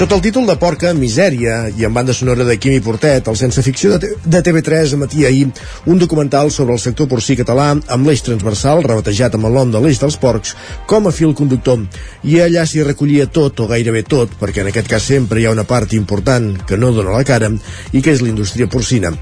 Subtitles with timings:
[0.00, 3.60] Sota el títol de Porca, Misèria i en banda sonora de Quimi Portet, el sense
[3.60, 5.50] ficció de, de TV3 emetia ahir
[5.84, 9.82] un documental sobre el sector porcí català amb l'eix transversal, rebatejat amb el nom de
[9.84, 10.54] l'eix dels porcs,
[10.88, 11.84] com a fil conductor.
[12.24, 15.52] I allà s'hi recollia tot, o gairebé tot, perquè en aquest cas sempre hi ha
[15.52, 17.52] una part important que no dona la cara,
[17.92, 19.12] i que és la indústria porcina.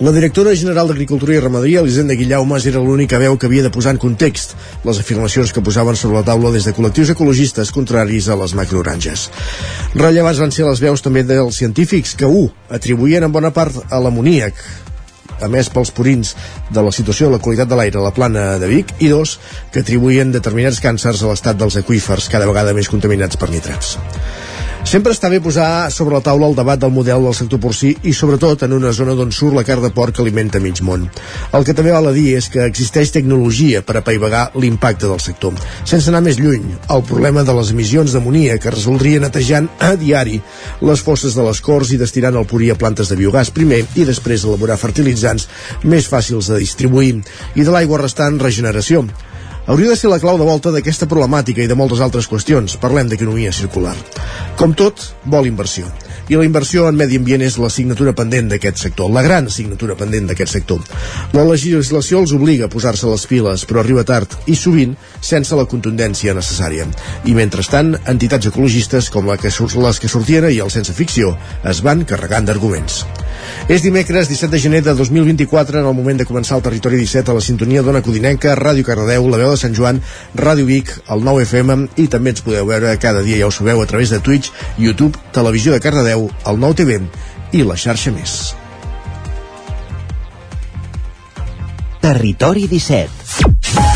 [0.00, 3.92] La directora general d'Agricultura i Ramaderia, Elisenda Guillaumes, era l'única veu que havia de posar
[3.92, 4.54] en context
[4.88, 9.26] les afirmacions que posaven sobre la taula des de col·lectius ecologistes contraris a les macrooranges.
[9.92, 14.00] Rellevants van ser les veus també dels científics que, un, atribuïen en bona part a
[14.00, 14.64] l'amoníac,
[15.36, 16.32] a més pels purins
[16.72, 19.36] de la situació de la qualitat de l'aire a la plana de Vic, i dos,
[19.68, 23.98] que atribuïen determinats càncers a l'estat dels aqüífers, cada vegada més contaminats per nitrats.
[24.80, 28.14] Sempre està bé posar sobre la taula el debat del model del sector porcí i
[28.16, 31.04] sobretot en una zona d'on surt la carn de porc que alimenta mig món.
[31.54, 35.54] El que també val a dir és que existeix tecnologia per apaivagar l'impacte del sector.
[35.84, 40.40] Sense anar més lluny, el problema de les emissions d'amonia que resoldria netejant a diari
[40.80, 44.08] les fosses de les Corts i destinant el purí a plantes de biogàs primer i
[44.08, 45.46] després elaborar fertilitzants
[45.84, 47.18] més fàcils de distribuir
[47.54, 49.04] i de l'aigua restant regeneració
[49.70, 52.74] hauria de ser la clau de volta d'aquesta problemàtica i de moltes altres qüestions.
[52.82, 53.94] Parlem d'economia circular.
[54.58, 55.86] Com tot, vol inversió.
[56.30, 60.28] I la inversió en medi ambient és l'assignatura pendent d'aquest sector, la gran assignatura pendent
[60.30, 60.82] d'aquest sector.
[61.34, 65.66] La legislació els obliga a posar-se les piles, però arriba tard i sovint sense la
[65.70, 66.86] contundència necessària.
[67.26, 71.82] I mentrestant, entitats ecologistes com la que, les que sortien i el Sense Ficció es
[71.82, 73.04] van carregant d'arguments.
[73.70, 77.30] És dimecres 17 de gener de 2024 en el moment de començar el Territori 17
[77.30, 80.00] a la sintonia d'Ona Codinenca, Ràdio Cardedeu, La Veu de Sant Joan,
[80.34, 83.82] Ràdio Vic, el 9 FM i també ens podeu veure cada dia, ja ho sabeu,
[83.82, 87.00] a través de Twitch, YouTube, Televisió de Cardedeu, el 9 TV
[87.52, 88.40] i la xarxa més.
[92.00, 93.89] Territori 17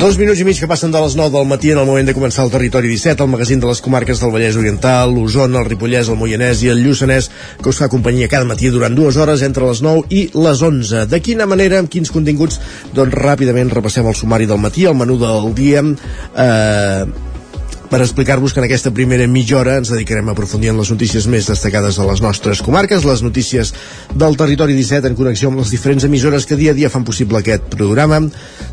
[0.00, 2.14] Dos minuts i mig que passen de les 9 del matí en el moment de
[2.16, 6.08] començar el Territori 17, el magazín de les comarques del Vallès Oriental, l'Osona, el Ripollès,
[6.08, 7.28] el Moianès i el Lluçanès,
[7.60, 11.04] que us fa companyia cada matí durant dues hores entre les 9 i les 11.
[11.04, 12.62] De quina manera, amb quins continguts?
[12.96, 17.04] Doncs ràpidament repassem el sumari del matí, el menú del dia, eh,
[17.90, 21.26] per explicar-vos que en aquesta primera mitja hora ens dedicarem a aprofundir en les notícies
[21.26, 23.74] més destacades de les nostres comarques, les notícies
[24.14, 27.42] del territori 17 en connexió amb les diferents emissores que dia a dia fan possible
[27.42, 28.22] aquest programa.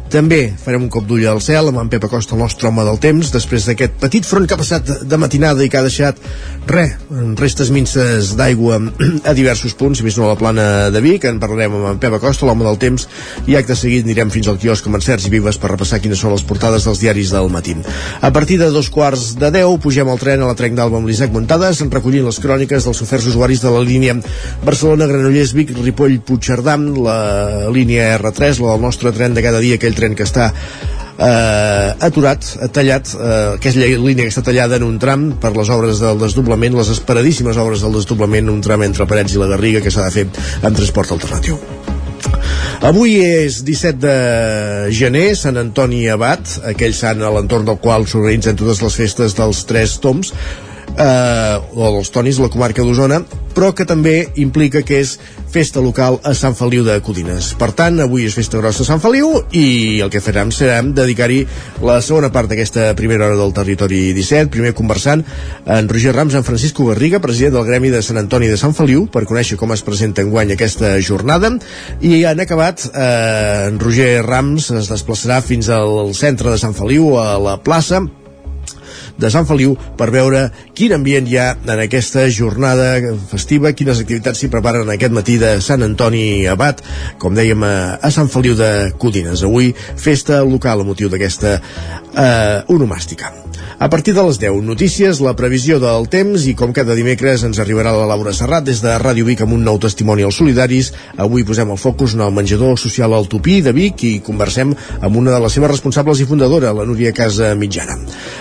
[0.07, 3.00] També farem un cop d'ull al cel amb en Pep Acosta, el nostre home del
[3.03, 6.22] temps, després d'aquest petit front que ha passat de matinada i que ha deixat
[6.69, 6.94] res,
[7.40, 8.79] restes minces d'aigua
[9.29, 12.00] a diversos punts, i més no a la plana de Vic, en parlarem amb en
[12.00, 13.07] Pep Acosta, l'home del temps,
[13.51, 16.31] i acte seguit anirem fins al quiosc amb en Sergi Vives per repassar quines són
[16.35, 17.75] les portades dels diaris del matí.
[18.22, 21.12] A partir de dos quarts de deu pugem al tren a la Trenc d'Alba amb
[21.12, 24.16] l'Isaac Montades, recollint les cròniques dels oferts usuaris de la línia
[24.63, 27.19] Barcelona-Granollers, Vic, Ripoll, Puigcerdà, la
[27.75, 30.52] línia R3, la del nostre tren de cada dia, aquell tren que està
[31.18, 36.02] eh, aturat, tallat, eh, aquella línia que està tallada en un tram per les obres
[36.03, 39.94] del desdoblament, les esperadíssimes obres del desdoblament, un tram entre Parets i la Garriga que
[39.94, 40.28] s'ha de fer
[40.62, 41.59] amb transport alternatiu.
[42.88, 48.57] Avui és 17 de gener, Sant Antoni Abat, aquell sant a l'entorn del qual s'organitzen
[48.59, 50.34] totes les festes dels tres toms,
[50.96, 53.22] eh, o dels tonis, la comarca d'Osona,
[53.58, 55.16] però que també implica que és
[55.50, 57.53] festa local a Sant Feliu de Codines.
[57.58, 61.40] Per tant, avui és festa grossa a Sant Feliu i el que farem serà dedicar-hi
[61.86, 65.24] la segona part d'aquesta primera hora del territori 17, primer conversant
[65.66, 69.08] en Roger Rams, en Francisco Garriga, president del Gremi de Sant Antoni de Sant Feliu,
[69.09, 71.56] per conèixer com es presenta en guany aquesta jornada,
[72.02, 77.16] i han acabat, eh, en Roger Rams es desplaçarà fins al centre de Sant Feliu,
[77.18, 78.04] a la plaça,
[79.18, 80.48] de Sant Feliu per veure
[80.78, 85.38] quin ambient hi ha en aquesta jornada festiva, quines activitats s'hi preparen en aquest matí
[85.42, 86.84] de Sant Antoni Abat,
[87.22, 89.44] com dèiem a Sant Feliu de Codines.
[89.48, 93.47] Avui festa local a motiu d'aquesta eh, onomàstica.
[93.80, 97.60] A partir de les 10, notícies, la previsió del temps i com cada dimecres ens
[97.62, 100.90] arribarà la Laura Serrat des de Ràdio Vic amb un nou testimoni als solidaris.
[101.22, 105.19] Avui posem el focus en el menjador social al Tupí de Vic i conversem amb
[105.19, 108.00] una de les seves responsables i fundadora, la Núria Casa Mitjana.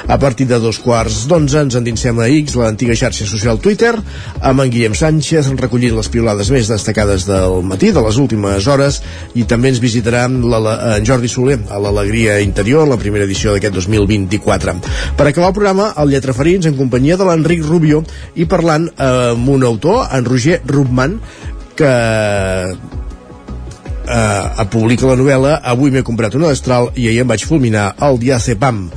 [0.09, 3.93] A partir de dos quarts d'onze ens endinsem a X, l'antiga xarxa social Twitter,
[4.41, 9.03] amb en Guillem Sánchez recollint les piolades més destacades del matí, de les últimes hores,
[9.35, 14.79] i també ens visitarà en Jordi Soler a l'Alegria Interior, la primera edició d'aquest 2024.
[15.17, 18.03] Per acabar el programa, el Lletraferits, en companyia de l'Enric Rubio,
[18.37, 21.17] i parlant eh, amb un autor, en Roger Rubman,
[21.77, 21.93] que
[24.05, 28.21] eh, publica la novel·la Avui m'he comprat una destral i ahir em vaig fulminar el
[28.21, 28.91] Diazepam.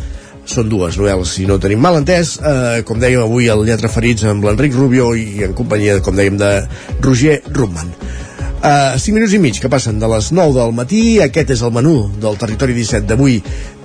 [0.50, 2.36] Són dues novel·les, si no tenim mal entès.
[2.44, 6.36] Eh, com dèiem avui al Lletra Ferits amb l'Enric Rubio i en companyia, com dèiem,
[6.42, 6.52] de
[7.00, 7.96] Roger Rubman
[8.60, 11.02] Uh, 5 minuts i mig que passen de les 9 del matí.
[11.24, 13.38] Aquest és el menú del Territori 17 d'avui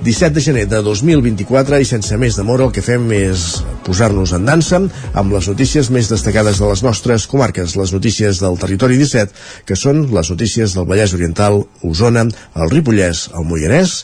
[0.02, 4.48] 17 de gener de 2024 i sense més demora el que fem és posar-nos en
[4.48, 4.80] dansa
[5.14, 9.78] amb les notícies més destacades de les nostres comarques les notícies del Territori 17 que
[9.78, 14.00] són les notícies del Vallès Oriental Osona, el Ripollès, el Moianès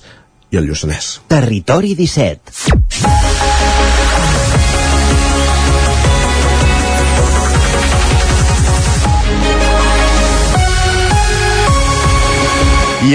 [0.55, 1.17] i el Lluçanès.
[1.35, 3.30] Territori 17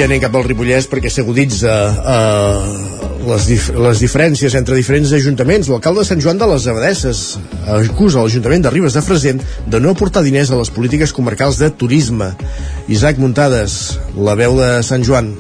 [0.03, 1.71] Anem cap al Ripollès perquè s'aguditza
[2.11, 2.65] eh,
[3.29, 5.69] les, dif les diferències entre diferents ajuntaments.
[5.71, 7.23] L'alcalde de Sant Joan de les Abadesses
[7.77, 11.71] acusa l'Ajuntament de Ribes de Freser de no aportar diners a les polítiques comarcals de
[11.71, 12.33] turisme.
[12.91, 15.31] Isaac Muntades, la veu de Sant Joan.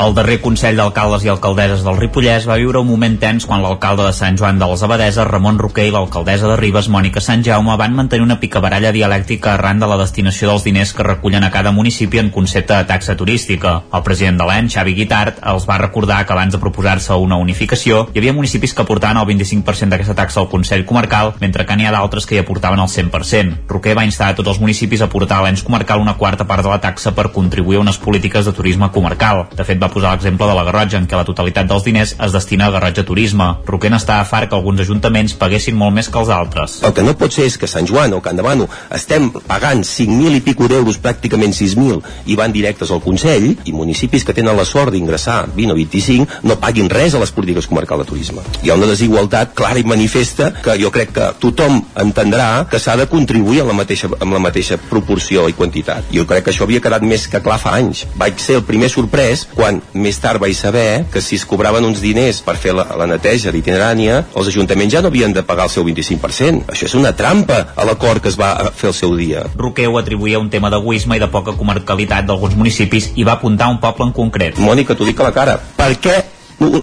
[0.00, 4.06] El darrer Consell d'Alcaldes i Alcaldesses del Ripollès va viure un moment tens quan l'alcalde
[4.06, 7.74] de Sant Joan de les Abadeses, Ramon Roquer, i l'alcaldessa de Ribes, Mònica Sant Jaume,
[7.76, 11.74] van mantenir una picabaralla dialèctica arran de la destinació dels diners que recullen a cada
[11.76, 13.74] municipi en concepte de taxa turística.
[13.92, 18.06] El president de l'EN, Xavi Guitart, els va recordar que abans de proposar-se una unificació,
[18.14, 21.90] hi havia municipis que aportaven el 25% d'aquesta taxa al Consell Comarcal, mentre que n'hi
[21.90, 23.68] ha d'altres que hi aportaven el 100%.
[23.68, 26.64] Roquer va instar a tots els municipis a aportar a l'ENS comarcal una quarta part
[26.64, 29.44] de la taxa per contribuir a unes polítiques de turisme comarcal.
[29.52, 32.34] De fet, va posar l'exemple de la Garrotxa, en què la totalitat dels diners es
[32.34, 33.48] destina a Garrotxa Turisme.
[33.68, 36.78] Roquent està a far que alguns ajuntaments paguessin molt més que els altres.
[36.86, 40.38] El que no pot ser és que Sant Joan o Can Davano estem pagant 5.000
[40.38, 42.00] i pico d'euros, pràcticament 6.000,
[42.30, 46.40] i van directes al Consell, i municipis que tenen la sort d'ingressar 20 o 25
[46.46, 48.44] no paguin res a les polítiques comarcals de turisme.
[48.62, 52.96] Hi ha una desigualtat clara i manifesta que jo crec que tothom entendrà que s'ha
[53.00, 56.10] de contribuir amb la, mateixa, amb la mateixa proporció i quantitat.
[56.14, 58.06] Jo crec que això havia quedat més que clar fa anys.
[58.20, 62.02] Vaig ser el primer sorprès quan més tard vaig saber que si es cobraven uns
[62.02, 65.74] diners per fer la, la neteja d'itinerània, els ajuntaments ja no havien de pagar el
[65.74, 66.66] seu 25%.
[66.72, 69.46] Això és una trampa a l'acord que es va fer el seu dia.
[69.56, 73.80] Roqueu atribuïa un tema d'egoisme i de poca comarcalitat d'alguns municipis i va apuntar un
[73.82, 74.58] poble en concret.
[74.60, 75.58] Mònica, t'ho dic a la cara.
[75.76, 76.18] Per què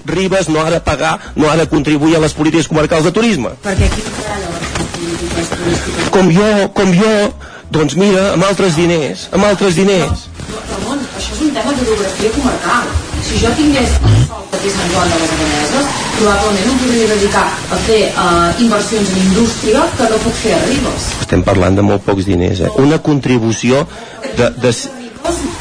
[0.06, 3.52] Ribes no ha de pagar, no ha de contribuir a les polítiques comarcals de turisme?
[3.62, 6.10] Perquè aquí no farà les polítiques turístiques.
[6.16, 7.14] Com jo, com jo,
[7.78, 10.26] doncs mira, amb altres diners, amb altres diners.
[11.28, 12.92] Això és un tema d'orografia comarcal.
[13.28, 17.10] Si jo tingués el sol aquí a Sant Joan de les Abadeses, probablement em podria
[17.10, 21.10] dedicar a fer uh, inversions en indústria que no puc fer a Ribes.
[21.26, 22.72] Estem parlant de molt pocs diners, eh?
[22.80, 23.84] Una contribució
[24.40, 24.72] de, de,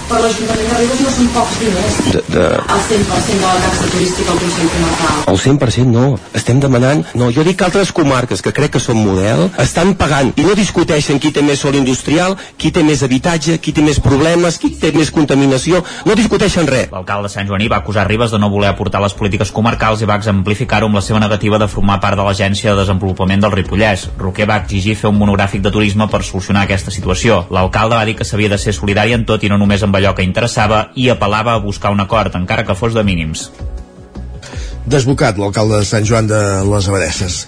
[0.09, 1.97] per l'Ajuntament de Ribes no són pocs diners.
[2.15, 2.45] de, de,
[2.77, 5.17] El 100% de la taxa turística al Consell Comarcal.
[5.33, 6.07] el 100% no.
[6.35, 7.05] Estem demanant...
[7.15, 10.55] No, jo dic que altres comarques que crec que són model estan pagant i no
[10.59, 14.71] discuteixen qui té més sol industrial, qui té més habitatge, qui té més problemes, qui
[14.79, 15.83] té més contaminació.
[16.07, 16.89] No discuteixen res.
[16.93, 20.19] L'alcalde Sant Joaní va acusar Ribes de no voler aportar les polítiques comarcals i va
[20.21, 24.09] exemplificar-ho amb la seva negativa de formar part de l'Agència de Desenvolupament del Ripollès.
[24.19, 27.43] Roquer va exigir fer un monogràfic de turisme per solucionar aquesta situació.
[27.51, 30.15] L'alcalde va dir que s'havia de ser solidari en tot i no només amb allò
[30.15, 33.51] que interessava i apel·lava a buscar un acord, encara que fos de mínims.
[34.87, 37.41] Desbocat l'alcalde de Sant Joan de les Abadesses.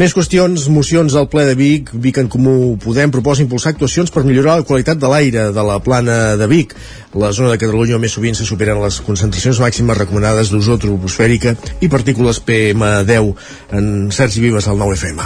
[0.00, 1.90] Més qüestions, mocions al ple de Vic.
[1.92, 5.76] Vic en Comú Podem proposa impulsar actuacions per millorar la qualitat de l'aire de la
[5.84, 6.72] plana de Vic.
[7.16, 11.52] La zona de Catalunya més sovint se superen les concentracions màximes recomanades d'ozó troposfèrica
[11.84, 13.30] i partícules PM10
[13.76, 15.20] en certs i vives al 9FM.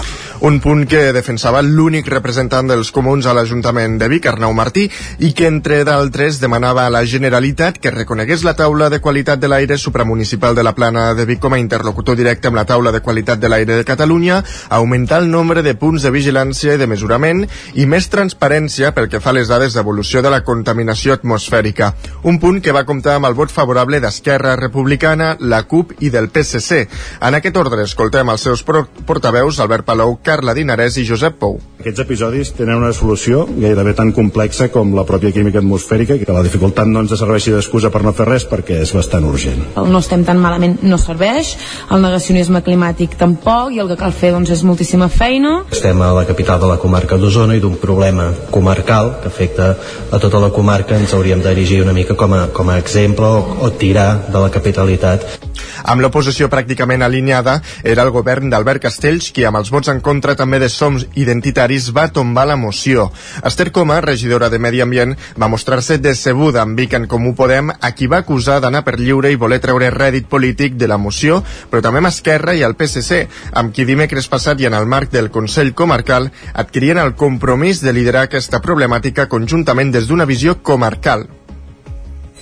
[0.47, 5.33] Un punt que defensava l'únic representant dels comuns a l'Ajuntament de Vic, Arnau Martí, i
[5.35, 9.79] que, entre d'altres, demanava a la Generalitat que reconegués la taula de qualitat de l'aire
[9.79, 13.41] supramunicipal de la plana de Vic com a interlocutor directe amb la taula de qualitat
[13.41, 17.87] de l'aire de Catalunya, augmentar el nombre de punts de vigilància i de mesurament i
[17.87, 21.93] més transparència pel que fa a les dades d'evolució de la contaminació atmosfèrica.
[22.25, 26.31] Un punt que va comptar amb el vot favorable d'Esquerra Republicana, la CUP i del
[26.33, 26.87] PSC.
[27.21, 31.61] En aquest ordre escoltem els seus portaveus Albert Palou, Carla Dinarès i Josep Pou.
[31.81, 36.35] Aquests episodis tenen una solució gairebé tan complexa com la pròpia química atmosfèrica i que
[36.37, 39.63] la dificultat no ens serveixi d'excusa per no fer res perquè és bastant urgent.
[39.81, 41.55] El no estem tan malament no serveix,
[41.89, 45.55] el negacionisme climàtic tampoc i el que cal fer doncs, és moltíssima feina.
[45.73, 49.73] Estem a la capital de la comarca d'Osona i d'un problema comarcal que afecta
[50.13, 53.57] a tota la comarca ens hauríem d'erigir una mica com a, com a exemple o,
[53.65, 55.49] o tirar de la capitalitat.
[55.85, 60.37] Amb l'oposició pràcticament alineada, era el govern d'Albert Castells qui, amb els vots en contra
[60.37, 63.11] també de Soms Identitaris, va tombar la moció.
[63.45, 67.93] Esther Coma, regidora de Medi Ambient, va mostrar-se decebuda amb Vic en Comú Podem, a
[67.97, 71.83] qui va acusar d'anar per lliure i voler treure rèdit polític de la moció, però
[71.83, 75.31] també amb Esquerra i el PSC, amb qui dimecres passat i en el marc del
[75.31, 81.29] Consell Comarcal adquirien el compromís de liderar aquesta problemàtica conjuntament des d'una visió comarcal.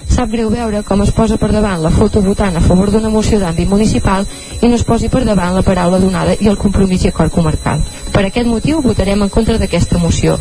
[0.09, 3.39] Sap greu veure com es posa per davant la foto votant a favor d'una moció
[3.43, 4.27] d'àmbit municipal
[4.61, 7.85] i no es posi per davant la paraula donada i el compromís i acord comarcal.
[8.13, 10.39] Per aquest motiu votarem en contra d'aquesta moció,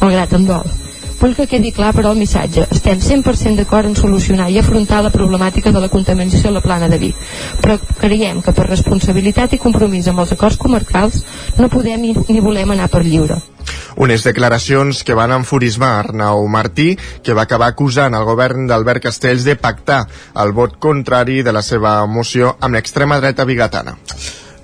[0.00, 0.89] malgrat en dol.
[1.20, 2.64] Vull que quedi clar, però, el missatge.
[2.72, 6.88] Estem 100% d'acord en solucionar i afrontar la problemàtica de la contaminació a la plana
[6.88, 7.18] de Vic,
[7.60, 11.20] però creiem que per responsabilitat i compromís amb els acords comarcals
[11.60, 13.36] no podem ni, volem anar per lliure.
[14.00, 19.44] Unes declaracions que van enfurismar Arnau Martí, que va acabar acusant el govern d'Albert Castells
[19.44, 20.06] de pactar
[20.40, 23.98] el vot contrari de la seva moció amb l'extrema dreta bigatana.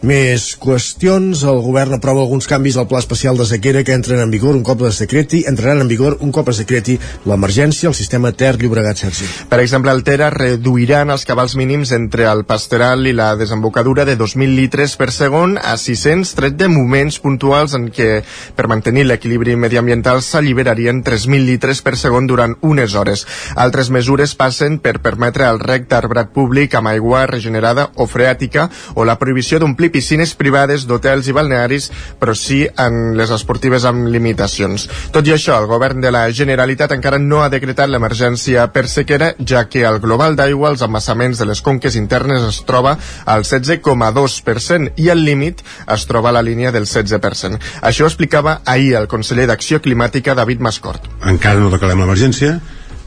[0.05, 1.41] Més qüestions.
[1.49, 4.63] El govern aprova alguns canvis al pla especial de sequera que entren en vigor un
[4.63, 9.01] cop es decreti, entraran en vigor un cop es decreti l'emergència al sistema Ter Llobregat
[9.01, 9.29] Sergi.
[9.49, 14.19] Per exemple, el Ter reduiran els cabals mínims entre el Pasteral i la desembocadura de
[14.19, 18.21] 2.000 litres per segon a 600, tret de moments puntuals en què,
[18.57, 23.25] per mantenir l'equilibri mediambiental, s'alliberarien 3.000 litres per segon durant unes hores.
[23.57, 29.09] Altres mesures passen per permetre el rec d'arbrat públic amb aigua regenerada o freàtica o
[29.09, 31.91] la prohibició d'omplir piscines privades d'hotels i balnearis,
[32.21, 34.89] però sí en les esportives amb limitacions.
[35.15, 39.33] Tot i això, el govern de la Generalitat encara no ha decretat l'emergència per sequera,
[39.39, 44.95] ja que el global d'aigua als embassaments de les conques internes es troba al 16,2%
[45.03, 45.63] i el límit
[45.97, 47.61] es troba a la línia del 16%.
[47.83, 51.09] Això ho explicava ahir el conseller d'Acció Climàtica, David Mascort.
[51.25, 52.59] Encara no declarem l'emergència,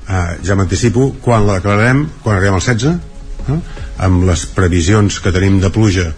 [0.07, 2.98] eh, ja m'anticipo, quan la declararem, quan arribem al 16,
[3.50, 3.59] eh,
[3.98, 6.09] amb les previsions que tenim de pluja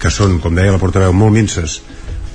[0.00, 1.80] que són, com deia la portaveu, molt minces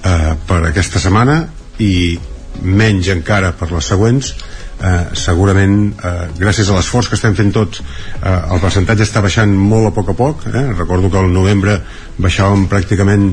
[0.04, 1.42] eh, per aquesta setmana
[1.80, 2.18] i
[2.64, 7.82] menys encara per les següents eh, segurament eh, gràcies a l'esforç que estem fent tots
[7.82, 10.66] eh, el percentatge està baixant molt a poc a poc eh?
[10.74, 11.80] recordo que al novembre
[12.18, 13.32] baixàvem pràcticament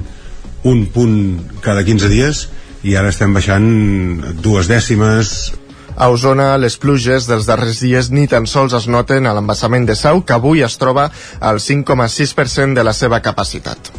[0.66, 1.16] un punt
[1.64, 2.46] cada 15 dies
[2.86, 3.66] i ara estem baixant
[4.42, 5.36] dues dècimes
[5.96, 9.96] a Osona, les pluges dels darrers dies ni tan sols es noten a l'embassament de
[9.96, 11.10] Sau, que avui es troba
[11.40, 13.92] al 5,6% de la seva capacitat.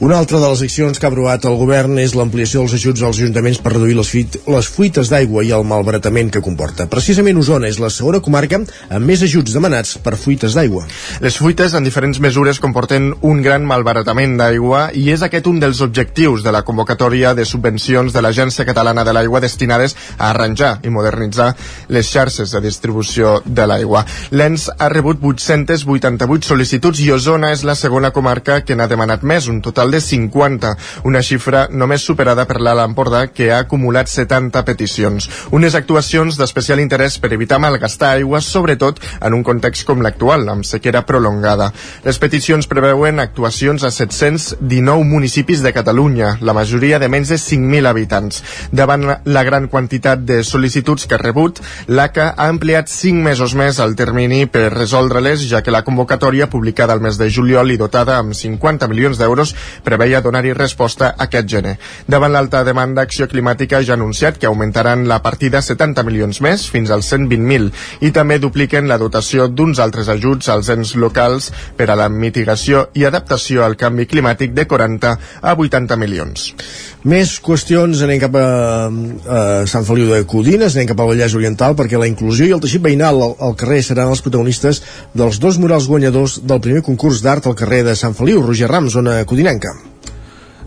[0.00, 3.18] Una altra de les accions que ha aprovat el govern és l'ampliació dels ajuts als
[3.18, 6.86] ajuntaments per reduir les, fuit, les fuites d'aigua i el malbaratament que comporta.
[6.88, 10.86] Precisament Osona és la segona comarca amb més ajuts demanats per fuites d'aigua.
[11.20, 15.82] Les fuites en diferents mesures comporten un gran malbaratament d'aigua i és aquest un dels
[15.84, 20.94] objectius de la convocatòria de subvencions de l'Agència Catalana de l'Aigua destinades a arranjar i
[20.96, 21.50] modernitzar
[21.92, 24.06] les xarxes de distribució de l'aigua.
[24.32, 29.52] L'ENS ha rebut 888 sol·licituds i Osona és la segona comarca que n'ha demanat més,
[29.52, 30.74] un total de 50,
[31.08, 35.28] una xifra només superada per l'Alt Empordà, que ha acumulat 70 peticions.
[35.56, 40.66] Unes actuacions d'especial interès per evitar malgastar aigua, sobretot en un context com l'actual, amb
[40.66, 41.70] sequera prolongada.
[42.04, 47.90] Les peticions preveuen actuacions a 719 municipis de Catalunya, la majoria de menys de 5.000
[47.90, 48.42] habitants.
[48.72, 53.80] Davant la gran quantitat de sol·licituds que ha rebut, l'ACA ha ampliat 5 mesos més
[53.82, 58.18] el termini per resoldre-les, ja que la convocatòria, publicada al mes de juliol i dotada
[58.20, 61.76] amb 50 milions d'euros, preveia donar-hi resposta aquest gener.
[62.06, 66.66] Davant l'alta demanda, Acció Climàtica ja ha anunciat que augmentaran la partida 70 milions més,
[66.70, 67.70] fins als 120.000,
[68.06, 72.88] i també dupliquen la dotació d'uns altres ajuts als ens locals per a la mitigació
[72.94, 76.50] i adaptació al canvi climàtic de 40 a 80 milions.
[77.10, 78.46] Més qüestions, anem cap a,
[78.90, 79.38] a
[79.70, 82.84] Sant Feliu de Codines, anem cap al Vallès Oriental, perquè la inclusió i el teixit
[82.84, 84.82] veïnal al, al carrer seran els protagonistes
[85.16, 88.92] dels dos murals guanyadors del primer concurs d'art al carrer de Sant Feliu, Roger Ram,
[88.92, 89.69] zona codinenca.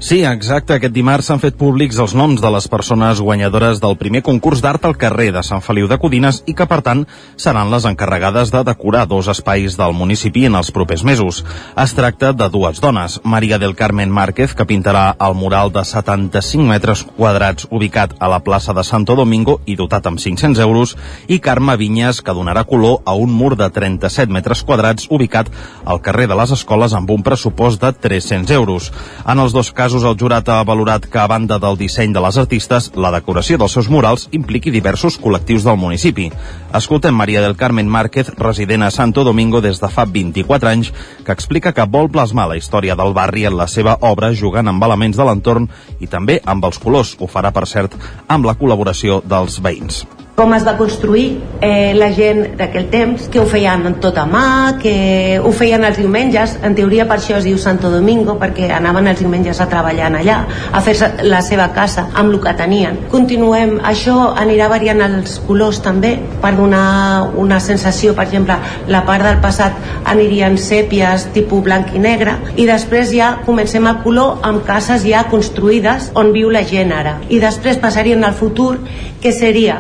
[0.04, 0.74] Sí, exacte.
[0.76, 4.84] Aquest dimarts s'han fet públics els noms de les persones guanyadores del primer concurs d'art
[4.84, 7.06] al carrer de Sant Feliu de Codines i que, per tant,
[7.40, 11.40] seran les encarregades de decorar dos espais del municipi en els propers mesos.
[11.80, 16.68] Es tracta de dues dones, Maria del Carmen Márquez, que pintarà el mural de 75
[16.68, 20.98] metres quadrats ubicat a la plaça de Santo Domingo i dotat amb 500 euros,
[21.30, 25.48] i Carme Vinyes, que donarà color a un mur de 37 metres quadrats ubicat
[25.86, 28.92] al carrer de les Escoles amb un pressupost de 300 euros.
[29.24, 32.22] En els dos casos casos, el jurat ha valorat que, a banda del disseny de
[32.24, 36.32] les artistes, la decoració dels seus murals impliqui diversos col·lectius del municipi.
[36.74, 40.90] Escoltem Maria del Carmen Márquez, resident a Santo Domingo des de fa 24 anys,
[41.26, 44.90] que explica que vol plasmar la història del barri en la seva obra jugant amb
[44.90, 45.70] elements de l'entorn
[46.00, 47.16] i també amb els colors.
[47.20, 47.94] Ho farà, per cert,
[48.28, 50.06] amb la col·laboració dels veïns.
[50.36, 54.80] Com es va construir eh, la gent d'aquell temps, que ho feien tot a mà,
[54.82, 59.12] que ho feien els diumenges, en teoria per això es diu Santo Domingo, perquè anaven
[59.12, 60.40] els diumenges a treballar allà,
[60.74, 60.96] a fer
[61.30, 62.98] la seva casa amb el que tenien.
[63.14, 68.58] Continuem, això anirà variant els colors també, per donar una sensació, per exemple,
[68.90, 69.78] la part del passat
[70.10, 75.28] anirien sèpies tipus blanc i negre, i després ja comencem el color amb cases ja
[75.30, 77.20] construïdes on viu la gent ara.
[77.30, 78.80] I després passaríem al futur,
[79.24, 79.78] que seria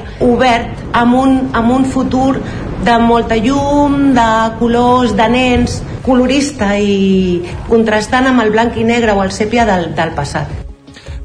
[0.93, 2.37] amb un, amb un futur
[2.83, 4.27] de molta llum, de
[4.59, 9.93] colors, de nens, colorista i contrastant amb el blanc i negre o el sèpia del,
[9.95, 10.62] del passat.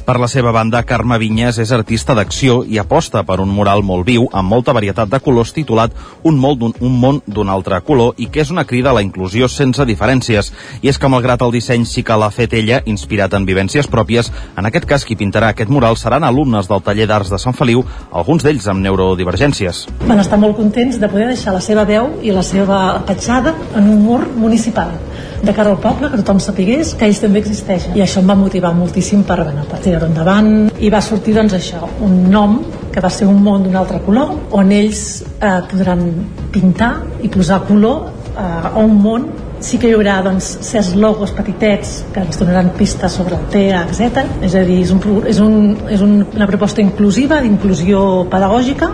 [0.08, 4.06] Per la seva banda, Carme Vinyes és artista d'acció i aposta per un mural molt
[4.08, 5.92] viu, amb molta varietat de colors, titulat
[6.24, 9.02] Un, molt un, un món d'un altre color, i que és una crida a la
[9.04, 10.48] inclusió sense diferències.
[10.80, 14.32] I és que, malgrat el disseny sí que l'ha fet ella, inspirat en vivències pròpies,
[14.56, 17.84] en aquest cas qui pintarà aquest mural seran alumnes del taller d'arts de Sant Feliu,
[18.08, 19.84] alguns d'ells amb neurodivergències.
[20.08, 23.92] Van estar molt contents de poder deixar la seva veu i la seva petjada en
[23.92, 24.96] un mur municipal
[25.42, 27.96] de cara al poble, que tothom sapigués que ells també existeixen.
[27.96, 31.56] I això em va motivar moltíssim per, bueno, per tirar endavant i va sortir doncs
[31.58, 32.58] això, un nom
[32.92, 35.02] que va ser un món d'un altre color on ells
[35.38, 36.06] eh, podran
[36.54, 39.28] pintar i posar color eh, a un món
[39.60, 43.82] sí que hi haurà doncs, certs logos petitets que ens donaran pistes sobre el TEA,
[43.88, 44.22] etc.
[44.46, 45.56] És a dir, és, un, és, un,
[45.90, 48.90] és una proposta inclusiva, d'inclusió pedagògica,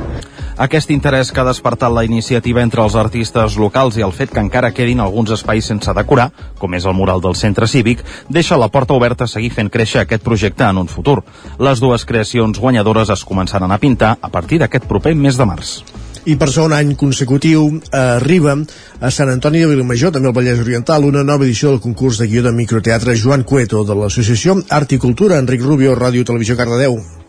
[0.57, 4.43] aquest interès que ha despertat la iniciativa entre els artistes locals i el fet que
[4.43, 8.69] encara quedin alguns espais sense decorar, com és el mural del centre cívic, deixa la
[8.69, 11.23] porta oberta a seguir fent créixer aquest projecte en un futur.
[11.59, 15.83] Les dues creacions guanyadores es començaran a pintar a partir d'aquest proper mes de març
[16.25, 18.55] i per segon any consecutiu arriba
[19.01, 22.29] a Sant Antoni de Vilamajor, també al Vallès Oriental, una nova edició del concurs de
[22.31, 27.24] guió de microteatre Joan Cueto de l'associació Art i Cultura, Enric Rubio, Ràdio Televisió Cardedeu.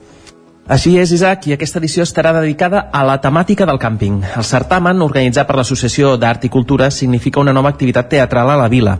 [0.65, 4.15] Així és, Isaac, i aquesta edició estarà dedicada a la temàtica del càmping.
[4.33, 8.65] El certamen, organitzat per l'Associació d'Art i Cultura, significa una nova activitat teatral a la
[8.67, 8.95] vila.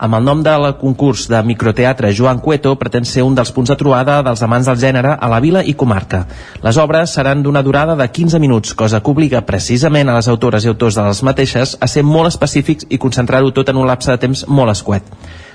[0.00, 3.76] Amb el nom del concurs de microteatre Joan Cueto pretén ser un dels punts de
[3.76, 6.22] trobada dels amants del gènere a la vila i comarca.
[6.64, 10.64] Les obres seran d'una durada de 15 minuts, cosa que obliga precisament a les autores
[10.64, 14.08] i autors de les mateixes a ser molt específics i concentrar-ho tot en un lapse
[14.08, 15.04] de temps molt escuet.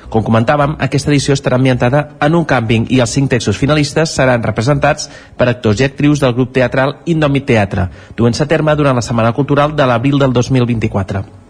[0.09, 4.43] Com comentàvem, aquesta edició estarà ambientada en un càmping i els cinc textos finalistes seran
[4.43, 9.05] representats per actors i actrius del grup teatral Indomit Teatre, duent-se a terme durant la
[9.05, 11.44] Setmana Cultural de l'abril del 2024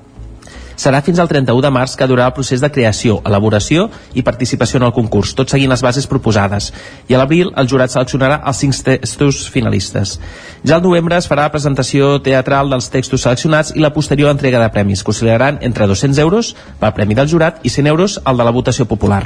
[0.76, 4.80] serà fins al 31 de març que durarà el procés de creació, elaboració i participació
[4.80, 6.72] en el concurs, tot seguint les bases proposades.
[7.08, 10.20] I a l'abril el jurat seleccionarà els cinc textos finalistes.
[10.66, 14.62] Ja al novembre es farà la presentació teatral dels textos seleccionats i la posterior entrega
[14.62, 18.38] de premis, que oscil·laran entre 200 euros pel premi del jurat i 100 euros al
[18.38, 19.26] de la votació popular.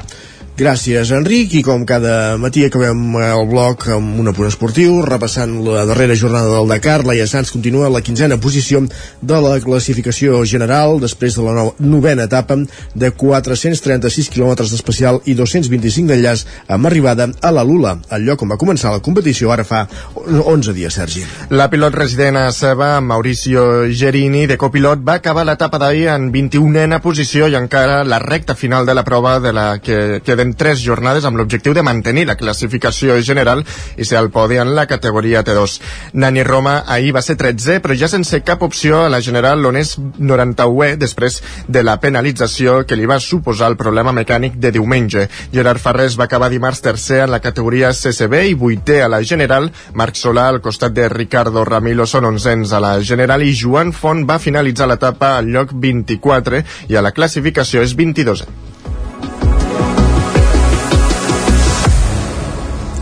[0.59, 5.85] Gràcies, Enric, i com cada matí acabem el bloc amb un apunt esportiu, repassant la
[5.87, 8.81] darrera jornada del Dakar, la Sanz continua a la quinzena posició
[9.21, 12.57] de la classificació general, després de la no novena etapa
[12.91, 18.51] de 436 quilòmetres d'especial i 225 d'enllaç amb arribada a la Lula, el lloc on
[18.51, 19.85] va començar la competició ara fa
[20.27, 21.23] 11 dies, Sergi.
[21.55, 26.99] La pilot resident a Seba, Mauricio Gerini, de copilot, va acabar l'etapa d'ahir en 21a
[26.99, 30.81] posició i encara la recta final de la prova de la que queden en tres
[30.81, 33.61] jornades amb l'objectiu de mantenir la classificació general
[33.97, 35.77] i ser al podi en la categoria T2.
[36.13, 39.77] Nani Roma ahir va ser 13è, però ja sense cap opció a la general on
[39.77, 45.27] és 91è després de la penalització que li va suposar el problema mecànic de diumenge.
[45.53, 49.69] Gerard Farrés va acabar dimarts tercer en la categoria CCB i vuitè a la general.
[49.93, 54.25] Marc Solà al costat de Ricardo Ramilo són onzens a la general i Joan Font
[54.25, 58.68] va finalitzar l'etapa al lloc 24 i a la classificació és 22è.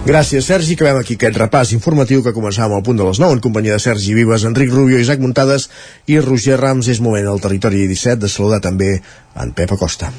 [0.08, 0.78] Gràcies, Sergi.
[0.78, 3.84] Acabem aquí aquest repàs informatiu que començàvem al punt de les 9 en companyia de
[3.84, 5.68] Sergi Vives, Enric Rubio, Isaac Muntades
[6.08, 6.88] i Roger Rams.
[6.88, 8.94] És moment al territori 17 de saludar també
[9.36, 10.14] en Pep Acosta.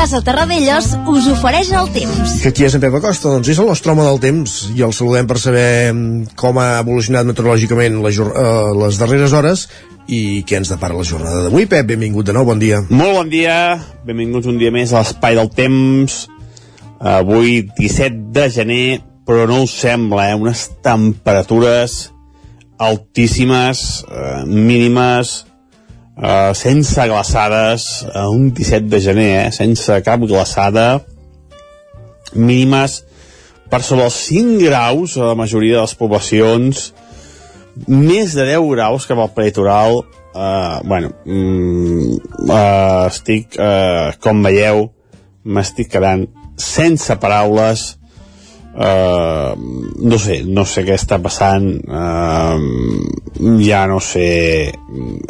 [0.00, 2.38] Casa Terradellos us ofereix el temps.
[2.40, 3.28] Que qui és en Pep Acosta?
[3.34, 6.78] Doncs és el nostre home del temps i el saludem per saber mm, com ha
[6.78, 9.66] evolucionat meteorològicament les, uh, les darreres hores
[10.08, 11.68] i què ens depara la jornada d'avui.
[11.68, 12.80] Pep, benvingut de nou, bon dia.
[12.88, 13.58] Molt bon dia,
[14.08, 16.16] benvinguts un dia més a l'Espai del Temps.
[16.96, 18.82] Avui, 17 de gener,
[19.28, 20.40] però no us sembla, eh?
[20.40, 22.06] Unes temperatures
[22.80, 25.42] altíssimes, eh, mínimes,
[26.22, 29.50] eh, sense glaçades, eh, un 17 de gener, eh?
[29.52, 31.04] Sense cap glaçada,
[32.34, 33.02] mínimes
[33.70, 36.90] per sobre els 5 graus a la majoria de les poblacions,
[37.86, 40.00] més de 10 graus cap al peritoral
[40.34, 42.16] uh, bueno mm,
[42.48, 44.88] uh, estic uh, com veieu
[45.44, 46.26] m'estic quedant
[46.60, 47.86] sense paraules
[48.70, 49.58] Uh,
[49.98, 51.66] no sé, no sé què està passant.
[51.90, 52.60] Uh,
[53.64, 54.70] ja no sé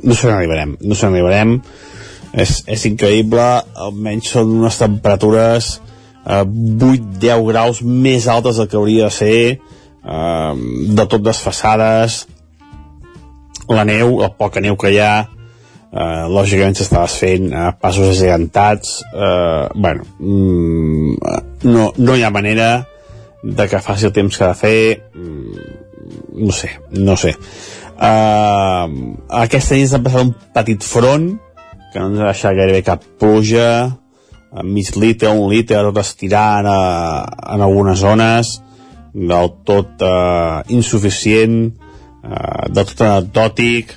[0.03, 1.57] no sé on arribarem no sé on arribarem.
[2.31, 3.47] És, és increïble
[3.87, 5.73] almenys són unes temperatures
[6.29, 10.55] uh, 8-10 graus més altes del que hauria de ser uh,
[11.01, 12.23] de tot desfassades.
[13.71, 15.15] La neu, el poca neu que hi ha
[15.91, 19.01] eh, lògicament s'està desfent a passos agigantats.
[19.15, 21.15] Eh, bueno mm,
[21.71, 22.71] no, no hi ha manera
[23.43, 24.81] de que faci el temps que ha de fer
[25.15, 25.79] mm,
[26.41, 27.35] no sé, no sé.
[28.01, 31.33] Uh, aquesta nit s'ha passat un petit front
[31.93, 33.71] que no ens ha deixat gairebé cap pluja
[34.65, 36.81] mig litre, un litre, tot estirant a,
[37.55, 38.59] en algunes zones.
[39.11, 43.97] Del tot uh, insuficient uh, del tot anecdòtic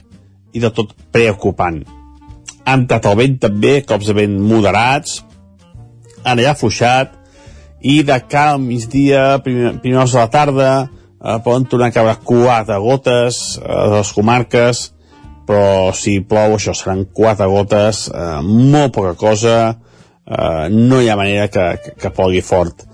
[0.57, 1.83] i de tot preocupant.
[2.65, 5.19] Ha entrat el vent també, cops de vent moderats.
[6.23, 7.13] Ara ja ha fluixat
[7.83, 10.71] i de cara al migdia, primer, primers de la tarda,
[11.19, 14.83] eh, poden tornar a caure quatre gotes eh, a les comarques,
[15.47, 19.57] però si plou això seran quatre gotes, eh, molt poca cosa,
[20.23, 22.85] eh, no hi ha manera que, que, que plogui fort.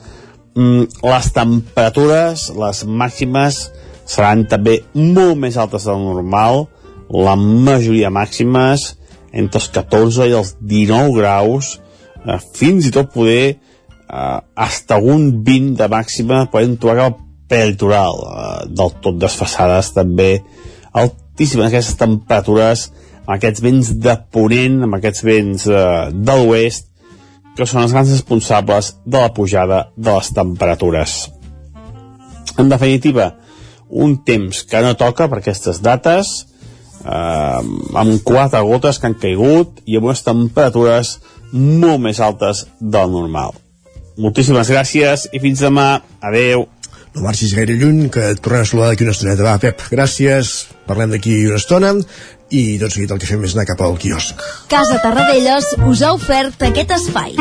[0.58, 3.62] Mm, les temperatures, les màximes,
[4.10, 6.65] seran també molt més altes del normal,
[7.13, 8.95] la majoria màximes
[9.30, 11.75] entre els 14 i els 19 graus,
[12.25, 13.60] eh, fins i tot poder
[14.10, 17.19] eh, hasta un 20 de màxima podem trobar cap
[17.50, 20.32] prelitoral eh, del tot desfassades també
[20.93, 26.88] altíssimes aquestes temperatures amb aquests vents de ponent amb aquests vents eh, de l'oest
[27.58, 31.15] que són els grans responsables de la pujada de les temperatures.
[32.56, 33.34] En definitiva
[33.89, 36.32] un temps que no toca per aquestes dates
[37.04, 37.60] eh,
[38.04, 41.17] amb quatre gotes que han caigut i amb unes temperatures
[41.52, 43.58] molt més altes del normal
[44.19, 46.01] moltíssimes gràcies i fins demà.
[46.21, 46.67] Adeu.
[47.15, 49.45] No marxis gaire lluny, que et tornem a saludar d'aquí una estoneta.
[49.47, 50.67] Va, Pep, gràcies.
[50.89, 51.95] Parlem d'aquí una estona
[52.49, 54.41] i tot seguit el que fem és anar cap al quiosc.
[54.71, 57.38] Casa Tarradellas us ha ofert aquest espai.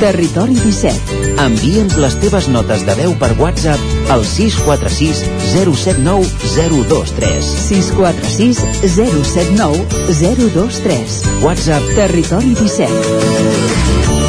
[0.00, 1.20] Territori 17.
[1.40, 5.22] Envia'ns les teves notes de veu per WhatsApp al 646
[5.54, 7.52] 079 023.
[7.70, 8.60] 646
[8.98, 9.86] 079
[10.20, 11.16] 023.
[11.46, 14.23] WhatsApp Territori 17.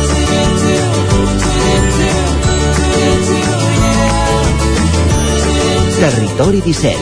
[5.96, 6.96] Territori 17.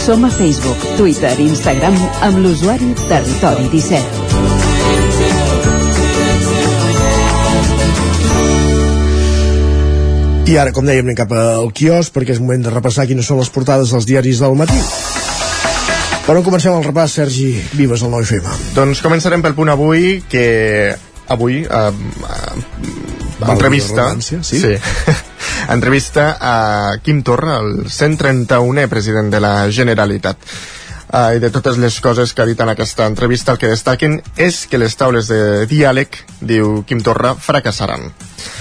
[0.00, 1.92] Som a Facebook, Twitter i Instagram
[2.24, 4.48] amb l'usuari Territori 17.
[10.48, 13.36] I ara, com dèiem, anem cap al quios perquè és moment de repassar quines són
[13.42, 14.80] les portades dels diaris del matí.
[16.24, 18.48] Per on comencem el repàs, Sergi Vives, al 9FM?
[18.76, 20.46] Doncs començarem pel punt avui, que
[21.28, 21.92] avui eh,
[22.32, 22.52] eh,
[23.44, 24.40] entrevista sí?
[24.40, 24.72] sí.
[25.68, 30.38] Entrevista a Quim Torra el 131è president de la Generalitat
[31.12, 34.20] uh, i de totes les coses que ha dit en aquesta entrevista el que destaquen
[34.36, 38.08] és que les taules de diàleg diu Quim Torra fracassaran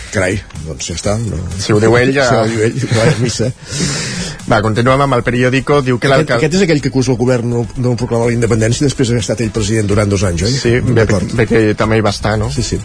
[0.07, 1.17] Carai, doncs ja està.
[1.19, 1.37] No.
[1.59, 2.29] Si ho diu ell, ja...
[2.29, 3.49] Si ho diu ell, va a missa.
[4.47, 5.81] Va, continuem amb el periòdico.
[5.83, 6.39] Diu que l'alcalde...
[6.39, 9.19] aquest és aquell que acusa el govern no, no proclamar la independència i després ha
[9.19, 10.53] estat ell president durant dos anys, oi?
[10.55, 11.03] Sí, bé,
[11.35, 12.47] bé que també hi va estar, no?
[12.53, 12.79] Sí, sí.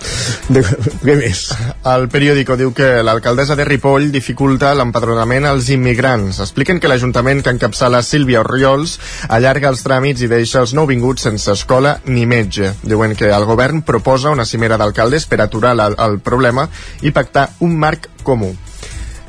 [0.50, 0.64] De,
[1.04, 1.44] què més?
[1.92, 6.42] El periòdico diu que l'alcaldessa de Ripoll dificulta l'empadronament als immigrants.
[6.42, 8.98] Expliquen que l'Ajuntament que encapçala Sílvia Oriols
[9.30, 12.74] allarga els tràmits i deixa els nouvinguts sense escola ni metge.
[12.82, 16.66] Diuen que el govern proposa una cimera d'alcaldes per aturar la, el problema
[17.06, 18.50] i pactar un marc comú.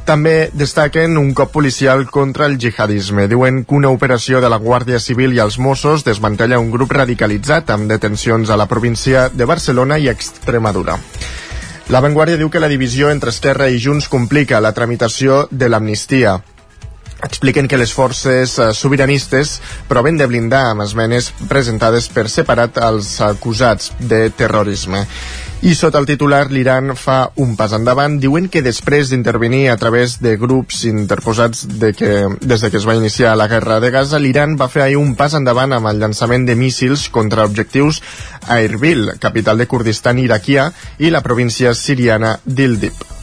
[0.03, 3.29] També destaquen un cop policial contra el jihadisme.
[3.31, 7.71] Diuen que una operació de la Guàrdia Civil i els Mossos desmantella un grup radicalitzat
[7.71, 10.97] amb detencions a la província de Barcelona i Extremadura.
[11.87, 16.41] La Vanguardia diu que la divisió entre Esquerra i Junts complica la tramitació de l'amnistia
[17.23, 23.15] expliquen que les forces eh, sobiranistes proven de blindar amb esmenes presentades per separat als
[23.23, 25.05] acusats de terrorisme.
[25.63, 28.17] I sota el titular, l'Iran fa un pas endavant.
[28.19, 32.11] Diuen que després d'intervenir a través de grups interposats de que,
[32.43, 35.15] des de que es va iniciar la guerra de Gaza, l'Iran va fer ahir un
[35.15, 38.03] pas endavant amb el llançament de míssils contra objectius
[38.43, 43.22] a Erbil, capital de Kurdistan iraquià, i la província siriana d'Ildib.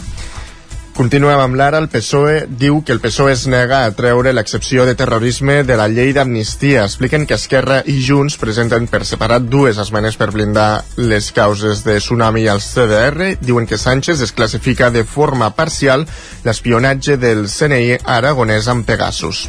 [1.01, 1.79] Continuem amb l'ara.
[1.81, 5.87] El PSOE diu que el PSOE es nega a treure l'excepció de terrorisme de la
[5.89, 6.83] llei d'amnistia.
[6.85, 11.97] Expliquen que Esquerra i Junts presenten per separat dues esmenes per blindar les causes de
[12.03, 13.31] Tsunami als CDR.
[13.41, 16.05] Diuen que Sánchez es classifica de forma parcial
[16.45, 19.47] l'espionatge del CNI aragonès amb Pegasus.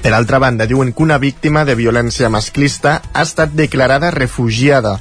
[0.00, 4.96] Per altra banda, diuen que una víctima de violència masclista ha estat declarada refugiada.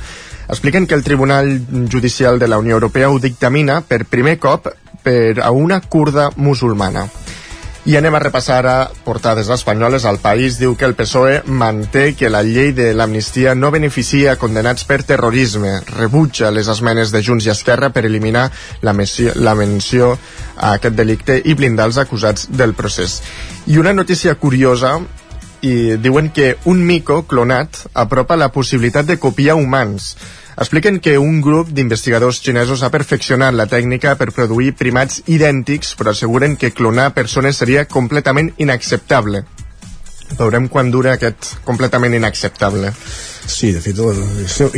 [0.47, 4.67] Expliquen que el Tribunal Judicial de la Unió Europea ho dictamina per primer cop
[5.03, 7.07] per a una kurda musulmana.
[7.83, 10.05] I anem a repassar ara portades espanyoles.
[10.07, 14.85] El País diu que el PSOE manté que la llei de l'amnistia no beneficia condenats
[14.87, 15.81] per terrorisme.
[15.89, 18.45] Rebutja les esmenes de Junts i Esquerra per eliminar
[18.81, 20.13] la, menció, la menció
[20.55, 23.19] a aquest delicte i blindar els acusats del procés.
[23.67, 24.95] I una notícia curiosa
[25.63, 30.13] i diuen que un mico clonat apropa la possibilitat de copiar humans
[30.57, 36.13] expliquen que un grup d'investigadors xinesos ha perfeccionat la tècnica per produir primats idèntics, però
[36.13, 39.43] asseguren que clonar persones seria completament inacceptable.
[40.37, 42.93] Veurem quan dura aquest completament inacceptable.
[43.45, 43.97] Sí, de fet,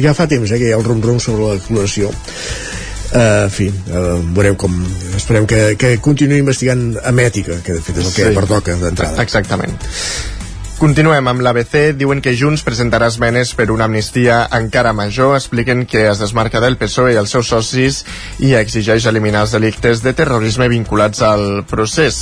[0.01, 2.11] ja fa temps eh, que hi ha el rum-rum sobre la clonació.
[3.15, 4.73] Uh, en fi, uh, veurem com
[5.15, 8.35] esperem que, que continuï investigant amb ètica que de fet és el que sí.
[8.35, 9.77] pertoca d'entrada exactament
[10.75, 11.93] Continuem amb l'ABC.
[11.95, 15.37] Diuen que Junts presentarà esmenes per una amnistia encara major.
[15.37, 18.01] Expliquen que es desmarca del PSOE i els seus socis
[18.43, 22.19] i exigeix eliminar els delictes de terrorisme vinculats al procés.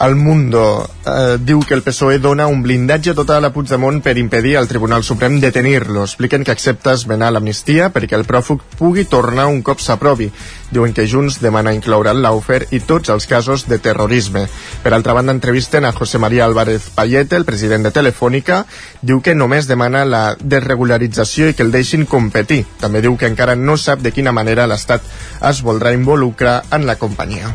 [0.00, 4.54] El Mundo eh, diu que el PSOE dona un blindatge total a Puigdemont per impedir
[4.56, 6.06] al Tribunal Suprem detenir-lo.
[6.08, 10.30] Expliquen que accepta esmenar l'amnistia perquè el pròfug pugui tornar un cop s'aprovi.
[10.72, 14.46] Diuen que Junts demana incloure Laufer i tots els casos de terrorisme.
[14.80, 18.62] Per altra banda, entrevisten a José María Álvarez Payete, el president de Telefònica.
[19.02, 22.62] Diu que només demana la desregularització i que el deixin competir.
[22.80, 25.04] També diu que encara no sap de quina manera l'Estat
[25.50, 27.52] es voldrà involucrar en la companyia.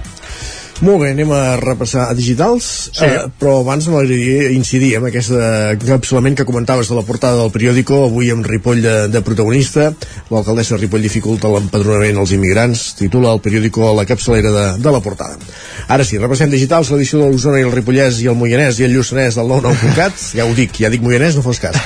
[0.83, 3.05] Molt bé, anem a repassar a digitals, sí.
[3.07, 8.01] eh, però abans m'agradaria incidir en aquest encapçalament que comentaves de la portada del periòdico,
[8.09, 9.87] avui amb Ripoll de, de protagonista,
[10.33, 14.91] l'alcaldessa de Ripoll dificulta l'empadronament als immigrants, titula el periòdico a la capçalera de, de
[14.91, 15.39] la portada.
[15.87, 18.95] Ara sí, repassem digitals, l'edició de l'Osona i el Ripollès i el Moianès i el
[18.97, 21.79] Lluçanès del 99.cat, ja ho dic, ja dic Moianès, no fos cas.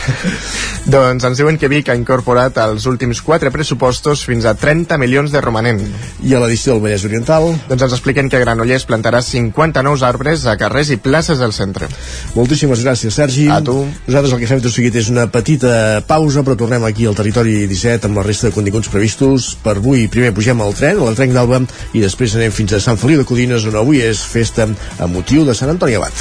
[0.94, 5.30] doncs ens diuen que Vic ha incorporat els últims quatre pressupostos fins a 30 milions
[5.36, 5.86] de romanent.
[6.26, 7.52] I a l'edició del Vallès Oriental?
[7.70, 11.52] Doncs ens expliquen que Granollers Vallès plantarà 50 nous arbres a carrers i places del
[11.54, 11.88] centre.
[12.36, 13.48] Moltíssimes gràcies, Sergi.
[13.52, 13.76] A tu.
[14.08, 17.66] Nosaltres el que fem tot seguit és una petita pausa, però tornem aquí al territori
[17.68, 19.56] 17 amb la resta de continguts previstos.
[19.64, 21.62] Per avui primer pugem al tren, al tren d'Alba,
[21.94, 25.44] i després anem fins a Sant Feliu de Codines, on avui és festa a motiu
[25.46, 26.16] de Sant Antoni Abat.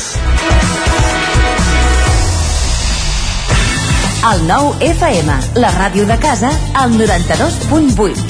[4.29, 8.27] El nou FM, la ràdio de casa, al 92.8.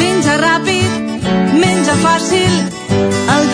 [0.00, 1.20] Menja ràpid,
[1.60, 2.56] menja fàcil,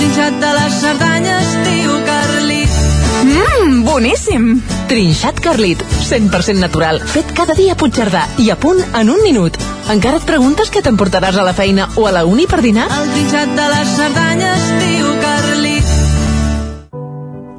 [0.01, 2.77] trinxat de les Cerdanyes diu Carlit.
[3.21, 4.45] Mmm, boníssim!
[4.89, 9.59] Trinxat Carlit, 100% natural, fet cada dia a Puigcerdà i a punt en un minut.
[9.93, 12.87] Encara et preguntes què t'emportaràs a la feina o a la uni per dinar?
[12.97, 15.93] El trinxat de les Cerdanyes diu Carlit.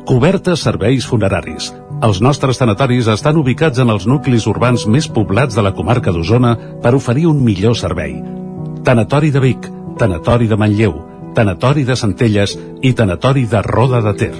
[0.09, 1.69] Cobertes serveis funeraris.
[2.01, 6.55] Els nostres tanatoris estan ubicats en els nuclis urbans més poblats de la comarca d'Osona
[6.81, 8.17] per oferir un millor servei.
[8.81, 9.69] Tanatori de Vic,
[10.01, 14.33] Tanatori de Manlleu, Tanatori de Centelles i Tanatori de Roda de Ter.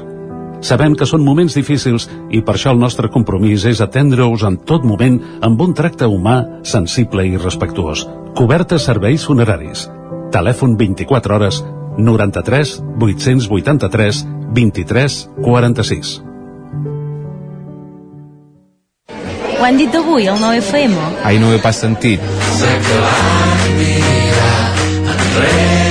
[0.62, 4.86] Sabem que són moments difícils i per això el nostre compromís és atendre-us en tot
[4.86, 8.06] moment amb un tracte humà, sensible i respectuós.
[8.38, 9.88] Cobertes serveis funeraris.
[10.32, 11.64] Telèfon 24 hores
[11.98, 16.14] 93 883 23 46.
[19.62, 20.96] Ho han dit avui, el 9FM?
[21.24, 22.22] Ai, no ho he pas sentit.
[22.58, 24.58] Sé que van mirar
[25.14, 25.91] enrere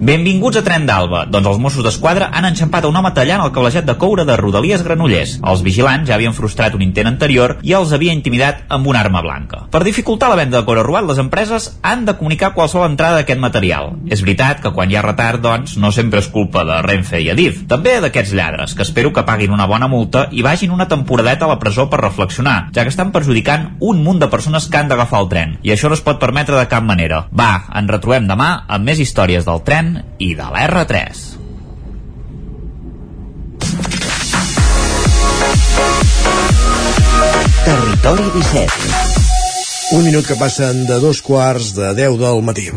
[0.00, 1.26] Benvinguts a Tren d'Alba.
[1.28, 4.32] Doncs els Mossos d'Esquadra han enxampat a un home tallant el cablejat de coure de
[4.40, 5.34] Rodalies Granollers.
[5.44, 9.20] Els vigilants ja havien frustrat un intent anterior i els havia intimidat amb una arma
[9.20, 9.66] blanca.
[9.68, 13.42] Per dificultar la venda de coure robat, les empreses han de comunicar qualsevol entrada d'aquest
[13.42, 13.90] material.
[14.08, 17.28] És veritat que quan hi ha retard, doncs, no sempre és culpa de Renfe i
[17.34, 17.60] Adif.
[17.68, 21.52] També d'aquests lladres, que espero que paguin una bona multa i vagin una temporadeta a
[21.52, 25.20] la presó per reflexionar, ja que estan perjudicant un munt de persones que han d'agafar
[25.26, 25.54] el tren.
[25.60, 27.26] I això no es pot permetre de cap manera.
[27.36, 31.26] Va, ens retrobem demà amb més històries del tren i de l'R3.
[37.64, 38.72] Territori 17
[39.92, 42.70] Un minut que passen de dos quarts de 10 del matí.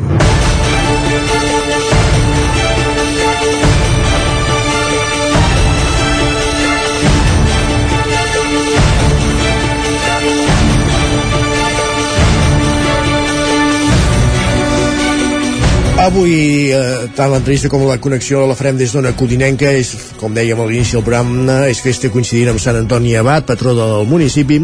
[16.03, 20.59] Avui, eh, tant l'entrevista com la connexió la farem des d'Ona Codinenca, és, com dèiem
[20.59, 24.59] a l'inici del programa, és festa coincidint amb Sant Antoni Abat, patró del municipi.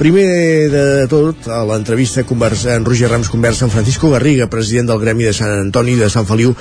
[0.00, 0.24] Primer
[0.72, 5.34] de tot, a l'entrevista en Roger Rams conversa amb Francisco Garriga, president del Gremi de
[5.36, 6.54] Sant Antoni de Sant Feliu,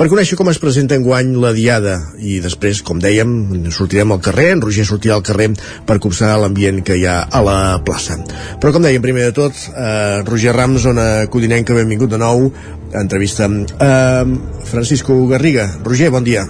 [0.00, 1.98] per conèixer com es presenta en guany la Diada.
[2.24, 3.34] I després, com dèiem,
[3.68, 5.50] sortirem al carrer, en Roger sortirà al carrer
[5.84, 8.16] per copsar l'ambient que hi ha a la plaça.
[8.62, 12.48] Però, com dèiem, primer de tot, eh, Roger Rams, Ona Codinenca, benvingut de nou,
[12.96, 13.44] entrevista.
[13.44, 14.24] Eh,
[14.72, 15.68] Francisco Garriga.
[15.84, 16.48] Roger, bon dia.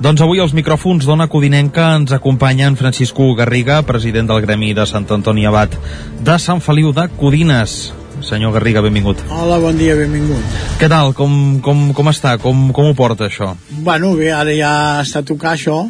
[0.00, 5.04] Doncs avui als micròfons d'Ona Codinenca ens acompanyen Francisco Garriga, president del Gremi de Sant
[5.12, 5.76] Antoni Abat
[6.24, 7.99] de Sant Feliu de Codines.
[8.26, 9.22] Senyor Garriga, benvingut.
[9.30, 10.58] Hola, bon dia, benvingut.
[10.80, 11.14] Què tal?
[11.16, 11.32] Com,
[11.64, 12.36] com, com està?
[12.42, 13.54] Com, com ho porta, això?
[13.84, 14.72] Bueno, bé, ara ja
[15.04, 15.82] està a tocar això.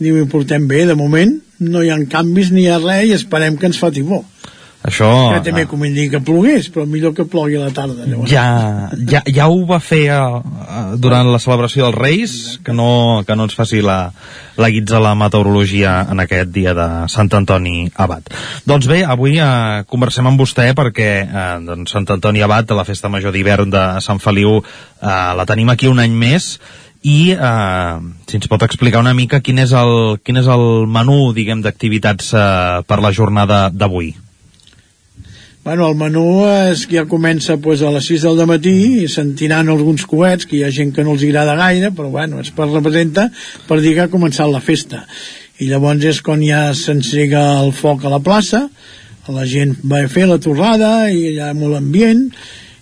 [0.00, 1.36] Diu, ho portem bé, de moment.
[1.60, 4.22] No hi ha canvis ni hi ha res i esperem que ens foti bo.
[4.80, 5.08] Això...
[5.34, 8.06] Que també convindria que plogués, però millor que plogui a la tarda.
[8.08, 8.30] Llavors.
[8.32, 8.44] Ja,
[9.10, 10.40] ja, ja ho va fer uh,
[10.96, 13.98] durant la celebració dels Reis, que no, que no ens faci la,
[14.56, 18.32] la guitza la meteorologia en aquest dia de Sant Antoni Abat.
[18.64, 23.12] Doncs bé, avui uh, conversem amb vostè perquè uh, doncs Sant Antoni Abat, la festa
[23.12, 26.54] major d'hivern de Sant Feliu, uh, la tenim aquí un any més
[27.00, 31.30] i eh, si ens pot explicar una mica quin és el, quin és el menú
[31.32, 34.10] diguem d'activitats eh, per la jornada d'avui
[35.62, 39.68] Bueno, el menú és que ja comença pues, a les 6 del matí i sentiran
[39.68, 42.70] alguns coets, que hi ha gent que no els agrada gaire, però bueno, es per
[42.70, 43.26] representa
[43.68, 45.02] per dir que ha començat la festa.
[45.60, 48.62] I llavors és quan ja s'encega el foc a la plaça,
[49.28, 52.24] la gent va fer la torrada i hi ha molt ambient,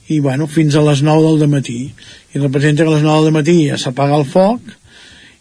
[0.09, 1.81] i bueno, fins a les 9 del matí.
[2.31, 4.63] I representa que a les 9 del matí ja s'apaga el foc,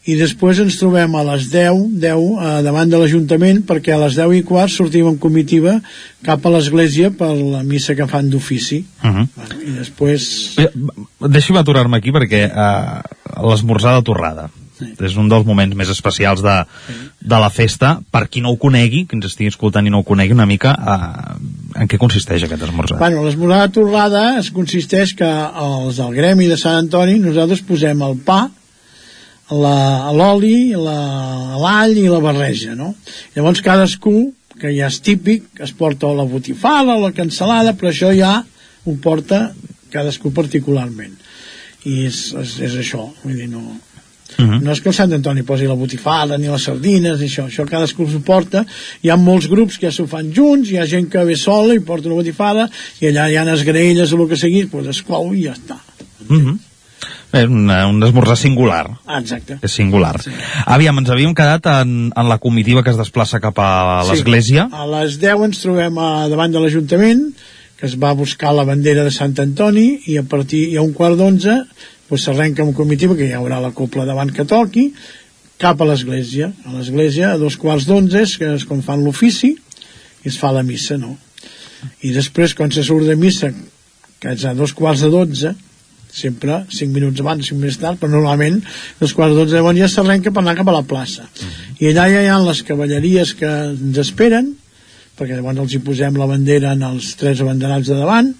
[0.07, 4.15] i després ens trobem a les 10, 10 eh, davant de l'Ajuntament perquè a les
[4.19, 5.77] 10 i quart sortim en comitiva
[6.25, 9.27] cap a l'església per la missa que fan d'ofici uh -huh.
[9.35, 10.71] bueno, i després Eh,
[11.27, 13.01] Deixi'm aturar-me aquí perquè eh,
[13.43, 14.93] l'esmorzar de torrada sí.
[14.99, 16.55] és un dels moments més especials de,
[17.19, 17.99] de la festa.
[18.11, 20.75] Per qui no ho conegui, que ens estigui escoltant i no ho conegui una mica,
[20.77, 22.99] eh, en què consisteix aquest esmorzar?
[22.99, 28.01] Bueno, l'esmorzar de torrada es consisteix que els del gremi de Sant Antoni nosaltres posem
[28.01, 28.47] el pa
[29.51, 32.95] l'oli, la- l'all i la barreja, no?
[33.35, 37.91] Llavors cadascú, que ja és típic, es porta o la botifala o la cansalada, però
[37.91, 38.43] això ja
[38.85, 39.53] ho porta
[39.93, 41.13] cadascú particularment.
[41.85, 43.63] I és, és, és això, vull dir, no...
[44.37, 44.61] Uh -huh.
[44.61, 47.65] No és que el Sant Antoni posi la botifala ni les sardines ni això, això
[47.65, 48.65] cadascú s'ho porta
[49.01, 51.73] hi ha molts grups que ja s'ho fan junts hi ha gent que ve sola
[51.73, 54.87] i porta una botifala i allà hi ha les graelles o el que sigui doncs
[54.87, 55.77] es cou i ja està
[56.29, 56.57] Uh -huh.
[57.37, 58.85] Bé, un, eh, un esmorzar singular.
[59.05, 60.15] ah, exacte És singular.
[60.23, 60.31] Sí.
[60.65, 64.11] Aviam, ens havíem quedat en, en la comitiva que es desplaça cap a Sí.
[64.11, 64.67] l'església.
[64.71, 67.27] A les 10 ens trobem a, davant de l'Ajuntament,
[67.77, 70.93] que es va buscar la bandera de Sant Antoni, i a partir i a un
[70.97, 71.59] quart d'onze
[72.09, 74.93] pues, s'arrenca amb comitiva, que hi haurà la copla davant que toqui,
[75.61, 76.51] cap a l'església.
[76.65, 79.53] A l'església, a dos quarts d'onze, és, que és quan fan l'ofici,
[80.23, 81.17] i es fa la missa, no?
[82.01, 83.51] I després, quan se surt de missa,
[84.19, 85.53] que és a dos quarts de dotze,
[86.11, 88.61] sempre 5 minuts abans, 5 minuts tard, però normalment
[88.99, 91.27] dos quarts de 12 de bon ja s'arrenca per anar cap a la plaça.
[91.79, 94.53] I allà ja hi ha les cavalleries que ens esperen,
[95.17, 98.33] perquè llavors els hi posem la bandera en els tres abanderats de davant,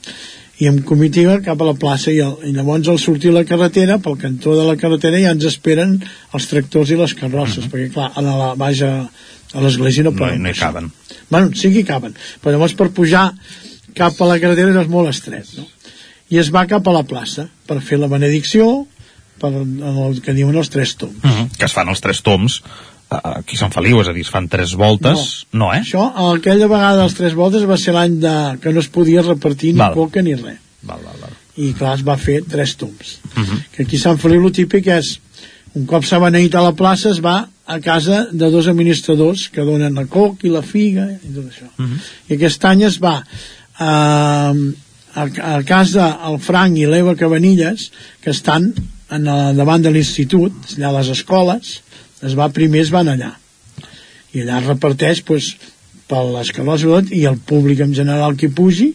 [0.57, 3.99] i en comitiva cap a la plaça i, el, i llavors al sortir la carretera
[4.01, 5.99] pel cantó de la carretera ja ens esperen
[6.34, 8.89] els tractors i les carrosses perquè clar, a la, baix a,
[9.61, 10.72] l'església no No, poden no hi passar.
[10.74, 10.89] caben.
[11.30, 13.28] bueno, sí que hi caben però llavors per pujar
[13.93, 15.68] cap a la carretera és molt estret no?
[16.30, 18.86] I es va cap a la plaça per fer la benedicció
[19.39, 21.49] per el que diuen els tres toms Uh -huh.
[21.57, 22.61] que es fan els tres toms
[23.11, 25.80] eh, aquí a Sant Feliu, és a dir, es fan tres voltes no, eh?
[25.82, 28.57] això aquella vegada dels tres voltes va ser l'any de...
[28.61, 29.93] que no es podia repartir ni Val.
[29.93, 31.30] coca ni res val, val, val.
[31.55, 33.59] i clar, es va fer tres toms Uh -huh.
[33.71, 35.19] que aquí a Sant Feliu el típic és
[35.75, 39.61] un cop s'ha beneït a la plaça es va a casa de dos administradors que
[39.61, 41.99] donen la coc i la figa i tot això Uh -huh.
[42.30, 43.23] i aquest any es va
[43.80, 44.53] a,
[45.18, 47.89] a, a casa el Frank i l'Eva Cabanilles
[48.24, 48.70] que estan
[49.09, 51.74] en el, davant de l'institut allà a les escoles
[52.28, 53.34] es va primer es van allà
[54.34, 55.55] i allà es reparteix pues,
[56.07, 58.93] per sobretot i el públic en general que pugi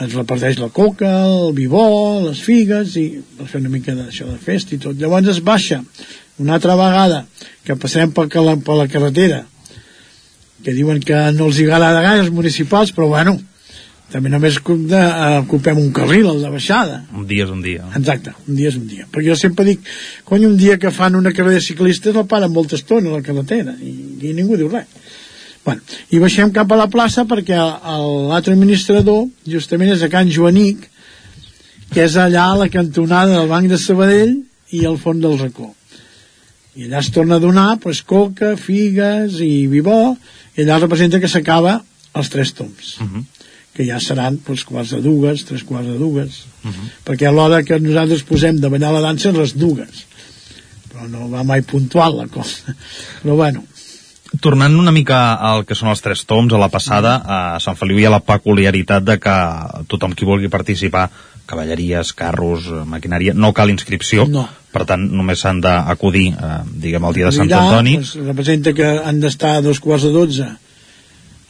[0.00, 1.84] es reparteix la coca, el bibó,
[2.24, 4.96] les figues i per fer una mica d'això de festa i tot.
[4.96, 5.82] Llavors es baixa
[6.40, 7.26] una altra vegada
[7.66, 9.42] que passarem per, la, per la carretera
[10.64, 13.36] que diuen que no els hi agrada gaire els municipals, però bueno,
[14.10, 17.04] també només de, eh, ocupem un carril, el de baixada.
[17.14, 19.06] un dia és un dia Exacte, un dia és un dia.
[19.10, 19.80] Perquè jo sempre dic,
[20.24, 23.22] cony, un dia que fan una carrera de ciclistes la paren molta estona a la
[23.22, 24.86] carretera i, i ningú diu res.
[25.64, 25.80] Bueno,
[26.10, 30.88] i baixem cap a la plaça perquè l'altre administrador justament és a Can Joanic
[31.92, 34.38] que és allà a la cantonada del Banc de Sabadell
[34.72, 35.74] i al fons del racó
[36.78, 40.16] i allà es torna a donar pues, coca, figues i bibó
[40.56, 41.80] i allà representa que s'acaba
[42.16, 43.24] els tres toms Uh -huh.
[43.74, 46.88] Que ja seran pues, quarts de dues, tres quarts de dues Uh -huh.
[47.06, 50.04] perquè a l'hora que nosaltres posem de ballar la dansa les dues
[50.92, 52.74] però no va mai puntual la cosa
[53.22, 53.64] però bueno
[54.40, 57.98] Tornant una mica al que són els tres toms, a la passada, a Sant Feliu
[57.98, 59.34] hi ha la peculiaritat de que
[59.88, 61.10] tothom qui vulgui participar,
[61.46, 64.48] cavalleries, carros, eh, maquinària, no cal inscripció, No.
[64.70, 67.96] per tant només s'han d'acudir, eh, diguem, el dia de Sant Antoni.
[67.96, 70.46] Pues, representa que han d'estar a dos quarts de dotze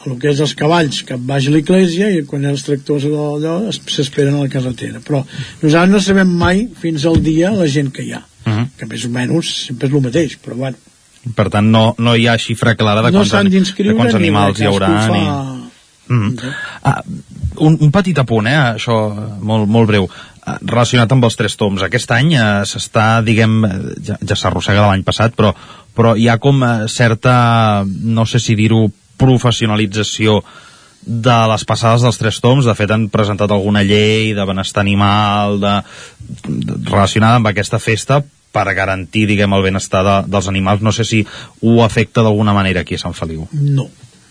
[0.07, 3.57] el que és els cavalls cap baix a l'església i quan els tractors o allò
[3.69, 5.25] es- s'esperen a la carretera però
[5.63, 8.69] nosaltres no sabem mai fins al dia la gent que hi ha Uh -huh.
[8.79, 10.77] que més o menys sempre és el mateix però bueno,
[11.37, 13.31] Per tant, no, no hi ha xifra clara de no quants,
[13.91, 15.07] de quants ni animals hi haurà.
[15.07, 15.13] fa...
[15.13, 16.15] Ni...
[16.17, 16.37] Mm.
[16.83, 17.03] Ah,
[17.57, 18.97] un, un petit apunt, eh, això
[19.43, 23.69] molt, molt breu eh, relacionat amb els tres toms aquest any eh, s'està, diguem eh,
[24.07, 25.53] ja, ja s'arrossega de l'any passat però,
[25.95, 28.91] però hi ha com eh, certa no sé si dir-ho
[29.21, 30.41] professionalització
[31.01, 35.57] de les passades dels tres toms, de fet han presentat alguna llei de benestar animal
[35.63, 35.79] de,
[36.45, 40.83] de, relacionada amb aquesta festa per garantir, diguem, el benestar de, dels animals.
[40.85, 41.23] No sé si
[41.63, 43.49] ho afecta d'alguna manera aquí a Sant Feliu.
[43.53, 43.89] no,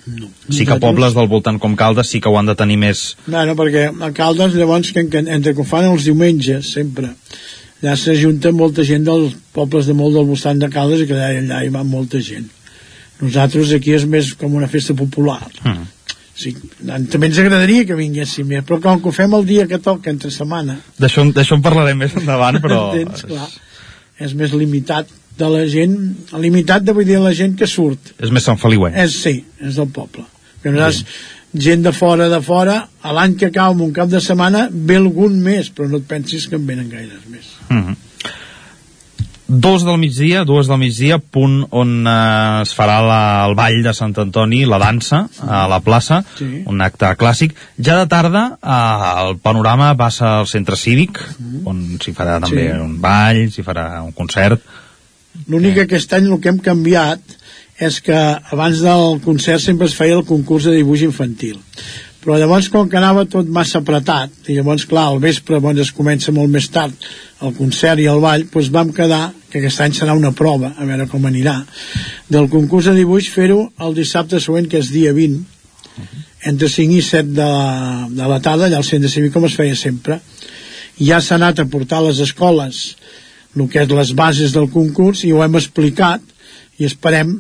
[0.10, 0.30] no.
[0.50, 3.16] Sí que pobles del voltant com Caldes sí que ho han de tenir més...
[3.28, 7.14] Bueno, perquè a Caldes llavors que, que entre que ho fan els diumenges sempre
[7.80, 11.30] allà s'ajunta molta gent dels pobles de molt del voltant de Caldes i que allà,
[11.40, 12.50] allà hi va molta gent
[13.22, 15.88] nosaltres aquí és més com una festa popular Mm.
[16.40, 16.54] sí,
[17.12, 20.10] també ens agradaria que vinguéssim més però com que ho fem el dia que toca
[20.10, 22.90] entre setmana D'això en parlarem més endavant, però...
[22.96, 23.50] entens, clar,
[24.20, 25.10] és més limitat
[25.40, 25.96] de la gent
[26.44, 28.96] limitat de vull dir la gent que surt És més Sant Feliu, eh?
[29.06, 30.26] és, sí, és del poble.
[30.64, 31.06] Que nosaltres,
[31.66, 35.40] gent de fora de fora, a l'any que cau un cap de setmana, ve algun
[35.44, 37.54] més, però no et pensis que en venen gaires més.
[37.70, 37.96] Mm -hmm.
[39.50, 43.94] Dos del migdia, dues del migdia, punt on eh, es farà la, el ball de
[43.98, 46.62] Sant Antoni, la dansa, a la plaça, Sí.
[46.70, 47.56] un acte clàssic.
[47.82, 51.18] Ja de tarda, eh, el panorama passa al centre cívic,
[51.66, 52.78] on s'hi farà també Sí.
[52.78, 54.62] un ball, s'hi farà un concert.
[55.48, 57.20] L'únic que aquest any el que hem canviat
[57.80, 58.14] és que
[58.52, 61.58] abans del concert sempre es feia el concurs de dibuix infantil.
[62.20, 65.92] Però llavors, com que anava tot massa apretat, i llavors, clar, al vespre, doncs es
[65.96, 66.96] comença molt més tard
[67.46, 70.88] el concert i el ball, doncs vam quedar, que aquest any serà una prova, a
[70.88, 71.56] veure com anirà,
[72.28, 75.40] del concurs de dibuix fer-ho el dissabte següent, que és dia 20,
[76.52, 79.56] entre 5 i 7 de la, de la tarda, allà al centre cívic, com es
[79.56, 80.20] feia sempre.
[81.00, 82.84] Ja s'ha anat a portar a les escoles
[83.56, 86.22] el que és les bases del concurs i ho hem explicat
[86.80, 87.38] i esperem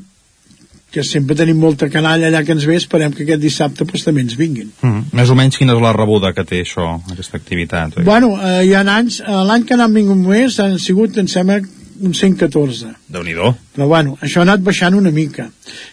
[0.92, 4.22] que sempre tenim molta canalla allà que ens ve, esperem que aquest dissabte pues, també
[4.26, 4.72] ens vinguin.
[4.82, 5.04] Mm -hmm.
[5.14, 7.98] Més o menys quina és la rebuda que té això, aquesta activitat?
[7.98, 8.04] oi?
[8.04, 11.62] Bueno, eh, hi ha anys, eh, l'any que n'han vingut més han sigut, em sembla,
[12.02, 12.96] uns 114.
[13.08, 13.56] Déu-n'hi-do.
[13.76, 15.50] Però bueno, això ha anat baixant una mica.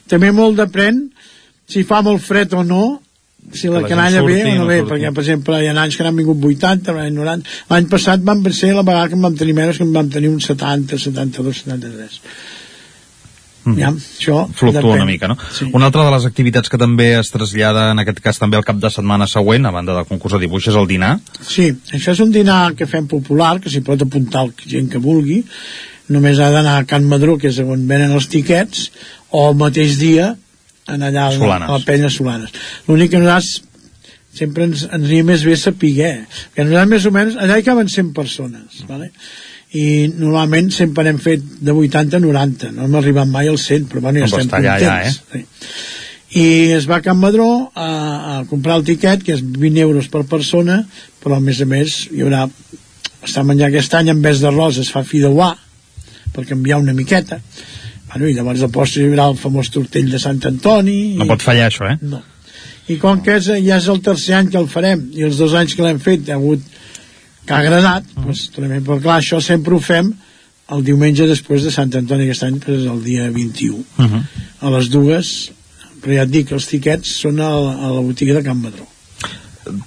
[0.09, 1.11] També molt depèn
[1.69, 3.01] si fa molt fred o no
[3.53, 4.91] si la la canalla ve o no no ve, surti.
[4.93, 7.49] perquè, per exemple, hi ha anys que n'han vingut 80, l'any 90.
[7.71, 10.31] L'any passat vam ser la vegada que en vam tenir menys, que en vam tenir
[10.31, 12.21] uns 70, 72, 73.
[13.67, 13.79] Mm.
[13.83, 15.01] Ja, això fluctua depèn.
[15.03, 15.37] una mica, no?
[15.51, 15.67] Sí.
[15.75, 18.79] Una altra de les activitats que també es trasllada en aquest cas també al cap
[18.79, 21.17] de setmana següent, a banda del concurs de dibuix, és el dinar.
[21.43, 25.03] Sí, això és un dinar que fem popular, que s'hi pot apuntar el gent que
[25.03, 25.43] vulgui,
[26.15, 28.91] només ha d'anar a Can Madró, que és on venen els tiquets,
[29.35, 30.37] o el mateix dia
[30.87, 31.69] en allà Solanes.
[31.69, 32.55] a la penya Solanes.
[32.87, 33.63] L'únic que nosaltres
[34.37, 37.89] sempre ens, ens aniria més bé saber, que nosaltres més o menys, allà hi caben
[37.89, 39.11] 100 persones, vale?
[39.77, 43.89] I normalment sempre hem fet de 80 a 90, no hem arribat mai al 100,
[43.91, 45.21] però bueno, ja No, estem està allà, contents.
[45.33, 45.45] ja, sí.
[46.37, 46.47] I
[46.77, 47.89] es va a Can Madró a,
[48.37, 50.81] a comprar el tiquet, que és 20 euros per persona,
[51.23, 52.45] però a més a més hi haurà
[53.27, 55.53] està menjar aquest any en vez d'arròs es fa fideuà
[56.35, 57.41] per canviar una miqueta
[58.11, 61.29] bueno, i llavors el postre hi haurà el famós tortell de Sant Antoni No i,
[61.31, 61.97] pot fallar això, eh?
[62.07, 62.21] no.
[62.93, 65.57] i com que és, ja és el tercer any que el farem i els dos
[65.59, 66.63] anys que l'hem fet hi ha hagut
[67.47, 70.13] que ha agradat doncs, tornem, però clar, això sempre ho fem
[70.75, 74.23] el diumenge després de Sant Antoni aquest any que és el dia 21 Uh -huh.
[74.61, 75.53] a les dues
[76.03, 78.87] però ja et dic, els tiquets són a, la- a la botiga de Can Madró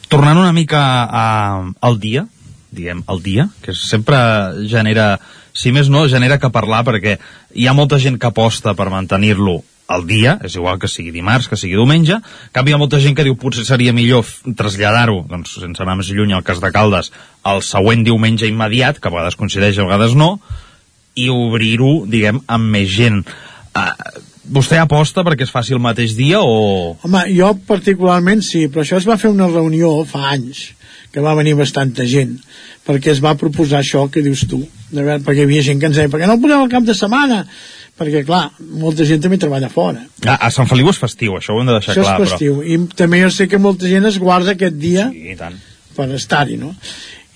[0.09, 2.25] Tornant una mica a, al dia,
[2.71, 4.17] diguem, al dia, que sempre
[4.67, 5.19] genera,
[5.53, 7.17] si més no, genera que parlar perquè
[7.55, 11.49] hi ha molta gent que aposta per mantenir-lo al dia, és igual que sigui dimarts,
[11.49, 14.27] que sigui diumenge, en canvi hi ha molta gent que diu potser seria millor
[14.57, 17.09] traslladar-ho, doncs sense anar més lluny al cas de Caldes,
[17.41, 20.35] al següent diumenge immediat, que a vegades coincideix, a vegades no,
[21.17, 23.23] i obrir-ho, diguem, amb més gent.
[23.73, 23.89] Uh,
[24.49, 26.93] vostè aposta perquè es faci el mateix dia o...
[27.05, 30.67] Home, jo particularment sí, però això es va fer una reunió fa anys,
[31.09, 32.37] que va venir bastanta gent,
[32.85, 34.61] perquè es va proposar això que dius tu,
[34.93, 36.73] de veure, perquè hi havia gent que ens deia, per què no el posem al
[36.77, 37.43] cap de setmana?
[37.99, 38.45] Perquè, clar,
[38.79, 40.05] molta gent també treballa fora.
[40.23, 42.61] A, a Sant Feliu és festiu, això ho hem de deixar això clar, és festiu,
[42.63, 45.33] i també jo sé que molta gent es guarda aquest dia però...
[45.33, 45.57] I tant.
[45.97, 46.71] per estar-hi, no?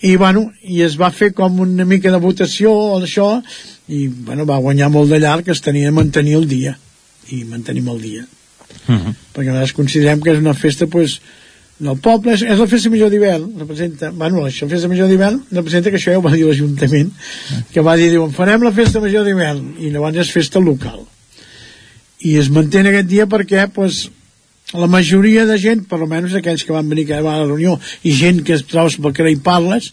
[0.03, 3.28] I, bueno, i es va fer com una mica de votació o d'això,
[3.91, 6.78] i, bueno, va guanyar molt de llarg que es tenia de mantenir el dia,
[7.32, 8.26] i mantenim el dia
[8.84, 9.14] Uh -huh.
[9.34, 11.22] perquè nosaltres considerem que és una festa pues,
[11.84, 15.99] del poble, és, la festa major d'hivern representa, bueno, la festa major d'hivern representa que
[15.99, 17.11] això ja ho va dir l'Ajuntament
[17.73, 21.03] que va dir, diuen, farem la festa major d'hivern i llavors és festa local.
[22.23, 24.07] I es manté aquest dia perquè pues,
[24.73, 27.77] la majoria de gent, per almenys aquells que van venir cada vegada a la reunió
[28.03, 29.91] i gent que es trobes pel carrer i parles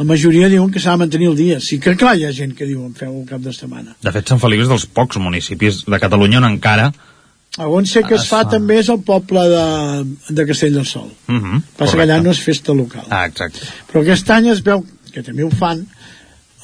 [0.00, 1.58] la majoria diuen que s'ha de mantenir el dia.
[1.60, 4.28] Sí que clar hi ha gent que diuen feu el cap de setmana De fet,
[4.28, 6.90] Sant Feliu és dels pocs municipis de Catalunya on encara...
[7.58, 8.50] on sé que es, Es fa, fa.
[8.50, 9.64] també és el poble de,
[10.36, 13.58] de Castell del Sol Uh -huh, passa que allà no és festa local Ah, exacte.
[13.92, 15.86] però aquest any es veu que també ho fan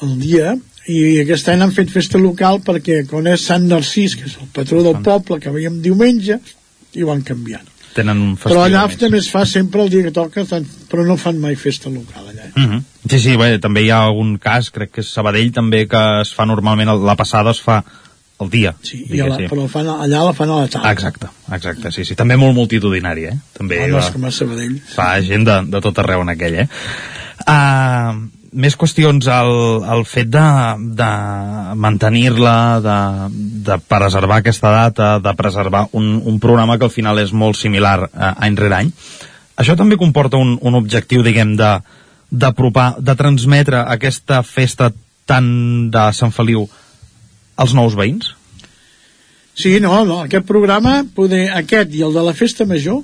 [0.01, 0.57] el dia
[0.87, 4.47] i aquest any han fet festa local perquè quan és Sant Narcís que és el
[4.53, 6.39] patró del poble que veiem diumenge
[6.93, 7.61] i ho han canviat
[7.93, 8.97] Tenen un festiu però allà més.
[8.97, 12.23] també es fa sempre el dia que toca tant, però no fan mai festa local
[12.29, 12.83] allà Uh -huh.
[13.09, 16.33] Sí, sí, bé, també hi ha algun cas, crec que és Sabadell també, que es
[16.33, 17.83] fa normalment, la passada es fa
[18.39, 18.73] el dia.
[18.85, 22.15] sí, i la, però fan, allà la fan a la tarda exacte, exacte, sí, sí.
[22.15, 23.37] També molt multitudinari, eh?
[23.57, 26.59] També Ah, no, és com a Sabadell fa gent de, de tot arreu en aquell,
[26.65, 26.67] eh?
[27.47, 28.27] Uh,
[28.57, 29.51] més qüestions al,
[29.85, 30.45] al fet de,
[30.97, 31.09] de
[31.77, 32.97] mantenir-la, de,
[33.67, 37.99] de preservar aquesta data, de preservar un, un programa que al final és molt similar
[38.07, 38.91] uh, any rere any.
[39.57, 41.77] Això també comporta un, un objectiu, diguem, de
[42.27, 44.89] d'apropar, de transmetre aquesta festa
[45.27, 45.45] tan
[45.91, 46.65] de Sant Feliu
[47.57, 48.33] als nous veïns?
[49.57, 53.01] Sí, no, no, aquest programa, poder, aquest i el de la Festa Major,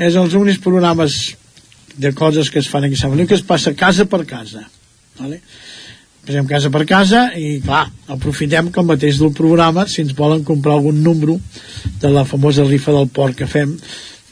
[0.00, 1.18] és els únics programes
[2.00, 4.64] de coses que es fan aquí a Sant Feliu, que es passa casa per casa.
[5.18, 5.42] Vale?
[6.24, 7.84] Passem casa per casa i, clar,
[8.14, 11.36] aprofitem que el mateix del programa, si ens volen comprar algun número
[12.00, 13.74] de la famosa rifa del porc que fem,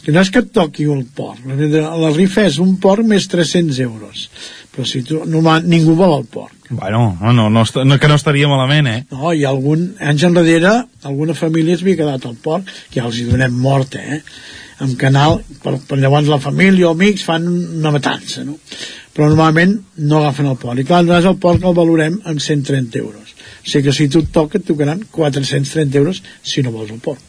[0.01, 3.83] que no és que et toqui el porc, la rifa és un porc més 300
[3.85, 4.29] euros,
[4.81, 6.55] però si tu, no, ningú vol el porc.
[6.71, 9.01] Bueno, no, no, no, no, que no estaria malament, eh?
[9.13, 10.73] No, i algun, anys enrere,
[11.05, 14.23] alguna família es havia quedat el porc, que ja els hi donem mort, eh?
[14.81, 18.57] Amb canal, per, per llavors la família o amics fan una matança, no?
[19.13, 20.81] Però normalment no agafen el porc.
[20.81, 23.37] I clar, nosaltres el porc el valorem en 130 euros.
[23.61, 27.05] O sigui que si tu et toca, et tocaran 430 euros si no vols el
[27.05, 27.21] porc.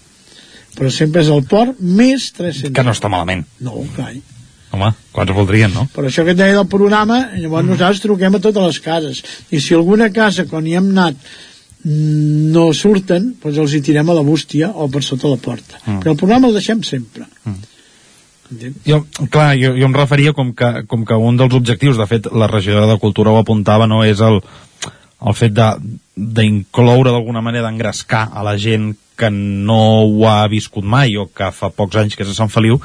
[0.78, 3.44] Però sempre és el porc més 300 Que no està malament.
[3.60, 4.14] No, clar.
[4.72, 5.88] Home, quants voldrien, no?
[5.92, 7.74] Per això que et deia del programa, llavors mm.
[7.74, 9.24] nosaltres truquem a totes les cases.
[9.52, 11.18] I si alguna casa, quan hi hem anat,
[11.84, 15.82] mm, no surten, doncs els hi tirem a la bústia o per sota la porta.
[15.84, 16.00] Mm.
[16.00, 17.28] Però el programa el deixem sempre.
[18.86, 22.32] Jo, clar, jo, jo em referia com que, com que un dels objectius, de fet,
[22.36, 24.42] la regidora de Cultura ho apuntava, no és el,
[25.22, 25.70] el fet de
[26.22, 31.52] d'incloure d'alguna manera, d'engrescar a la gent que no ho ha viscut mai o que
[31.56, 32.80] fa pocs anys que és a Sant Feliu,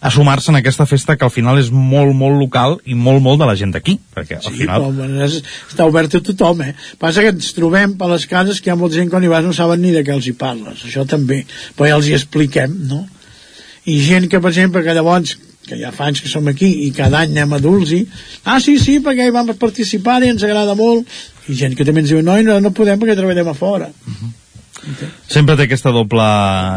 [0.00, 3.40] a sumar-se en aquesta festa que al final és molt, molt local i molt, molt
[3.42, 4.84] de la gent d'aquí, perquè al Sí, final...
[4.84, 5.40] però bueno, és,
[5.70, 6.74] està obert a tothom, eh?
[7.00, 9.44] Passa que ens trobem per les cases que hi ha molta gent quan hi vas
[9.46, 11.42] no saben ni de què els hi parles, això també,
[11.76, 13.04] però ja els hi expliquem, no?
[13.88, 15.38] I gent que, per exemple, que llavors
[15.68, 18.00] que ja fa anys que som aquí i cada any anem a adults i
[18.48, 21.04] ah, sí, sí, perquè hi vam participar i ens agrada molt
[21.48, 23.90] i gent que també ens diu no, no, no podem perquè treballem a fora
[25.28, 26.24] Sempre té aquesta doble,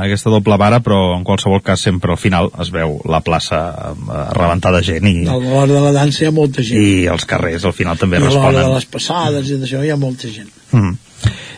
[0.07, 3.59] aquesta doble vara, però en qualsevol cas sempre al final es veu la plaça
[3.91, 7.05] eh, rebentada de gent i, a l'hora de la dansa hi ha molta gent i
[7.11, 8.67] els carrers al final també i a l'hora responen.
[8.67, 10.95] de les passades i d'això hi ha molta gent Mm.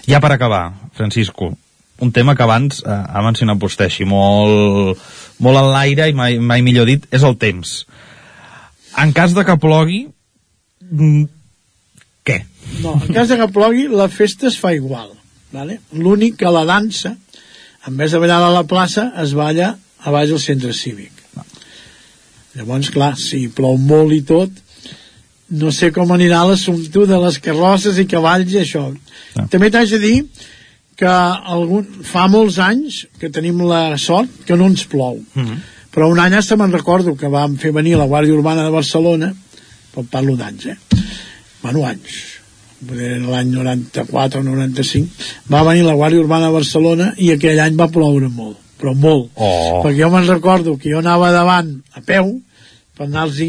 [0.10, 1.52] Ja per acabar, Francisco,
[2.02, 5.00] un tema que abans eh, ha mencionat vostè així molt,
[5.40, 7.86] molt en l'aire i mai, mai millor dit, és el temps.
[9.00, 10.08] En cas de que plogui,
[10.90, 11.24] mm,
[12.28, 12.40] què?
[12.84, 15.14] No, en cas de que plogui, la festa es fa igual.
[15.54, 15.80] Vale?
[15.94, 17.14] L'únic que la dansa,
[17.88, 21.12] en vez de ballar a la plaça, es balla a baix al centre cívic.
[22.54, 24.52] Llavors, clar, si plou molt i tot,
[25.54, 28.88] no sé com anirà l'assumpte de les carrosses i cavalls i això.
[29.54, 30.18] També t'haig de dir
[30.98, 35.20] que algun, fa molts anys que tenim la sort que no ens plou.
[35.34, 35.62] Mm.
[35.94, 39.34] Però un any hasta me'n recordo que vam fer venir la Guàrdia Urbana de Barcelona,
[39.94, 40.78] però parlo d'anys, eh?
[41.62, 42.33] Bueno, anys.
[42.90, 45.28] L'any 94 o 95.
[45.52, 49.30] Va venir la Guàrdia Urbana de Barcelona i aquell any va ploure molt, però molt.
[49.36, 49.84] Oh.
[49.84, 52.36] Perquè jo me'n recordo que jo anava davant a peu
[52.98, 53.40] per anar-los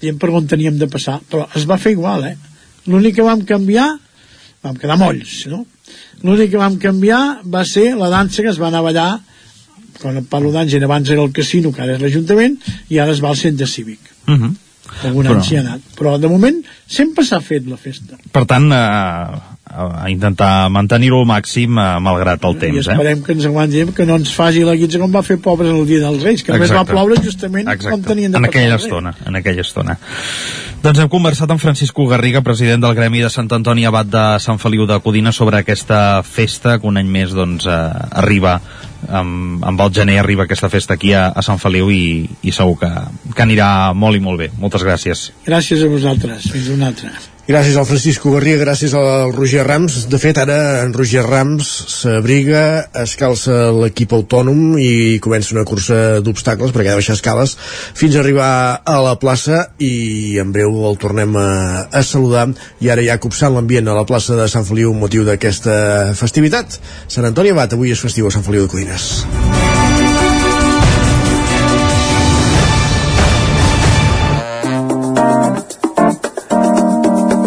[0.00, 2.36] dient per on teníem de passar, però es va fer igual, eh?
[2.86, 3.88] L'únic que vam canviar,
[4.62, 5.64] vam quedar molls, no?
[6.22, 9.10] L'únic que vam canviar va ser la dansa que es va anar a ballar
[9.96, 12.56] quan parlo d'anys, abans era el casino, que ara és l'Ajuntament,
[12.92, 14.00] i ara es va al centre cívic.
[14.26, 14.54] Mm -hmm.
[15.04, 15.80] Algun Però- any s'hi ha anat.
[15.98, 18.16] Però de moment sempre s'ha fet la festa.
[18.32, 18.76] Per tant, eh,
[19.66, 22.94] a, a intentar mantenir-ho al màxim eh, malgrat el I temps, eh?
[22.94, 25.84] esperem que ens aguanti, que no ens faci la guitza com va fer pobres el
[25.88, 26.92] dia dels Reis, que només va Exacte.
[26.94, 27.90] ploure justament Exacte.
[27.90, 29.98] com tenien de en aquella estona, en aquella estona.
[30.82, 34.60] Doncs hem conversat amb Francisco Garriga, president del Gremi de Sant Antoni Abat de Sant
[34.62, 37.72] Feliu de Codina, sobre aquesta festa que un any més doncs, eh,
[38.22, 38.60] arriba
[39.08, 42.78] amb, amb el gener arriba aquesta festa aquí a, a Sant Feliu i, i segur
[42.82, 42.92] que,
[43.32, 44.50] que anirà molt i molt bé.
[44.58, 45.30] Moltes gràcies.
[45.46, 46.50] Gràcies a vosaltres.
[46.52, 47.14] Fins una altra.
[47.46, 50.00] Gràcies al Francisco Garriga, gràcies al Roger Rams.
[50.10, 52.62] De fet, ara en Roger Rams s'abriga,
[52.98, 57.54] es calça l'equip autònom i comença una cursa d'obstacles, perquè ha de baixar escales,
[57.94, 58.50] fins a arribar
[58.82, 61.48] a la plaça i en breu el tornem a,
[61.86, 62.48] a saludar.
[62.82, 66.80] I ara ja copsant l'ambient a la plaça de Sant Feliu motiu d'aquesta festivitat.
[67.06, 69.85] Sant Antoni Abat, avui és festiu a Sant Feliu de Codines.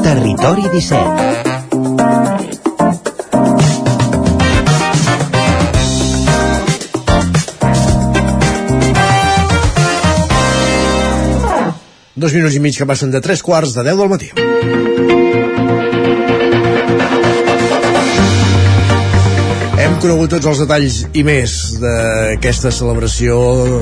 [0.10, 0.98] Territori 17
[12.16, 14.34] Dos minuts i mig que passen de tres quarts de deu del matí.
[20.00, 23.36] Conegut tots els detalls i més d'aquesta celebració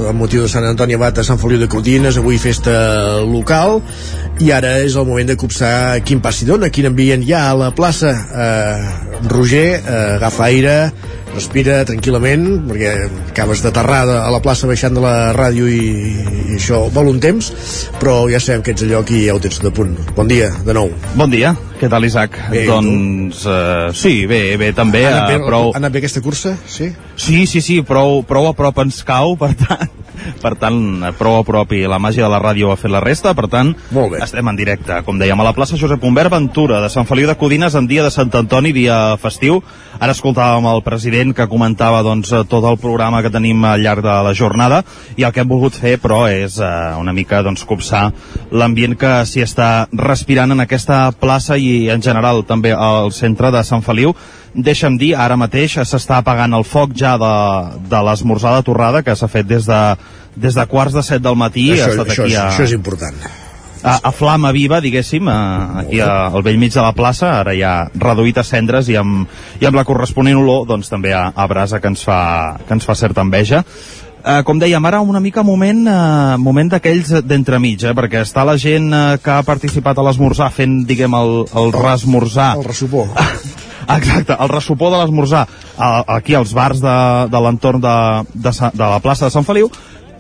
[0.10, 2.74] amb motiu de Sant Antoni Abat a Sant Feliu de Codines, avui festa
[3.22, 3.78] local,
[4.42, 7.60] i ara és el moment de copsar quin passi dona, quin ambient hi ha a
[7.60, 8.16] la plaça.
[8.34, 10.76] Eh, Roger, eh, agafa aire,
[11.38, 12.94] respira tranquil·lament, perquè
[13.30, 15.82] acabes d'aterrar a la plaça baixant de la ràdio i,
[16.18, 17.52] i això vol un temps,
[18.02, 19.94] però ja sabem que ets a lloc i ja ho tens de punt.
[20.18, 20.92] Bon dia, de nou.
[21.20, 22.40] Bon dia, què tal Isaac?
[22.50, 25.72] Bé, doncs uh, sí, bé, bé també, Ha anat bé, uh, prou...
[25.76, 26.56] ha anat bé aquesta cursa?
[26.66, 26.90] Sí?
[27.16, 29.97] Sí, sí, sí, prou, prou a prop ens cau, per tant,
[30.42, 30.80] per tant,
[31.18, 33.74] prou a prop i la màgia de la ràdio ha fet la resta, per tant,
[33.92, 34.22] Molt bé.
[34.24, 37.36] estem en directe, com dèiem, a la plaça Josep Humbert Ventura de Sant Feliu de
[37.36, 39.62] Codines en dia de Sant Antoni, dia festiu.
[40.00, 44.18] Ara escoltàvem el president que comentava doncs, tot el programa que tenim al llarg de
[44.28, 44.84] la jornada
[45.18, 48.12] i el que hem volgut fer, però, és eh, una mica doncs, copsar
[48.52, 53.64] l'ambient que s'hi està respirant en aquesta plaça i en general també al centre de
[53.64, 54.14] Sant Feliu.
[54.58, 57.34] Deixa'm dir, ara mateix s'està apagant el foc ja de,
[57.92, 59.82] de l'esmorzar de torrada que s'ha fet des de,
[60.34, 61.70] des de quarts de set del matí.
[61.76, 63.20] això, ha estat això, aquí és, a, això és important.
[63.84, 65.38] a, a flama viva, diguéssim, a,
[65.84, 69.30] aquí a, al vell mig de la plaça, ara ja reduït a cendres i amb,
[69.62, 72.20] i amb la corresponent olor doncs, també a, a brasa que ens fa,
[72.66, 73.64] que ens fa certa enveja.
[74.28, 78.58] Uh, com dèiem, ara una mica moment, uh, moment d'aquells d'entremig, eh, perquè està la
[78.60, 82.56] gent uh, que ha participat a l'esmorzar fent, diguem, el, el resmorzar.
[82.58, 83.06] El ressupó.
[83.88, 85.46] Exacte, el ressupó de l'esmorzar
[85.78, 86.96] aquí als bars de,
[87.32, 87.94] de l'entorn de,
[88.34, 89.70] de, Sa- de la plaça de Sant Feliu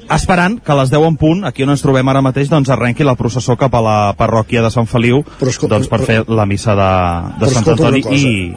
[0.07, 3.03] esperant que a les 10 en punt, aquí on ens trobem ara mateix, doncs arrenqui
[3.03, 5.20] la processó cap a la parròquia de Sant Feliu
[5.68, 6.91] doncs per fer la missa de,
[7.41, 8.55] de Però Sant escolta Antoni i...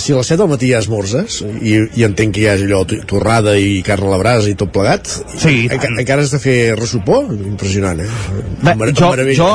[0.00, 2.80] si a les 7 del matí ja esmorzes i, i entenc que hi ha allò
[2.88, 6.32] to- torrada i carn a la brasa i tot plegat Sí, i enca, encara has
[6.32, 7.20] de fer ressupó?
[7.36, 8.08] Impressionant, eh?
[8.64, 9.50] Bé, jo, jo,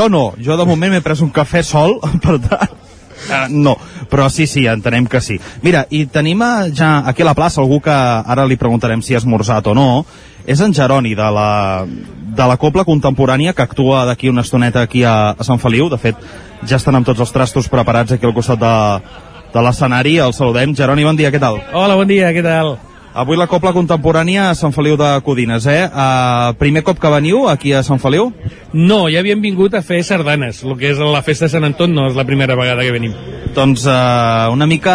[0.00, 2.78] jo no, jo de moment m'he pres un cafè sol, per tant,
[3.22, 3.76] Uh, no,
[4.10, 5.38] però sí, sí, entenem que sí.
[5.62, 9.14] Mira, i tenim eh, ja aquí a la plaça algú que ara li preguntarem si
[9.14, 10.04] ha esmorzat o no,
[10.46, 11.50] és en Jeroni de la,
[11.86, 16.00] de la Copla Contemporània que actua d'aquí una estoneta aquí a, a Sant Feliu, de
[16.02, 16.18] fet
[16.66, 18.76] ja estan amb tots els trastos preparats aquí al costat de,
[19.54, 20.74] de l'escenari, el saludem.
[20.74, 21.60] Jeroni, bon dia, què tal?
[21.72, 22.76] Hola, bon dia, què tal?
[23.12, 25.82] Avui la Copla Contemporània a Sant Feliu de Codines, eh?
[25.84, 28.30] Uh, primer cop que veniu aquí a Sant Feliu?
[28.72, 31.92] No, ja havíem vingut a fer sardanes, el que és la festa de Sant Anton
[31.92, 33.12] no és la primera vegada que venim.
[33.52, 34.94] Doncs uh, una mica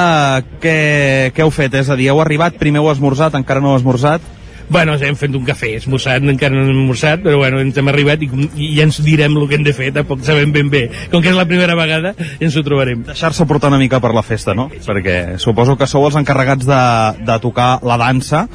[0.63, 1.78] què, què heu fet?
[1.78, 4.26] És a dir, heu arribat, primer heu esmorzat, encara no heu esmorzat?
[4.70, 8.24] Bueno, hem fet un cafè, esmorzat, encara no hem esmorzat, però bueno, ens hem arribat
[8.26, 10.88] i, i ja ens direm el que hem de fer, tampoc sabem ben bé.
[11.11, 12.13] Com que és la primera vegada,
[12.43, 13.05] ens ho trobarem.
[13.07, 14.68] Deixar-se portar una mica per la festa, no?
[14.88, 16.82] Perquè suposo que sou els encarregats de,
[17.28, 18.47] de tocar la dansa.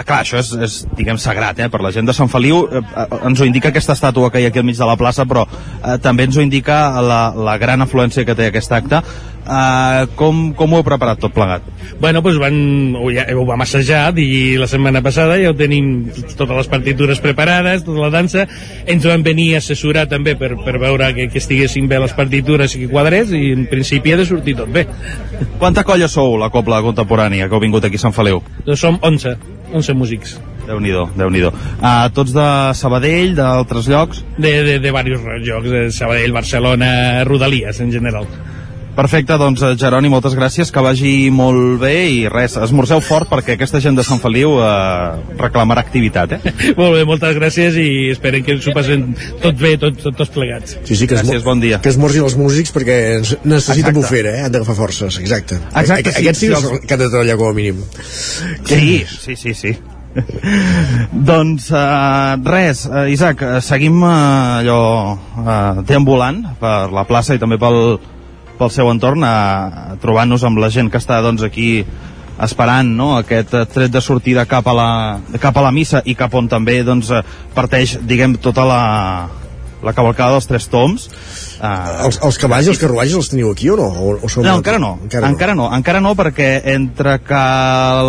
[0.00, 1.66] Ah, clar, això és, és diguem, sagrat, eh?
[1.68, 4.46] Per la gent de Sant Feliu eh, eh, ens ho indica aquesta estàtua que hi
[4.46, 7.58] ha aquí al mig de la plaça, però eh, també ens ho indica la, la
[7.60, 9.02] gran afluència que té aquest acte.
[9.40, 11.64] Eh, com, com ho heu preparat tot plegat?
[12.00, 12.56] Bueno, doncs van,
[12.96, 17.22] ho, ja, ho vam assajar i la setmana passada ja ho tenim totes les partitures
[17.24, 18.46] preparades, tota la dansa,
[18.86, 22.76] ens van venir a assessorar també per, per veure que, que estiguessin bé les partitures
[22.76, 24.86] i que quadrés i en principi ha de sortir tot bé.
[25.58, 28.44] Quanta colla sou, la Copla Contemporània, que heu vingut aquí a Sant Feliu?
[28.68, 29.36] Doncs som 11,
[29.72, 30.38] 11 músics.
[30.70, 32.46] Déu-n'hi-do, déu nhi déu uh, Tots de
[32.78, 34.22] Sabadell, d'altres llocs?
[34.36, 36.90] De, de, de diversos llocs, de Sabadell, Barcelona,
[37.26, 38.28] Rodalies en general.
[38.96, 43.54] Perfecte, doncs eh, Jeroni, moltes gràcies, que vagi molt bé i res, esmorzeu fort perquè
[43.54, 46.52] aquesta gent de Sant Feliu eh, reclamarà activitat, eh?
[46.80, 49.06] Molt bé, moltes gràcies i esperen que s'ho passen
[49.42, 50.76] tot bé, tots, tot, tots plegats.
[50.84, 51.78] Sí, sí, que Gràcies, bon dia.
[51.84, 53.96] Que esmorzin els músics perquè ens- necessiten Exacte.
[54.00, 54.44] bufera, eh?
[54.48, 55.60] Han d'agafar forces, exacte.
[55.70, 57.80] Exacte, A- sí, Aquests sí, sí, que són- que han de treballar com a mínim.
[58.66, 59.76] Sí, sí, sí, sí.
[61.30, 64.80] doncs uh, res, uh, Isaac, seguim uh, allò
[65.14, 68.00] uh, deambulant per la plaça i també pel,
[68.60, 71.70] pel seu entorn, uh, trobant-nos amb la gent que està doncs, aquí
[72.40, 74.90] esperant no, aquest eh, tret de sortida cap a, la,
[75.42, 77.20] cap a la missa i cap on també doncs, eh,
[77.56, 78.80] parteix diguem tota la,
[79.84, 83.70] la cavalcada dels tres toms uh, Els, els cavalls i els carruatges els teniu aquí
[83.72, 83.88] o no?
[83.88, 85.32] O, o són no, encara no, encara, no.
[85.34, 87.42] encara no, encara no, perquè entre que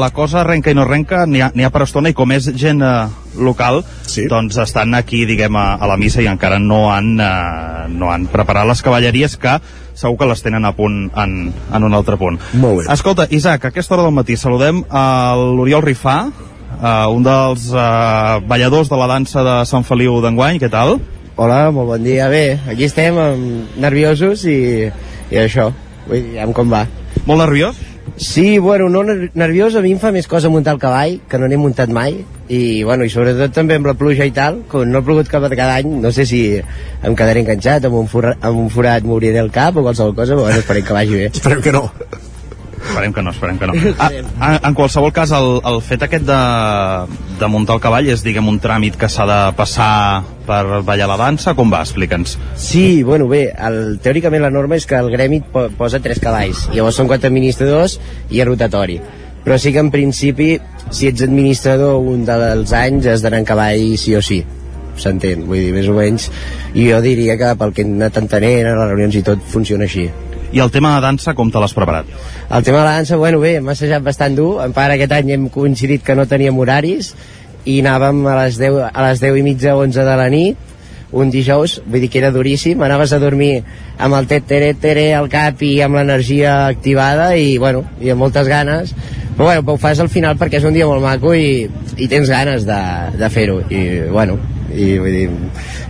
[0.01, 2.83] la cosa arrenca i no arrenca n'hi ha, ha per estona i com és gent
[2.85, 2.95] eh,
[3.41, 4.27] local, sí.
[4.31, 8.27] doncs estan aquí, diguem, a, a la missa i encara no han, eh, no han
[8.31, 9.59] preparat les cavalleries que
[10.01, 12.39] segur que les tenen a punt en, en un altre punt.
[12.57, 12.85] Molt bé.
[12.93, 18.39] Escolta, Isaac, a aquesta hora del matí saludem a l'Oriol Rifà, uh, un dels uh,
[18.47, 20.97] balladors de la dansa de Sant Feliu d'enguany, què tal?
[21.35, 22.27] Hola, molt bon dia.
[22.29, 24.89] Bé, aquí estem amb nerviosos i,
[25.31, 25.69] i això.
[26.07, 26.83] Vull dir, amb com va.
[27.25, 27.79] Molt nerviós?
[28.21, 31.39] Sí, bueno, no ner- nerviós, a mi em fa més cosa muntar el cavall, que
[31.39, 32.17] no n'he muntat mai,
[32.51, 35.45] i, bueno, i sobretot també amb la pluja i tal, com no ha plogut cap
[35.53, 39.39] cada any, no sé si em quedaré enganxat, amb un, forra, amb un forat m'obriré
[39.41, 41.29] el cap o qualsevol cosa, però bueno, esperem que vagi bé.
[41.33, 41.85] Esperem que no.
[42.81, 43.73] Esperem que no, esperem que no.
[44.01, 44.09] Ah,
[44.39, 46.41] ah, en qualsevol cas, el, el fet aquest de,
[47.39, 49.91] de muntar el cavall és, diguem, un tràmit que s'ha de passar
[50.47, 51.53] per ballar la dansa?
[51.57, 51.83] Com va?
[51.85, 52.37] Explica'ns.
[52.59, 56.67] Sí, bueno, bé, el, teòricament la norma és que el gremi po posa tres cavalls,
[56.75, 58.99] llavors són quatre administradors i és rotatori.
[59.41, 60.55] Però sí que en principi,
[60.93, 64.41] si ets administrador un dels anys, has d'anar en cavall sí o sí.
[65.01, 66.27] S'entén, vull dir, més o menys.
[66.77, 69.87] I jo diria que pel que he anat entenent, a les reunions i tot, funciona
[69.87, 70.09] així.
[70.51, 72.09] I el tema de dansa, com te l'has preparat?
[72.51, 74.57] El tema de la dansa, bueno, bé, hem assajat bastant dur.
[74.65, 77.13] En part, aquest any hem coincidit que no teníem horaris
[77.63, 80.67] i anàvem a les 10, a les 10 i mitja, 11 de la nit,
[81.11, 83.61] un dijous, vull dir que era duríssim, anaves a dormir
[83.99, 88.47] amb el tere tere al cap i amb l'energia activada i, bueno, i amb moltes
[88.47, 88.95] ganes,
[89.35, 92.31] però bueno, ho fas al final perquè és un dia molt maco i, i tens
[92.31, 92.81] ganes de,
[93.19, 94.39] de fer-ho i, bueno,
[94.75, 95.27] i vull dir,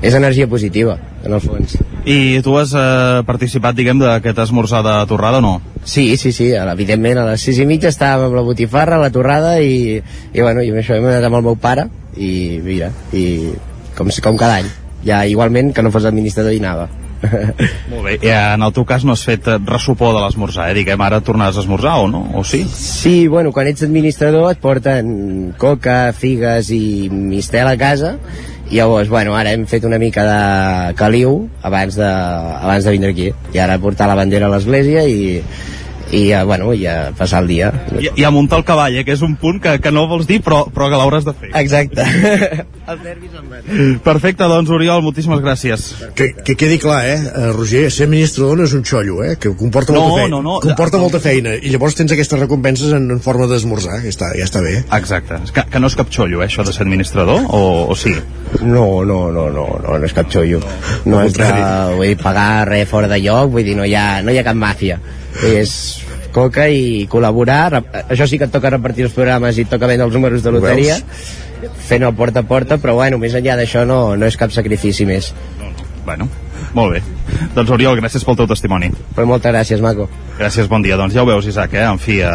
[0.02, 1.78] és energia positiva, en el fons.
[2.06, 5.54] I tu has eh, participat, diguem, d'aquest esmorzar de torrada o no?
[5.84, 9.58] Sí, sí, sí, evidentment a les sis i mitja estàvem amb la botifarra, la torrada
[9.62, 13.54] i, i bueno, i amb això hem anat amb el meu pare i mira, i
[13.98, 14.72] com, com cada any
[15.06, 16.90] ja igualment que no fos administrador i anava
[17.92, 18.16] Molt bé.
[18.26, 20.78] I en el teu cas no has fet eh, ressupor de l'esmorzar, eh?
[20.80, 22.24] Diguem, ara tornaràs a esmorzar o no?
[22.38, 22.64] O sí?
[22.66, 28.16] Sí, bueno, quan ets administrador et porten coca, figues i mistel a casa
[28.78, 33.30] llavors, bueno, ara hem fet una mica de caliu abans de, abans de vindre aquí.
[33.54, 35.42] I ara portar la bandera a l'església i,
[36.12, 37.72] i ja, bueno, ja passar el dia.
[38.00, 40.28] I, i a muntar el cavall, eh, que és un punt que, que no vols
[40.30, 41.52] dir, però, però que l'hauràs de fer.
[41.62, 42.06] Exacte.
[42.92, 43.32] Els nervis
[44.04, 45.86] Perfecte, doncs Oriol, moltíssimes gràcies.
[46.18, 49.54] Que, que quedi clar, eh, eh, Roger, ser administrador no és un xollo, eh, que
[49.58, 50.36] comporta No, molta feina.
[50.36, 50.60] no, no.
[50.64, 54.48] Comporta molta feina, i llavors tens aquestes recompenses en, en forma d'esmorzar, que està, ja
[54.48, 54.82] està bé.
[54.98, 55.40] Exacte.
[55.54, 58.14] Que, que no és cap xollo, eh, això de ser administrador, o, o sí?
[58.62, 60.60] No, no, no, no, no, no és cap xollo.
[61.06, 61.50] No és de,
[61.96, 64.48] vull dir, pagar res fora de lloc, vull dir, no hi ha, no hi ha
[64.48, 65.00] cap màfia.
[65.48, 65.74] És
[66.36, 67.82] coca i col·laborar.
[68.04, 70.54] Això sí que et toca repartir els programes i et toca vendre els números de
[70.56, 71.00] loteria,
[71.88, 75.08] fent el porta a porta, però bueno, més enllà d'això no, no és cap sacrifici
[75.08, 75.34] més.
[76.06, 76.30] Bueno,
[76.74, 77.02] molt bé.
[77.56, 78.92] Doncs Oriol, gràcies pel teu testimoni.
[79.16, 80.08] Però moltes gràcies, maco.
[80.40, 80.98] Gràcies, bon dia.
[80.98, 81.84] Doncs ja ho veus, Isaac, eh?
[81.86, 82.30] En fi, eh,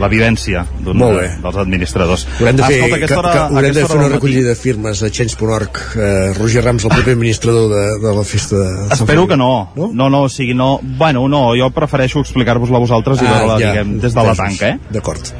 [0.00, 1.28] la vivència d'un Molt bé.
[1.42, 2.26] dels administradors.
[2.40, 5.10] Haurem de fer, Escolta, que, hora, que, haurem de fer una recollida de firmes a
[5.10, 9.28] Change.org eh, Roger Rams, el proper administrador de, de la festa de Sant Espero Feliu.
[9.28, 9.50] que no.
[9.76, 9.90] no.
[9.92, 10.78] No, no, o sigui, no...
[10.82, 14.34] Bueno, no, jo prefereixo explicar-vos-la a vosaltres i Ah, veure-la, ja, diguem, des de la
[14.34, 14.78] tanca, eh?
[14.90, 15.32] D'acord.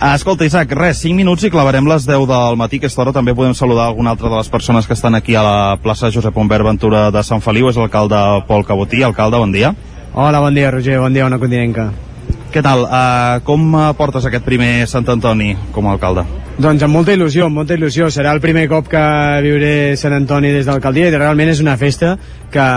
[0.00, 2.76] Escolta, Isaac, res, 5 minuts i clavarem les 10 del matí.
[2.76, 5.42] A aquesta hora també podem saludar alguna altra de les persones que estan aquí a
[5.42, 7.70] la plaça Josep Humbert Ventura de Sant Feliu.
[7.70, 8.18] És l'alcalde
[8.48, 9.02] Pol Cabotí.
[9.02, 9.74] Alcalde, bon dia.
[10.14, 11.92] Hola, bon dia, Roger, bon dia, una continenca.
[12.54, 12.84] Què tal?
[12.86, 16.22] Uh, com eh, portes aquest primer Sant Antoni com a alcalde?
[16.54, 18.06] Doncs amb molta il·lusió, amb molta il·lusió.
[18.14, 19.02] Serà el primer cop que
[19.42, 22.12] viuré Sant Antoni des de l'alcaldia i realment és una festa
[22.54, 22.68] que,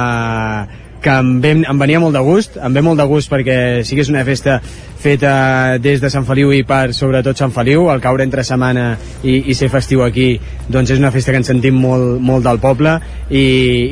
[1.08, 3.96] que em, ve, em venia molt de gust, em ve molt de gust perquè sí
[3.96, 4.58] que és una festa
[5.00, 8.90] feta des de Sant Feliu i per sobretot Sant Feliu, al caure entre setmana
[9.24, 10.34] i, i ser festiu aquí,
[10.68, 12.98] doncs és una festa que ens sentim molt, molt del poble
[13.30, 13.46] i,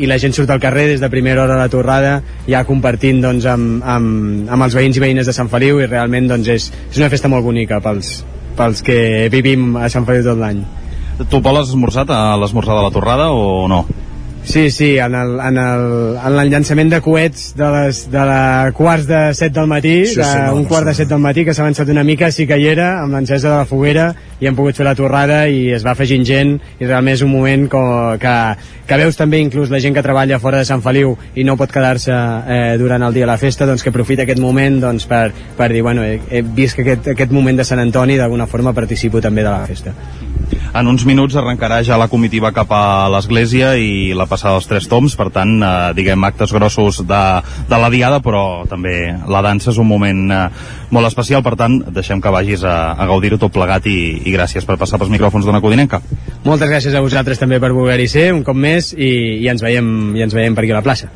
[0.04, 2.18] i la gent surt al carrer des de primera hora a la torrada
[2.50, 6.28] ja compartint doncs, amb, amb, amb els veïns i veïnes de Sant Feliu i realment
[6.34, 8.18] doncs, és, és una festa molt bonica pels,
[8.60, 10.66] pels que vivim a Sant Feliu tot l'any.
[11.16, 13.86] Tu, Pol, has esmorzat a l'esmorzar de la torrada o no?
[14.46, 18.72] Sí, sí, en el, en el, en el llançament de coets de les de la
[18.78, 21.44] quarts de set del matí, Sí, sí, de, no, un quart de set del matí,
[21.44, 24.46] que s'ha avançat una mica, sí que hi era, amb l'encesa de la foguera, i
[24.46, 27.66] hem pogut fer la torrada i es va afegint gent, i realment és un moment
[27.72, 27.90] com,
[28.22, 28.36] que,
[28.86, 31.74] que veus també inclús la gent que treballa fora de Sant Feliu i no pot
[31.74, 35.32] quedar-se eh, durant el dia de la festa, doncs que aprofita aquest moment doncs, per,
[35.58, 38.78] per dir, bueno, he, he vist que aquest, aquest moment de Sant Antoni d'alguna forma
[38.78, 39.96] participo també de la festa.
[40.76, 44.90] En uns minuts arrencarà ja la comitiva cap a l'església i la passada dels tres
[44.92, 47.22] toms, per tant, eh, diguem, actes grossos de,
[47.70, 50.42] de la diada, però també la dansa és un moment eh,
[50.92, 53.96] molt especial, per tant, deixem que vagis a, a gaudir-ho tot plegat i,
[54.28, 56.02] i gràcies per passar pels micròfons d'una codinenca.
[56.44, 59.88] Moltes gràcies a vosaltres també per voler-hi ser un cop més i, i, ens veiem,
[60.20, 61.08] i ens veiem per aquí a la plaça.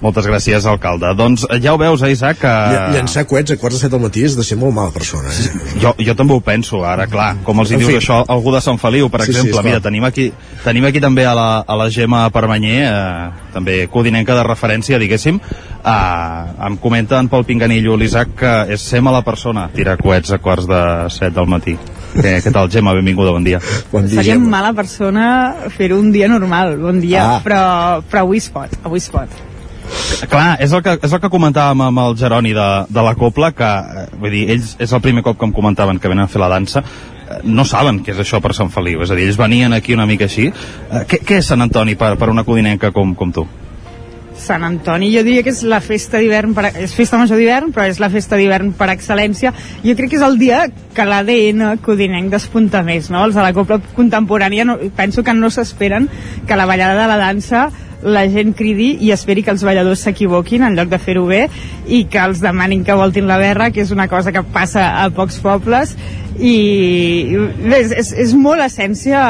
[0.00, 1.10] Moltes gràcies, alcalde.
[1.14, 2.48] Doncs eh, ja ho veus, eh, Isaac, que...
[2.48, 5.28] Lla- Llançar coets a quarts de set del matí és de ser molt mala persona.
[5.28, 5.74] Eh?
[5.82, 7.98] Jo, jo també ho penso, ara, clar, com els hi En dius fi.
[8.00, 9.64] això algú de Sant Feliu, per Sí, sí, exemple, esclar.
[9.68, 10.30] mira, tenim aquí,
[10.64, 15.36] tenim aquí també a la, a la Gemma Permanyer, eh, també codinenca de referència, diguéssim,
[15.84, 20.38] eh, em comenta en Pol Pinganillo, l'Isaac, que és ser mala persona tirar coets a
[20.38, 20.80] quarts de
[21.12, 21.76] set del matí.
[22.14, 22.94] Què, què tal, Gemma?
[22.96, 23.60] Benvinguda, bon dia.
[23.92, 25.28] Bon Seria mala persona
[25.76, 27.40] fer-ho un dia normal, bon dia, Ah.
[27.44, 27.62] però,
[28.10, 29.28] però avui es pot, avui es pot.
[30.30, 33.52] Clar, és el que, és el que comentàvem amb el Geroni de, de la Copla,
[33.56, 36.30] que, eh, vull dir, ells és el primer cop que em comentaven que venen a
[36.30, 39.28] fer la dansa, eh, no saben què és això per Sant Feliu, és a dir,
[39.28, 40.50] ells venien aquí una mica així.
[40.50, 43.48] Eh, Què, què és Sant Antoni per, per una codinenca com, com tu?
[44.40, 48.00] Sant Antoni jo diria que és la festa d'hivern, és festa major d'hivern, però és
[48.00, 49.52] la festa d'hivern per excel·lència.
[49.84, 50.62] Jo crec que és el dia
[50.96, 53.26] que l'ADN codinenc despunta més, no?
[53.26, 56.08] Els de la Copla Contemporània no, penso que no s'esperen
[56.48, 57.68] que la ballada de la dansa
[58.02, 61.42] la gent cridi i esperi que els balladors s'equivoquin en lloc de fer-ho bé
[61.86, 65.08] i que els demanin que voltin la berra, que és una cosa que passa a
[65.14, 65.96] pocs pobles
[66.40, 66.54] i
[67.76, 69.20] és, és, és molt essència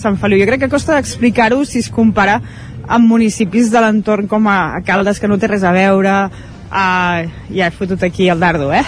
[0.00, 0.40] Sant Feliu.
[0.40, 2.40] Jo crec que costa d'explicar-ho si es compara
[2.88, 7.68] amb municipis de l'entorn com a Caldes, que no té res a veure, uh, ja
[7.68, 8.84] he fotut aquí el dardo, eh?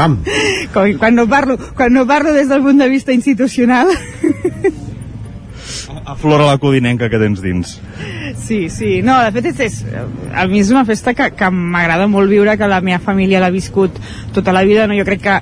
[0.00, 0.20] Pam!
[0.72, 3.90] Com, quan, no parlo, quan no parlo des del punt de vista institucional,
[6.04, 7.78] Aflora la codinenca que tens dins.
[8.40, 9.00] Sí, sí.
[9.02, 9.80] No, de fet, és, és,
[10.34, 13.52] a mi és una festa que, que m'agrada molt viure, que la meva família l'ha
[13.52, 13.98] viscut
[14.34, 14.88] tota la vida.
[14.88, 14.96] No?
[14.98, 15.36] Jo crec que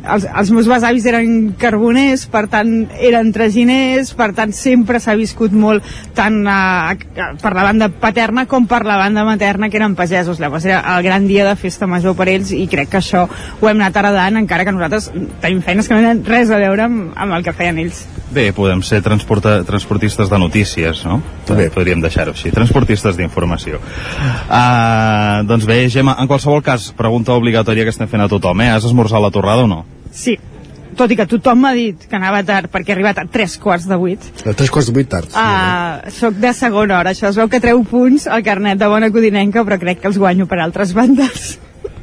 [0.00, 5.54] els, els meus besavis eren carboners, per tant, eren traginers, per tant, sempre s'ha viscut
[5.56, 5.86] molt
[6.16, 6.60] tant a,
[6.92, 10.40] a, per la banda paterna com per la banda materna, que eren pagesos.
[10.40, 13.68] Llavors era el gran dia de festa major per ells i crec que això ho
[13.68, 15.10] hem anat heredant, encara que nosaltres
[15.42, 18.04] tenim feines que no tenen res a veure amb, amb el que feien ells.
[18.30, 21.18] Bé, podem ser transporta, transportistes de notícies, no?
[21.48, 23.80] També podríem deixar-ho així, transportistes d'informació.
[23.82, 28.70] Uh, doncs bé, Gemma, en qualsevol cas, pregunta obligatòria que estem fent a tothom, eh?
[28.70, 29.80] Has esmorzat la torrada o no?
[30.14, 30.36] Sí,
[31.00, 33.88] tot i que tothom m'ha dit que anava tard perquè he arribat a tres quarts
[33.90, 34.26] de vuit.
[34.44, 35.34] A tres quarts de vuit tard.
[35.34, 39.10] Uh, soc de segona hora, això es veu que treu punts al carnet de bona
[39.10, 41.56] codinenca, però crec que els guanyo per altres bandes.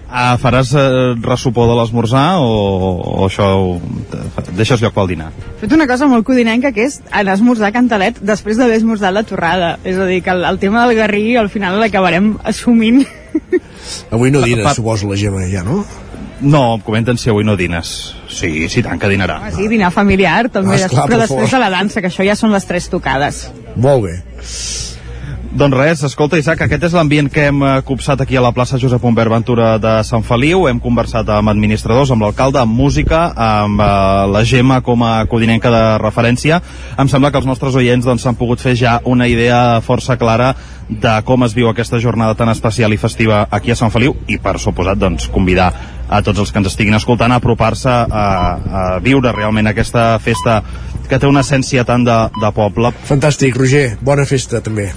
[0.07, 2.51] Ah, faràs eh, ressupor de l'esmorzar o,
[3.19, 3.73] o això ho,
[4.57, 5.29] deixes lloc pel dinar?
[5.55, 9.13] He fet una cosa molt codinenca que és anar a esmorzar Cantalet després d'haver esmorzat
[9.15, 9.77] la torrada.
[9.83, 13.05] És a dir, que el, el tema del garrí al final l'acabarem assumint.
[14.11, 15.85] Avui no dines, Pa- suposo, la Gemma, ja, no?
[16.41, 18.13] No, em comenten si avui no dines.
[18.29, 19.39] Sí, sí, tant que dinarà.
[19.47, 22.25] Ah, sí, dinar familiar també, Ah, esclar, però per després de la dansa, que això
[22.27, 23.47] ja són les tres tocades.
[23.75, 24.17] Molt bé.
[25.57, 28.77] Doncs res, escolta Isaac, aquest és l'ambient que hem eh, copsat aquí a la plaça
[28.77, 30.67] Josep Humbert Ventura de Sant Feliu.
[30.69, 33.87] Hem conversat amb administradors, amb l'alcalde, amb música, amb eh,
[34.35, 36.59] la Gemma com a codinenca de referència.
[37.01, 40.51] Em sembla que els nostres oients doncs, s'han pogut fer ja una idea força clara
[40.89, 44.37] de com es viu aquesta jornada tan especial i festiva aquí a Sant Feliu i
[44.37, 45.71] per suposat doncs, convidar
[46.05, 50.61] a tots els que ens estiguin escoltant a apropar-se a, a viure realment aquesta festa
[51.09, 52.93] que té una essència tant de, de poble.
[53.09, 53.87] Fantàstic, Roger.
[54.05, 54.91] Bona festa, també.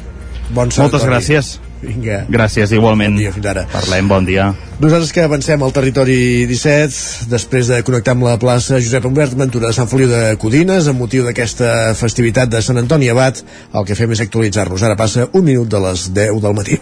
[0.51, 1.15] Bon Sant Moltes Antoni.
[1.15, 1.59] gràcies.
[1.81, 2.27] Vinga.
[2.29, 3.15] Gràcies, igualment.
[3.15, 3.65] Bon dia, fins ara.
[3.73, 4.51] Parlem, bon dia.
[4.81, 9.71] Nosaltres que avancem al territori 17, després de connectar amb la plaça Josep Humbert Ventura
[9.71, 13.41] de Sant Feliu de Codines, amb motiu d'aquesta festivitat de Sant Antoni Abat,
[13.73, 14.83] el que fem és actualitzar-nos.
[14.83, 16.81] Ara passa un minut de les 10 del matí.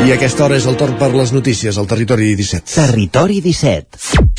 [0.00, 2.72] I a aquesta hora és el torn per les notícies al territori 17.
[2.72, 4.29] Territori 17.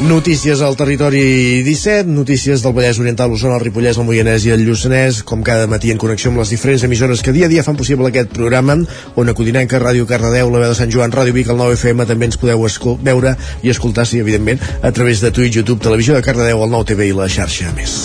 [0.00, 4.62] Notícies al territori 17, notícies del Vallès Oriental, l'Osona, el Ripollès, el Moianès i el
[4.62, 7.76] Lluçanès, com cada matí en connexió amb les diferents emissores que dia a dia fan
[7.76, 8.78] possible aquest programa,
[9.18, 12.38] on Codinenca, Ràdio Cardedeu, la veu de Sant Joan, Ràdio Vic, el 9FM, també ens
[12.38, 12.62] podeu
[13.02, 13.34] veure
[13.66, 17.18] i escoltar, sí, evidentment, a través de Twitch, YouTube, Televisió de Cardedeu, el 9TV i
[17.18, 17.98] la xarxa més.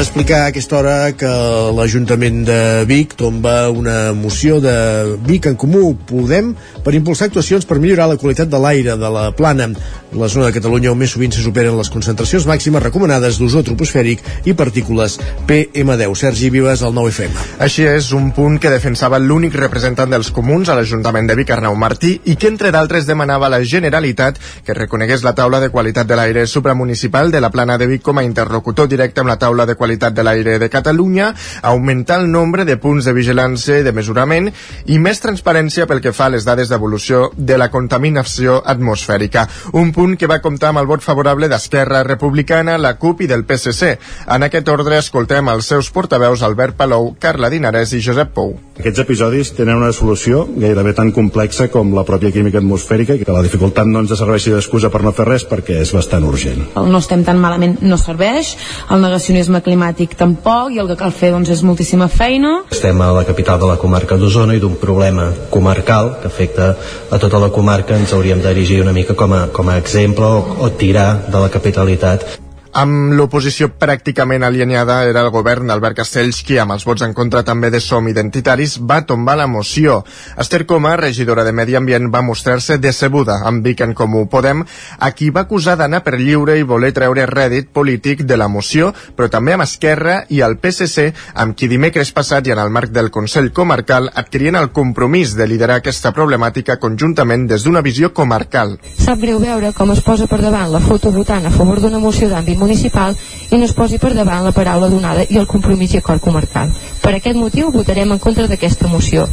[0.00, 1.28] Explicar a aquesta hora que
[1.74, 6.52] l'Ajuntament de Vic tomba una moció de Vic en Comú Podem
[6.84, 9.66] per impulsar actuacions per millorar la qualitat de l'aire de la plana.
[10.14, 14.22] La zona de Catalunya on més sovint se superen les concentracions màximes recomanades d'ozó troposfèric
[14.48, 15.18] i partícules
[15.48, 16.14] PM10.
[16.16, 17.34] Sergi Vives, al 9FM.
[17.66, 21.76] Així és, un punt que defensava l'únic representant dels comuns a l'Ajuntament de Vic, Arnau
[21.76, 26.08] Martí, i que, entre d'altres, demanava a la Generalitat que reconegués la taula de qualitat
[26.08, 29.66] de l'aire supramunicipal de la plana de Vic com a interlocutor directe amb la taula
[29.66, 33.92] de qualitat de l'aire de Catalunya, augmentar el nombre de punts de vigilància i de
[33.92, 34.50] mesurament
[34.86, 39.46] i més transparència pel que fa a les dades d'evolució de la contaminació atmosfèrica.
[39.72, 43.44] Un punt que va comptar amb el vot favorable d'Esquerra Republicana, la CUP i del
[43.48, 43.96] PSC.
[44.28, 48.54] En aquest ordre escoltem els seus portaveus Albert Palou, Carla Dinarès i Josep Pou.
[48.78, 53.34] Aquests episodis tenen una solució gairebé tan complexa com la pròpia química atmosfèrica i que
[53.34, 56.68] la dificultat no ens serveixi d'excusa per no fer res perquè és bastant urgent.
[56.76, 58.56] el no estem tan malament no serveix,
[58.90, 59.77] el negacionisme climàtic
[60.18, 62.64] tampoc, i el que cal fer doncs, és moltíssima feina.
[62.70, 66.74] Estem a la capital de la comarca d'Osona i d'un problema comarcal que afecta
[67.10, 70.44] a tota la comarca ens hauríem d'erigir una mica com a, com a exemple o,
[70.64, 76.58] o tirar de la capitalitat Amb l'oposició pràcticament alienada era el govern d'Albert Castells qui,
[76.60, 80.02] amb els vots en contra també de Som Identitaris, va tombar la moció.
[80.36, 84.64] Esther Coma, regidora de Medi Ambient, va mostrar-se decebuda amb Vic en Comú Podem,
[84.98, 88.92] a qui va acusar d'anar per lliure i voler treure rèdit polític de la moció,
[89.16, 92.92] però també amb Esquerra i el PSC, amb qui dimecres passat i en el marc
[92.92, 98.76] del Consell Comarcal adquirien el compromís de liderar aquesta problemàtica conjuntament des d'una visió comarcal.
[98.98, 102.28] Sap greu veure com es posa per davant la foto votant a favor d'una moció
[102.28, 103.16] d'àmbit municipal
[103.50, 106.72] i no es posi per davant la paraula donada i el compromís i acord comarcal.
[107.02, 109.28] Per aquest motiu votarem en contra d'aquesta moció,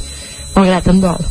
[0.55, 1.26] malgrat en dol.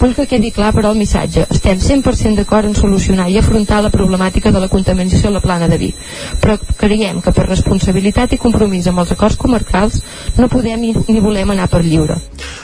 [0.00, 1.42] Vull que quedi clar, però, el missatge.
[1.52, 5.68] Estem 100% d'acord en solucionar i afrontar la problemàtica de la contaminació a la plana
[5.68, 5.98] de Vic,
[6.40, 10.00] però creiem que per responsabilitat i compromís amb els acords comarcals
[10.38, 12.16] no podem ni, volem anar per lliure.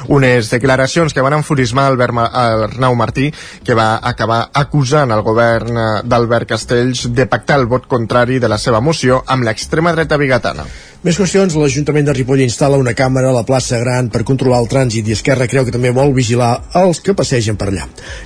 [0.08, 3.28] Unes declaracions que van enfurismar Albert Ma Arnau Martí,
[3.64, 8.48] que va acabar acusant el govern eh, d'Albert Castells de pactar el vot contrari de
[8.48, 10.64] la seva moció amb l'extrema dreta bigatana.
[11.06, 14.66] Més qüestions, l'Ajuntament de Ripoll instal·la una càmera a la plaça Gran per controlar el
[14.66, 16.48] trànsit i Esquerra creu que també vol vigilar
[16.80, 17.84] els que passegen per allà.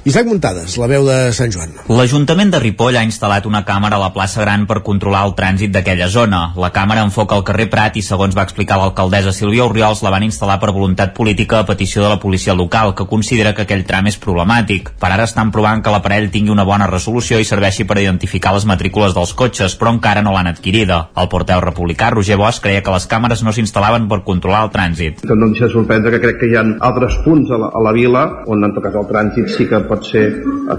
[0.09, 1.75] Isaac Muntades, la veu de Sant Joan.
[1.93, 5.75] L'Ajuntament de Ripoll ha instal·lat una càmera a la plaça Gran per controlar el trànsit
[5.75, 6.39] d'aquella zona.
[6.57, 10.25] La càmera enfoca el carrer Prat i, segons va explicar l'alcaldessa Sílvia Oriols, la van
[10.25, 14.09] instal·lar per voluntat política a petició de la policia local, que considera que aquell tram
[14.09, 14.95] és problemàtic.
[14.97, 18.65] Per ara estan provant que l'aparell tingui una bona resolució i serveixi per identificar les
[18.65, 21.11] matrícules dels cotxes, però encara no l'han adquirida.
[21.21, 25.25] El porteu republicà, Roger Bosch, creia que les càmeres no s'instal·laven per controlar el trànsit.
[25.27, 27.83] No em deixa de sorprendre que crec que hi ha altres punts a la, a
[27.83, 30.25] la vila on en tot cas el trànsit sí que pot ser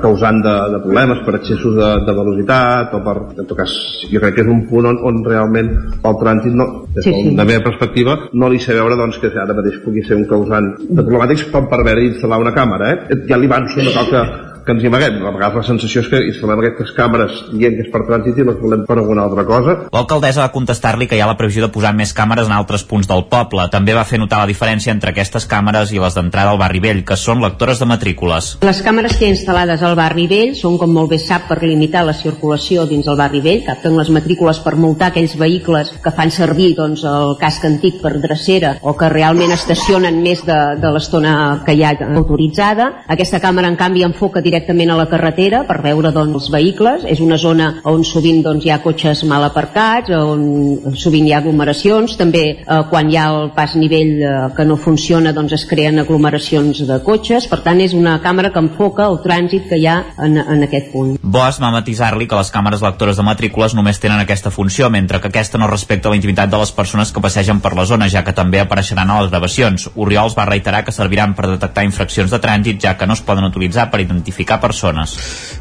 [0.02, 3.74] causant de, de problemes per excessos de, de velocitat o per, en tot cas,
[4.12, 7.34] jo crec que és un punt on, on realment el trànsit no, des sí, sí.
[7.34, 10.30] de la meva perspectiva no li sé veure doncs, que ara mateix pugui ser un
[10.30, 13.20] causant de problemàtics com per haver d'instal·lar una càmera eh?
[13.28, 14.24] ja li avanço, no cal que
[14.66, 15.20] que ens hi amaguem.
[15.26, 18.46] A vegades la sensació és que instal·lem aquestes càmeres dient que és per trànsit i
[18.48, 19.78] les volem per alguna altra cosa.
[19.94, 23.10] L'alcaldessa va contestar-li que hi ha la previsió de posar més càmeres en altres punts
[23.10, 23.68] del poble.
[23.74, 27.04] També va fer notar la diferència entre aquestes càmeres i les d'entrada al barri vell,
[27.08, 28.56] que són lectores de matrícules.
[28.66, 31.62] Les càmeres que hi ha instal·lades al barri vell són, com molt bé sap, per
[31.64, 36.14] limitar la circulació dins el barri vell, capten les matrícules per multar aquells vehicles que
[36.16, 40.94] fan servir doncs, el casc antic per drecera o que realment estacionen més de, de
[40.94, 41.34] l'estona
[41.66, 42.92] que hi ha autoritzada.
[43.12, 47.06] Aquesta càmera, en canvi, enfoca directament a la carretera per veure doncs, els vehicles.
[47.08, 51.40] És una zona on sovint doncs, hi ha cotxes mal aparcats, on sovint hi ha
[51.42, 52.18] aglomeracions.
[52.20, 56.02] També eh, quan hi ha el pas nivell eh, que no funciona doncs, es creen
[56.04, 57.48] aglomeracions de cotxes.
[57.52, 60.92] Per tant, és una càmera que enfoca el trànsit que hi ha en, en aquest
[60.94, 61.16] punt.
[61.22, 65.32] Bosch va matisar-li que les càmeres lectores de matrícules només tenen aquesta funció, mentre que
[65.32, 68.36] aquesta no respecta la intimitat de les persones que passegen per la zona, ja que
[68.36, 69.88] també apareixeran a les gravacions.
[69.96, 73.48] Oriols va reiterar que serviran per detectar infraccions de trànsit, ja que no es poden
[73.48, 75.14] utilitzar per identificar persones.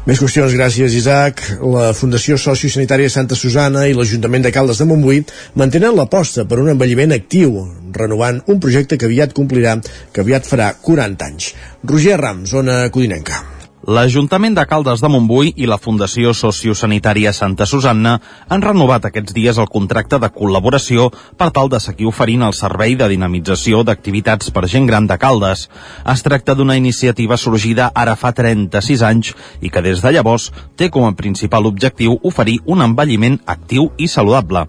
[0.07, 1.43] Més qüestions, gràcies Isaac.
[1.61, 5.21] La Fundació Sociosanitària Santa Susana i l'Ajuntament de Caldes de Montbui
[5.59, 7.53] mantenen l'aposta per un envelliment actiu,
[7.93, 9.77] renovant un projecte que aviat complirà,
[10.11, 11.53] que aviat farà 40 anys.
[11.83, 13.50] Roger Ram, zona Codinenca.
[13.81, 18.11] L'Ajuntament de Caldes de Montbui i la Fundació Sociosanitària Santa Susanna
[18.47, 21.07] han renovat aquests dies el contracte de col·laboració
[21.39, 25.65] per tal de seguir oferint el servei de dinamització d'activitats per gent gran de Caldes.
[26.13, 30.91] Es tracta d'una iniciativa sorgida ara fa 36 anys i que des de llavors té
[30.93, 34.67] com a principal objectiu oferir un envelliment actiu i saludable.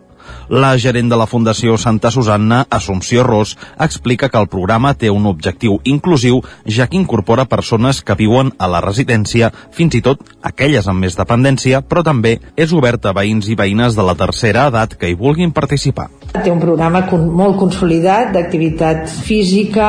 [0.48, 5.26] La gerent de la Fundació Santa Susanna, Assumpció Ros, explica que el programa té un
[5.30, 10.88] objectiu inclusiu, ja que incorpora persones que viuen a la residència, fins i tot aquelles
[10.88, 14.96] amb més dependència, però també és obert a veïns i veïnes de la tercera edat
[14.98, 16.08] que hi vulguin participar.
[16.32, 19.88] Té un programa molt consolidat d'activitat física,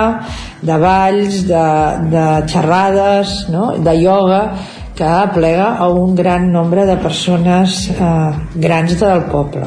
[0.63, 1.65] de balls, de,
[2.11, 3.73] de xerrades, no?
[3.83, 4.43] de ioga,
[4.95, 9.65] que aplega a un gran nombre de persones eh, grans del poble.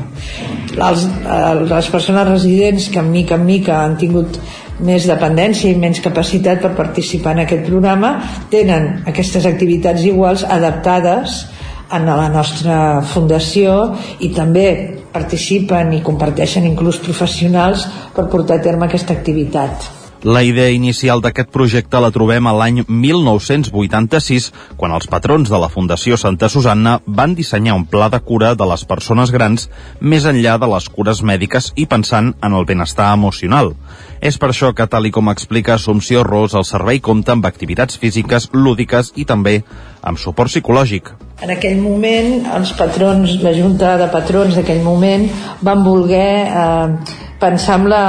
[0.76, 4.38] Les, eh, les persones residents que mica en mica han tingut
[4.86, 8.12] més dependència i menys capacitat per participar en aquest programa
[8.52, 11.46] tenen aquestes activitats iguals adaptades
[11.88, 14.68] a la nostra fundació i també
[15.12, 19.95] participen i comparteixen inclús professionals per portar a terme aquesta activitat.
[20.26, 25.68] La idea inicial d'aquest projecte la trobem a l'any 1986, quan els patrons de la
[25.70, 29.68] Fundació Santa Susanna van dissenyar un pla de cura de les persones grans
[30.00, 33.76] més enllà de les cures mèdiques i pensant en el benestar emocional.
[34.18, 37.94] És per això que, tal i com explica Assumpció Ros, el servei compta amb activitats
[38.02, 39.60] físiques, lúdiques i també
[40.06, 41.12] amb suport psicològic.
[41.44, 45.26] En aquell moment, els patrons, la Junta de Patrons d'aquell moment,
[45.66, 48.04] van voler eh, pensar en la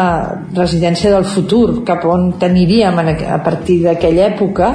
[0.56, 4.70] residència del futur, cap on t'aniríem a partir d'aquella època,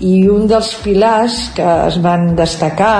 [0.00, 2.94] i un dels pilars que es van destacar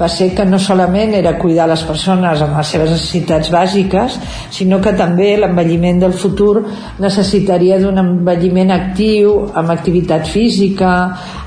[0.00, 4.18] va ser que no solament era cuidar les persones amb les seves necessitats bàsiques,
[4.50, 6.64] sinó que també l'envelliment del futur
[6.98, 10.94] necessitaria d'un envelliment actiu, amb activitat física,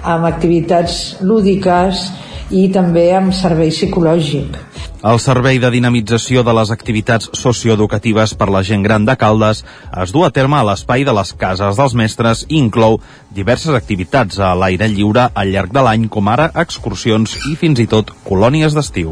[0.04, 1.63] amb activitats lúdiques
[2.52, 4.58] i també amb servei psicològic.
[5.04, 9.60] El Servei de Dinamització de les Activitats Socioeducatives per la Gent Gran de Caldes
[10.00, 12.96] es du a terme a l'espai de les Cases dels Mestres i inclou
[13.36, 17.88] diverses activitats a l'aire lliure al llarg de l'any, com ara excursions i fins i
[17.92, 19.12] tot colònies d'estiu.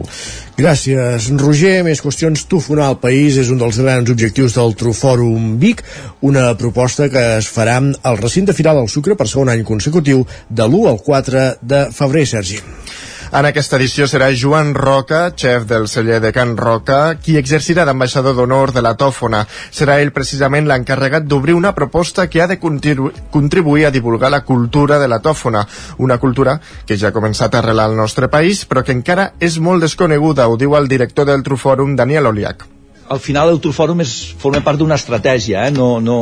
[0.56, 1.82] Gràcies, Roger.
[1.84, 2.48] Més qüestions.
[2.48, 5.84] Tufonar el país és un dels grans objectius del Trufòrum Vic,
[6.24, 10.72] una proposta que es farà al recinte final del Sucre per segon any consecutiu de
[10.72, 12.64] l'1 al 4 de febrer, Sergi.
[13.32, 18.36] En aquesta edició serà Joan Roca, xef del celler de Can Roca, qui exercirà d'ambaixador
[18.36, 19.46] d'honor de la tòfona.
[19.72, 25.00] Serà ell precisament l'encarregat d'obrir una proposta que ha de contribuir a divulgar la cultura
[25.00, 25.64] de la tòfona,
[25.98, 29.62] una cultura que ja ha començat a arrelar al nostre país, però que encara és
[29.64, 32.68] molt desconeguda, ho diu el director del Trufòrum, Daniel Oliach.
[33.08, 35.72] Al final el Trufòrum és, forma part d'una estratègia, eh?
[35.72, 36.20] no, no,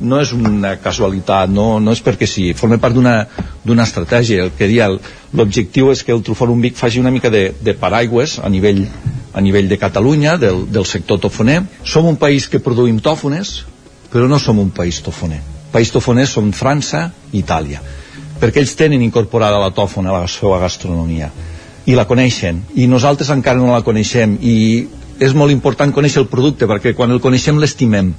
[0.00, 4.44] no és una casualitat, no, no és perquè sí, forma part d'una estratègia.
[4.46, 8.38] El que dia l'objectiu és que el Trufòrum Vic faci una mica de, de paraigües
[8.42, 8.84] a nivell,
[9.32, 11.62] a nivell de Catalunya, del, del sector tofoner.
[11.84, 13.58] Som un país que produïm tòfones,
[14.12, 15.40] però no som un país tofoner.
[15.72, 17.82] País tofoner som França i Itàlia,
[18.40, 21.32] perquè ells tenen incorporada la tòfona a la seva gastronomia
[21.86, 24.86] i la coneixen, i nosaltres encara no la coneixem, i
[25.22, 28.10] és molt important conèixer el producte perquè quan el coneixem l'estimem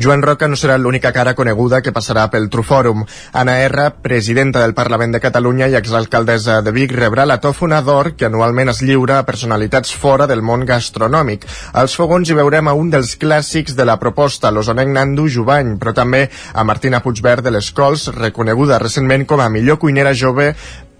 [0.00, 3.02] Joan Roca no serà l'única cara coneguda que passarà pel Trufòrum.
[3.36, 8.14] Anna R, presidenta del Parlament de Catalunya i exalcaldessa de Vic, rebrà la tòfona d'or
[8.16, 11.44] que anualment es lliura a personalitats fora del món gastronòmic.
[11.76, 15.92] Als fogons hi veurem a un dels clàssics de la proposta, l'osonenc Nando Jubany, però
[15.92, 20.54] també a Martina Puigverd de les Cols, reconeguda recentment com a millor cuinera jove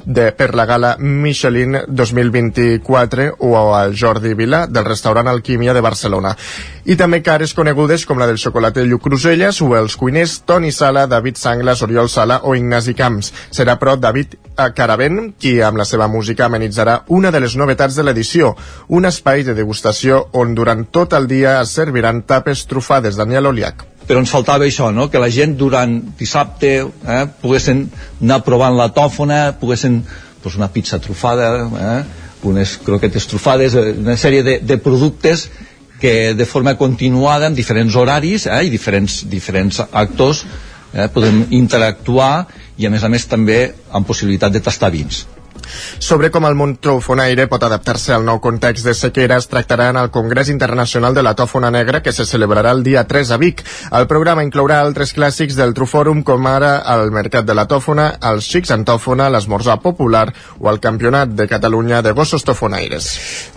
[0.04, 6.34] de, per la gala Michelin 2024 o al Jordi Vila del restaurant Alquímia de Barcelona.
[6.84, 11.06] I també cares conegudes com la del xocolater Lluc Cruselles o els cuiners Toni Sala,
[11.06, 13.32] David Sanglas, Oriol Sala o Ignasi Camps.
[13.50, 14.38] Serà però David
[14.76, 18.54] Caravent qui amb la seva música amenitzarà una de les novetats de l'edició,
[18.88, 23.16] un espai de degustació on durant tot el dia es serviran tapes trufades.
[23.20, 25.04] Daniel Oliac però ens faltava això, no?
[25.06, 27.84] que la gent durant dissabte eh, poguessin
[28.18, 30.00] anar provant la tòfona, poguessin
[30.42, 32.00] pues, una pizza trufada, eh,
[32.50, 35.46] unes croquetes trufades, eh, una sèrie de, de productes
[36.02, 42.48] que de forma continuada en diferents horaris eh, i diferents, diferents actors eh, podem interactuar
[42.82, 43.60] i a més a més també
[43.94, 45.22] amb possibilitat de tastar vins.
[45.98, 49.98] Sobre com el món trofonaire pot adaptar-se al nou context de sequera es tractarà en
[50.00, 53.62] el Congrés Internacional de la Tòfona Negra que se celebrarà el dia 3 a Vic.
[53.92, 58.48] El programa inclourà altres clàssics del Trufòrum com ara el Mercat de la Tòfona, els
[58.50, 60.26] Xics en Tòfona, l'esmorzar popular
[60.58, 63.10] o el Campionat de Catalunya de gossos tofonaires.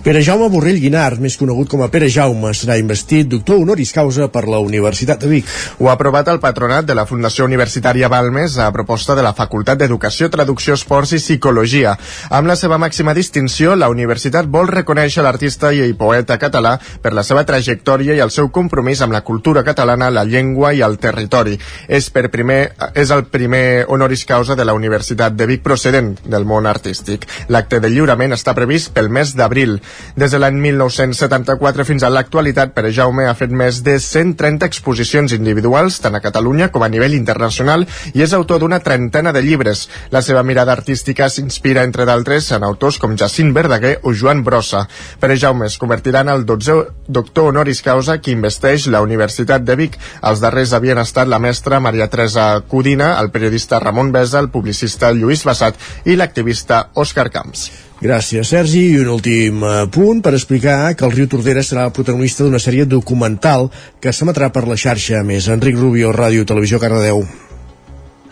[0.03, 4.27] Pere Jaume Borrell Guinart, més conegut com a Pere Jaume, serà investit doctor honoris causa
[4.31, 5.49] per la Universitat de Vic.
[5.80, 9.80] Ho ha aprovat el patronat de la Fundació Universitària Balmes a proposta de la Facultat
[9.80, 11.95] d'Educació, Traducció, Esports i Psicologia.
[12.30, 17.23] Amb la seva màxima distinció, la universitat vol reconèixer l'artista i poeta català per la
[17.23, 21.57] seva trajectòria i el seu compromís amb la cultura catalana, la llengua i el territori.
[21.88, 26.45] És, per primer, és el primer honoris causa de la Universitat de Vic procedent del
[26.45, 27.27] món artístic.
[27.49, 29.80] L'acte de lliurament està previst pel mes d'abril.
[30.15, 35.34] Des de l'any 1974 fins a l'actualitat, Pere Jaume ha fet més de 130 exposicions
[35.35, 39.88] individuals, tant a Catalunya com a nivell internacional, i és autor d'una trentena de llibres.
[40.11, 44.85] La seva mirada artística s'inspira entre d'altres en autors com Jacint Verdaguer o Joan Brossa.
[45.19, 49.77] Pere Jaume es convertirà en el 12 doctor honoris causa que investeix la Universitat de
[49.80, 49.99] Vic.
[50.23, 55.14] Els darrers havien estat la mestra Maria Teresa Codina, el periodista Ramon Besa, el publicista
[55.14, 57.69] Lluís Bassat i l'activista Òscar Camps.
[58.03, 58.81] Gràcies, Sergi.
[58.91, 62.60] I un últim uh, punt per explicar que el riu Tordera serà el protagonista d'una
[62.60, 63.69] sèrie documental
[64.03, 65.47] que s'emetrà per la xarxa més.
[65.47, 67.23] Enric Rubio, Ràdio Televisió Cardedeu.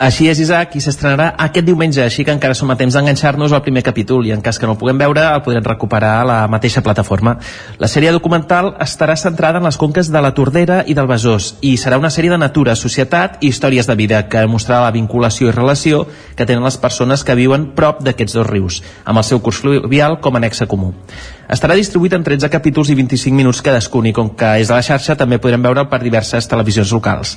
[0.02, 3.60] Així és, Isaac, i s'estrenarà aquest diumenge, així que encara som a temps d'enganxar-nos al
[3.62, 6.38] primer capítol i en cas que no el puguem veure el podrem recuperar a la
[6.50, 7.36] mateixa plataforma.
[7.78, 11.76] La sèrie documental estarà centrada en les conques de la Tordera i del Besòs i
[11.78, 15.54] serà una sèrie de natura, societat i històries de vida que mostrarà la vinculació i
[15.54, 16.02] relació
[16.34, 20.18] que tenen les persones que viuen prop d'aquests dos rius, amb el seu curs fluvial
[20.18, 20.96] com a nexe comú.
[21.52, 24.84] Estarà distribuït en 13 capítols i 25 minuts cadascun i com que és a la
[24.86, 27.34] xarxa també podrem veure'l per diverses televisions locals.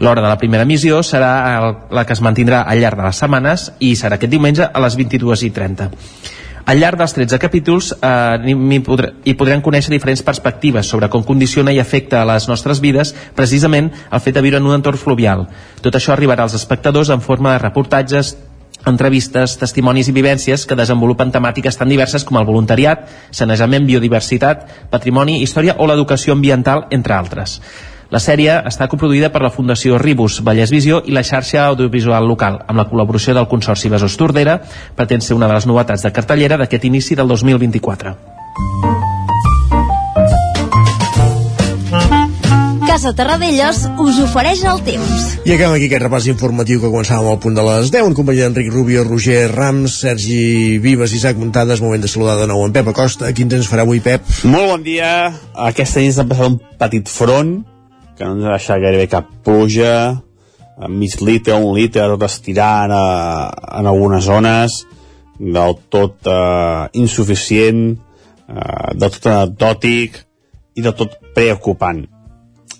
[0.00, 3.20] L'hora de la primera emissió serà el, la que es mantindrà al llarg de les
[3.20, 5.90] setmanes i serà aquest diumenge a les 22.30.
[6.68, 8.08] Al llarg dels 13 capítols eh,
[8.48, 12.80] hi, podrem, hi podrem conèixer diferents perspectives sobre com condiciona i afecta a les nostres
[12.80, 15.44] vides precisament el fet de viure en un entorn fluvial.
[15.84, 18.36] Tot això arribarà als espectadors en forma de reportatges,
[18.86, 25.42] entrevistes, testimonis i vivències que desenvolupen temàtiques tan diverses com el voluntariat, sanejament, biodiversitat, patrimoni,
[25.42, 27.58] història o l'educació ambiental, entre altres.
[28.08, 32.62] La sèrie està coproduïda per la Fundació Ribus Vallès Visió i la xarxa audiovisual local,
[32.64, 34.62] amb la col·laboració del Consorci Besòs Tordera,
[34.96, 38.16] pretén ser una de les novetats de cartellera d'aquest inici del 2024.
[42.88, 45.24] Casa Terradellos us ofereix el temps.
[45.44, 48.46] I acabem aquí aquest repàs informatiu que començàvem al punt de les 10 en companyia
[48.46, 52.88] d'Enric Rubio, Roger Rams, Sergi Vives, Isaac Muntades, moment de saludar de nou en Pep
[52.88, 53.28] Acosta.
[53.36, 54.24] Quin temps farà avui, Pep?
[54.48, 55.12] Molt bon dia.
[55.68, 57.52] Aquesta nit s'ha passat un petit front
[58.16, 59.94] que no ens ha deixat gairebé cap pluja,
[60.88, 63.06] mig litre, un litre, tot estirant a,
[63.82, 64.82] en algunes zones,
[65.36, 67.90] del tot eh, insuficient,
[68.48, 70.22] eh, del tot anecdòtic
[70.80, 72.06] i del tot preocupant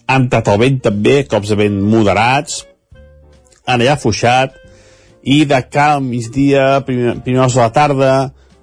[0.08, 2.62] ha entrat el vent també, cops de vent moderats,
[3.68, 4.56] ja ha fuixat,
[5.22, 8.12] i de cara al migdia, primers de la tarda,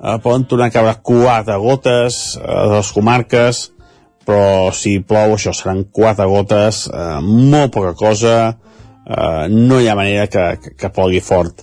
[0.02, 3.62] eh, poden tornar a caure quatre gotes eh, a les comarques,
[4.26, 8.36] però si plou això seran quatre gotes, eh, molt poca cosa,
[9.06, 11.62] eh, no hi ha manera que, que, que plogui fort.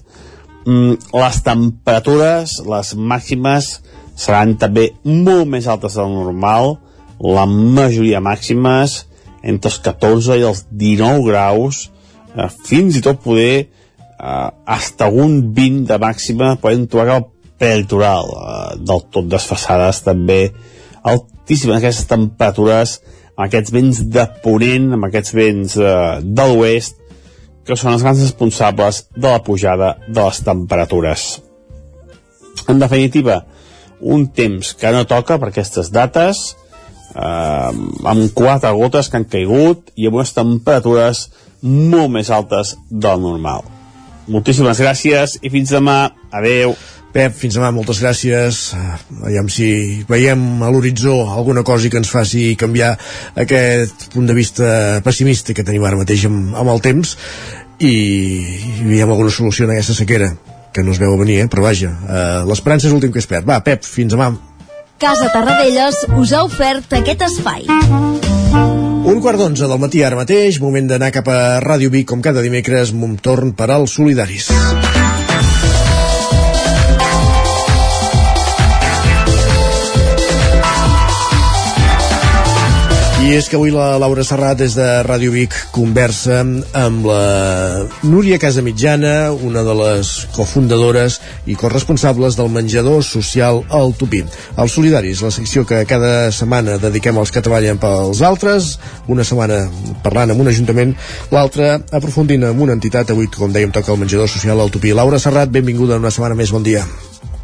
[0.63, 3.73] Mm, les temperatures, les màximes,
[4.15, 6.77] seran també molt més altes del normal,
[7.23, 9.03] la majoria màximes,
[9.43, 11.89] entre els 14 i els 19 graus,
[12.37, 17.29] eh, fins i tot poder eh, hasta un 20 de màxima podem trobar el
[17.59, 20.41] prelitoral, eh, del tot desfassades també
[21.03, 22.99] altíssimes aquestes temperatures,
[23.37, 26.99] amb aquests vents de ponent, amb aquests vents eh, de l'oest,
[27.63, 31.27] que són els grans responsables de la pujada de les temperatures.
[32.69, 33.45] En definitiva,
[34.03, 36.43] un temps que no toca per aquestes dates,
[37.15, 37.71] eh,
[38.13, 41.29] amb quatre gotes que han caigut i amb unes temperatures
[41.63, 43.65] molt més altes del normal.
[44.33, 46.13] Moltíssimes gràcies i fins demà.
[46.33, 46.75] Adeu.
[47.13, 48.61] Pep, fins demà, moltes gràcies.
[49.21, 49.67] Aviam si
[50.09, 52.95] veiem a l'horitzó alguna cosa que ens faci canviar
[53.37, 54.71] aquest punt de vista
[55.05, 57.13] pessimista que tenim ara mateix amb, amb el temps
[57.83, 60.31] i, i veiem alguna solució en aquesta sequera
[60.73, 61.49] que no es veu venir, eh?
[61.53, 63.45] però vaja, eh, l'esperança és l'últim que es perd.
[63.45, 64.31] Va, Pep, fins demà.
[65.03, 67.65] Casa Tarradellas us ha ofert aquest espai.
[67.67, 72.45] Un quart d'onze del matí ara mateix, moment d'anar cap a Ràdio Vic com cada
[72.45, 74.53] dimecres, un torn per als solidaris.
[83.33, 86.43] I és que avui la Laura Serrat des de Ràdio Vic conversa
[86.77, 91.17] amb la Núria Casamitjana, una de les cofundadores
[91.49, 94.21] i corresponsables del menjador social al Tupí.
[94.61, 98.75] Els Solidaris, la secció que cada setmana dediquem als que treballen pels altres,
[99.09, 99.63] una setmana
[100.05, 100.93] parlant amb un ajuntament,
[101.33, 104.93] l'altra aprofundint amb una entitat, avui com dèiem toca el menjador social al Tupí.
[104.93, 106.85] Laura Serrat, benvinguda una setmana més, bon dia.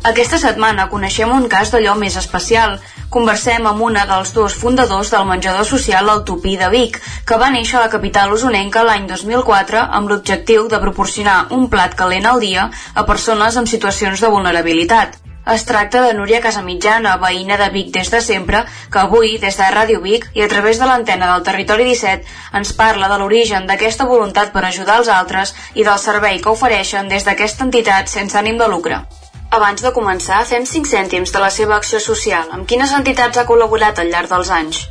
[0.07, 2.77] Aquesta setmana coneixem un cas d'allò més especial.
[3.11, 7.51] Conversem amb una dels dos fundadors del menjador social El Tupí de Vic, que va
[7.51, 12.39] néixer a la capital usonenca l'any 2004 amb l'objectiu de proporcionar un plat calent al
[12.39, 15.19] dia a persones en situacions de vulnerabilitat.
[15.49, 19.69] Es tracta de Núria Casamitjana, veïna de Vic des de sempre, que avui, des de
[19.75, 24.07] Ràdio Vic i a través de l'antena del Territori 17, ens parla de l'origen d'aquesta
[24.07, 28.61] voluntat per ajudar els altres i del servei que ofereixen des d'aquesta entitat sense ànim
[28.61, 29.03] de lucre.
[29.49, 32.51] Abans de començar, fem 5 cèntims de la seva acció social.
[32.53, 34.85] Amb quines entitats ha col·laborat al llarg dels anys?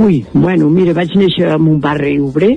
[0.00, 2.54] Ui, bueno, mira, vaig néixer en un barri obrer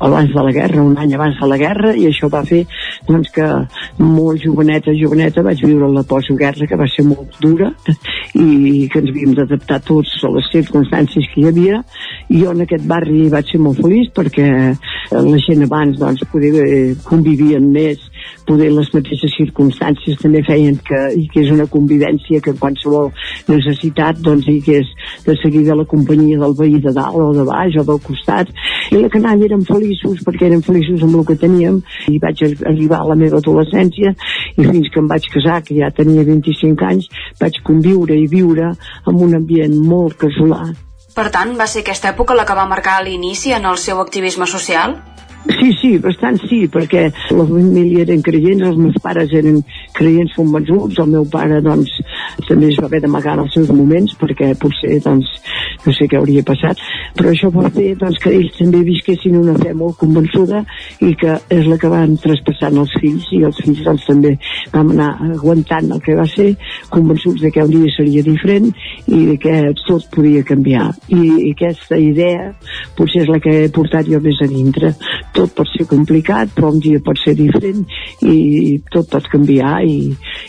[0.00, 2.62] abans de la guerra, un any abans de la guerra, i això va fer
[3.08, 3.48] doncs, que
[3.98, 7.72] molt joveneta, joveneta, vaig viure la postguerra, que va ser molt dura,
[8.38, 11.82] i que ens havíem d'adaptar tots a les circumstàncies que hi havia.
[12.30, 14.48] I jo en aquest barri vaig ser molt feliç perquè
[15.12, 18.06] la gent abans doncs, poder convivien més
[18.48, 23.10] poder les mateixes circumstàncies també feien que hi hagués una convivència que en qualsevol
[23.48, 24.90] necessitat doncs hi hagués
[25.26, 28.52] de seguir de la companyia del veí de dalt o de baix o del costat
[28.90, 33.02] i la canalla érem feliços perquè érem feliços amb el que teníem i vaig arribar
[33.02, 34.14] a la meva adolescència
[34.56, 37.08] i fins que em vaig casar que ja tenia 25 anys
[37.40, 40.66] vaig conviure i viure en un ambient molt casolà
[41.18, 44.46] Per tant, va ser aquesta època la que va marcar l'inici en el seu activisme
[44.46, 44.92] social?
[45.46, 49.60] Sí, sí, bastant sí, perquè la família eren creients, els meus pares eren
[49.94, 51.92] creients convençuts, el meu pare, doncs,
[52.48, 55.30] també es va haver d'amagar en els seus moments, perquè potser, doncs,
[55.86, 56.82] no sé què hauria passat,
[57.16, 60.64] però això va fer, doncs, que ells també visquessin una fe molt convençuda
[61.06, 64.34] i que és la que van traspassant els fills, i els fills, doncs, també
[64.74, 66.50] vam anar aguantant el que va ser,
[66.90, 68.68] convençuts de que un dia seria diferent
[69.06, 69.56] i de que
[69.86, 70.90] tot podia canviar.
[71.14, 72.50] I, i aquesta idea
[72.98, 74.92] potser és la que he portat jo més a dintre
[75.36, 77.84] tot pot ser complicat, però un dia pot ser diferent
[78.26, 79.98] i tot pot canviar i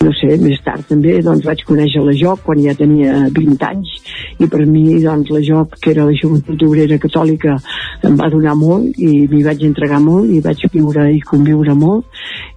[0.06, 3.96] no sé, més tard també doncs vaig conèixer la Joc quan ja tenia 20 anys
[4.40, 7.58] i per mi doncs la Joc que era la joventut obrera catòlica
[8.08, 12.06] em va donar molt i m'hi vaig entregar molt i vaig viure i conviure molt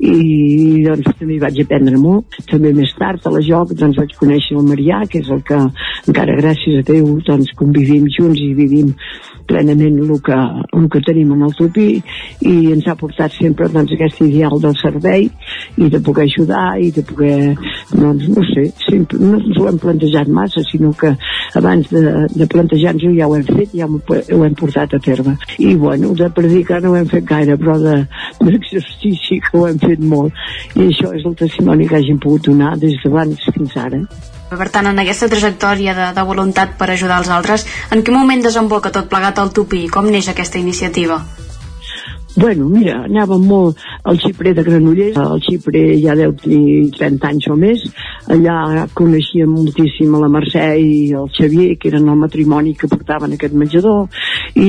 [0.03, 2.39] i doncs també vaig aprendre molt.
[2.51, 5.59] També més tard a la Joc doncs vaig conèixer el Marià que és el que
[5.59, 8.93] encara gràcies a Déu doncs convivim junts i vivim
[9.49, 10.39] plenament el que,
[10.79, 11.89] el que tenim en el tupí
[12.41, 15.29] i ens ha portat sempre doncs, aquest ideal del servei
[15.77, 17.55] i de poder ajudar i de poder,
[17.93, 21.15] doncs, no sé, sempre, no ens ho hem plantejat massa, sinó que
[21.59, 22.03] abans de,
[22.35, 25.37] de plantejar-nos-ho ja ho hem fet, ja ho, ho hem portat a terme.
[25.59, 30.03] I bueno, de predicar no ho hem fet gaire, però d'exercici que ho hem fet
[30.03, 30.37] molt.
[30.77, 34.03] I això és el testimoni que hagin pogut donar des d'abans fins ara.
[34.53, 37.65] Per tant, en aquesta trajectòria de, de voluntat per ajudar els altres,
[37.95, 39.87] en quin moment desemboca tot plegat al Tupi?
[39.89, 41.23] Com neix aquesta iniciativa?
[42.35, 47.49] Bueno, mira, anàvem molt al xiprer de Granollers, el xiprer ja deu tenir 30 anys
[47.53, 47.83] o més,
[48.33, 53.35] allà coneixíem moltíssim a la Mercè i el Xavier, que eren el matrimoni que portaven
[53.37, 54.07] aquest menjador,
[54.57, 54.69] i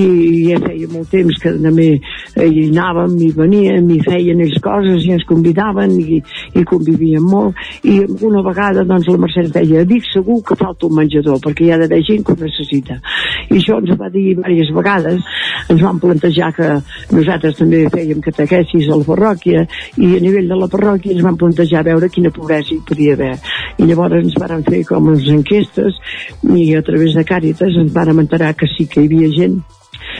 [0.49, 5.15] ja feia molt temps que també hi anàvem i veníem i feien ells coses i
[5.15, 6.19] ens convidaven i,
[6.60, 7.56] i convivíem molt,
[7.88, 11.72] i una vegada doncs la Mercè deia, dic segur que falta un menjador, perquè hi
[11.72, 12.99] ha d'haver gent que ho necessita.
[13.48, 15.23] I això ens va dir diverses vegades,
[15.72, 16.69] ens van plantejar que
[17.15, 19.65] nosaltres nosaltres també fèiem catequesis a la parròquia
[19.97, 23.38] i a nivell de la parròquia ens van plantejar veure quina pobresa hi podia haver.
[23.77, 25.99] I llavors ens van fer com les enquestes
[26.55, 29.61] i a través de Càritas ens van enterar que sí que hi havia gent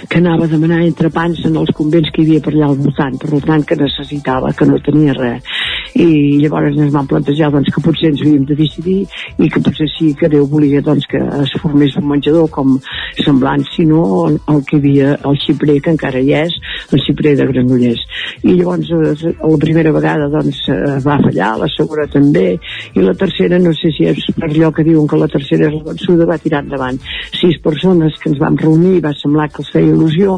[0.10, 3.18] que anava a demanar entrepans en els convents que hi havia per allà al voltant,
[3.22, 5.52] per tant que necessitava, que no tenia res.
[6.00, 9.02] I llavors ens vam plantejar doncs, que potser ens havíem de decidir
[9.38, 12.78] i que potser sí que Déu volia doncs, que es formés un menjador com
[13.22, 16.56] semblant, si no el que hi havia el xiprer, que encara hi és,
[16.92, 18.02] el xiprer de Granollers.
[18.42, 22.48] I llavors eh, la primera vegada doncs, eh, va fallar, la segona també,
[22.94, 25.78] i la tercera, no sé si és per allò que diuen que la tercera és
[25.78, 27.00] la vençuda, va tirar endavant.
[27.38, 30.38] Sis persones que ens vam reunir, va semblar que els feia il·lusió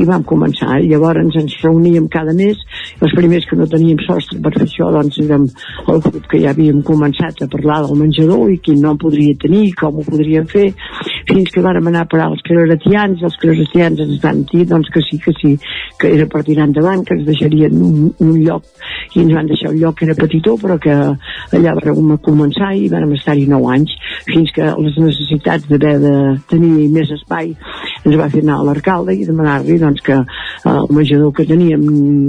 [0.00, 0.80] i vam començar.
[0.84, 2.60] Llavors ens reuníem cada mes,
[3.00, 5.46] els primers que no teníem sostre per fer això doncs érem
[5.92, 9.36] el grup que ja havíem començat a parlar del menjador i qui no en podria
[9.40, 10.68] tenir, com ho podríem fer,
[11.30, 15.02] fins que vàrem anar a parar els claretians, els claretians ens van dir doncs que
[15.08, 15.56] sí, que sí,
[16.00, 18.66] que era per tirar endavant, que ens deixarien un, un lloc
[19.14, 20.94] i ens van deixar un lloc que era petitó però que
[21.56, 23.94] allà vam començar i vam estar-hi 9 anys
[24.28, 26.14] fins que les necessitats d'haver de
[26.50, 27.52] tenir més espai
[28.06, 31.84] ens va fer anar a l'alcalde i demanar-li doncs, que eh, el menjador que teníem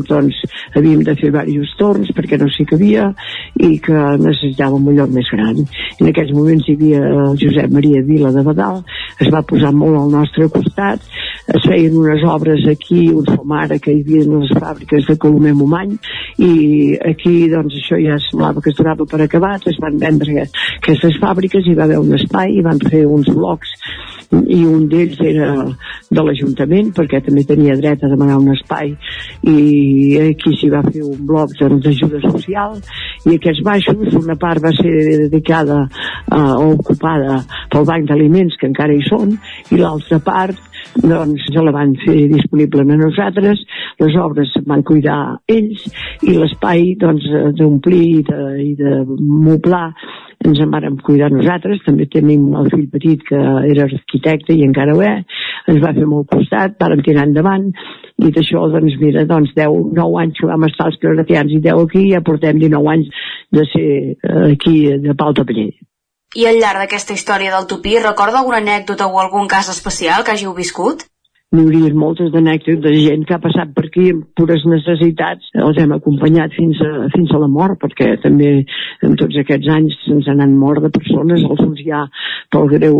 [0.08, 0.42] doncs,
[0.76, 3.12] havíem de fer diversos torns perquè no s'hi cabia
[3.62, 5.62] i que necessitàvem un lloc més gran.
[6.00, 8.84] En aquells moments hi havia el Josep Maria Vila de Badal,
[9.22, 11.04] es va posar molt al nostre costat,
[11.48, 15.54] es feien unes obres aquí, un fomara que hi havia en les fàbriques de Colomer
[15.58, 15.96] Momany
[16.44, 16.52] i
[17.12, 21.66] aquí doncs això ja semblava que es donava per acabat, es van vendre aquestes fàbriques,
[21.68, 23.74] hi va haver un espai, i van fer uns blocs
[24.32, 25.52] i un d'ells era
[26.10, 28.94] de l'Ajuntament perquè també tenia dret a demanar un espai
[29.48, 29.58] i
[30.22, 32.78] aquí s'hi va fer un bloc d'ajuda social
[33.28, 34.94] i aquests baixos, una part va ser
[35.28, 35.84] dedicada
[36.32, 37.42] o ocupada
[37.72, 39.36] pel Banc d'Aliments que encara hi són
[39.72, 40.60] i l'altra part
[40.96, 43.64] doncs se la van fer disponible a nosaltres,
[44.00, 45.20] les obres se van cuidar
[45.52, 45.84] ells
[46.24, 47.28] i l'espai doncs
[47.60, 49.92] d'omplir i de, i de moblar
[50.46, 53.40] ens en vàrem cuidar nosaltres, també tenim el fill petit que
[53.72, 55.40] era arquitecte i encara ho és,
[55.72, 57.72] ens va fer molt costat, vàrem tirar endavant,
[58.22, 61.84] i d'això, doncs mira, doncs 10, 9 anys que vam estar els claretians i 10
[61.88, 63.28] aquí, ja portem 19 anys
[63.58, 65.72] de ser eh, aquí de Pal de Paller.
[66.38, 70.36] I al llarg d'aquesta història del Tupí, recorda alguna anècdota o algun cas especial que
[70.36, 71.08] hàgiu viscut?
[71.56, 75.78] N'hi hauria moltes d'anècdotes de gent que ha passat per aquí amb pures necessitats, els
[75.80, 78.50] hem acompanyat fins a, fins a la mort, perquè també
[79.08, 82.02] en tots aquests anys se'ns han mort de persones, alguns ja
[82.52, 83.00] pel greu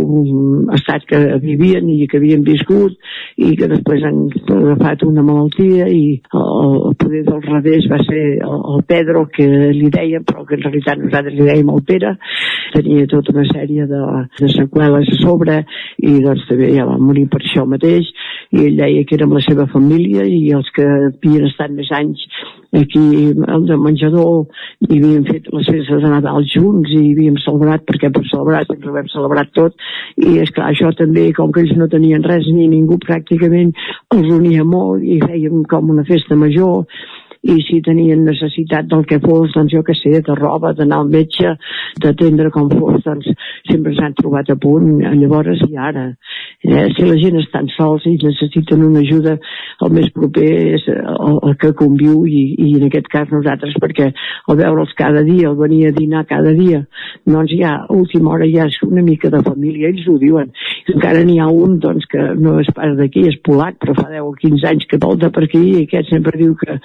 [0.78, 2.96] estat que vivien i que havien viscut
[3.36, 4.24] i que després han
[4.56, 9.50] agafat una malaltia i el, el poder del revés va ser el, el Pedro que
[9.76, 12.16] li deien, però que en realitat nosaltres li dèiem el Pere,
[12.72, 14.02] tenia tota una sèrie de,
[14.40, 15.60] de seqüeles a sobre
[16.00, 18.08] i doncs també ja va morir per això mateix
[18.56, 22.24] i ell deia que érem la seva família i els que havien estat més anys
[22.78, 24.46] aquí al de menjador
[24.88, 28.92] i havíem fet les festes de Nadal junts i havíem celebrat, perquè per celebrar sempre
[28.92, 29.76] ho hem celebrat tot,
[30.18, 33.74] i és clar, això també, com que ells no tenien res ni ningú pràcticament,
[34.16, 36.86] els unia molt i fèiem com una festa major
[37.44, 41.12] i si tenien necessitat del que fos, doncs jo que sé, de roba, d'anar al
[41.12, 41.54] metge,
[42.02, 43.30] d'atendre com fos, doncs
[43.70, 46.08] sempre s'han trobat a punt, llavors i ara.
[46.64, 49.38] Eh, si la gent estan sols i necessiten una ajuda,
[49.86, 50.48] el més proper
[50.78, 55.24] és el, el que conviu i, i en aquest cas nosaltres, perquè al veure'ls cada
[55.28, 56.82] dia, el venir a dinar cada dia,
[57.28, 60.52] doncs ja a última hora ja és una mica de família, ells ho diuen.
[60.94, 64.26] Encara n'hi ha un doncs, que no és pas d'aquí, és polac, però fa 10
[64.26, 66.80] o 15 anys que volta per aquí i aquest sempre diu que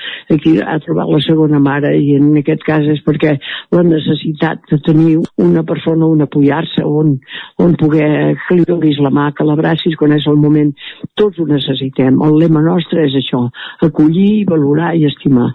[0.63, 3.37] ha trobat la segona mare i en aquest cas és perquè
[3.75, 7.17] la necessitat de tenir una persona on apoyar-se, on,
[7.63, 10.73] on poder que li donis la mà, que l'abracis quan és el moment,
[11.19, 12.21] tots ho necessitem.
[12.27, 13.47] El lema nostre és això,
[13.89, 15.53] acollir, valorar i estimar.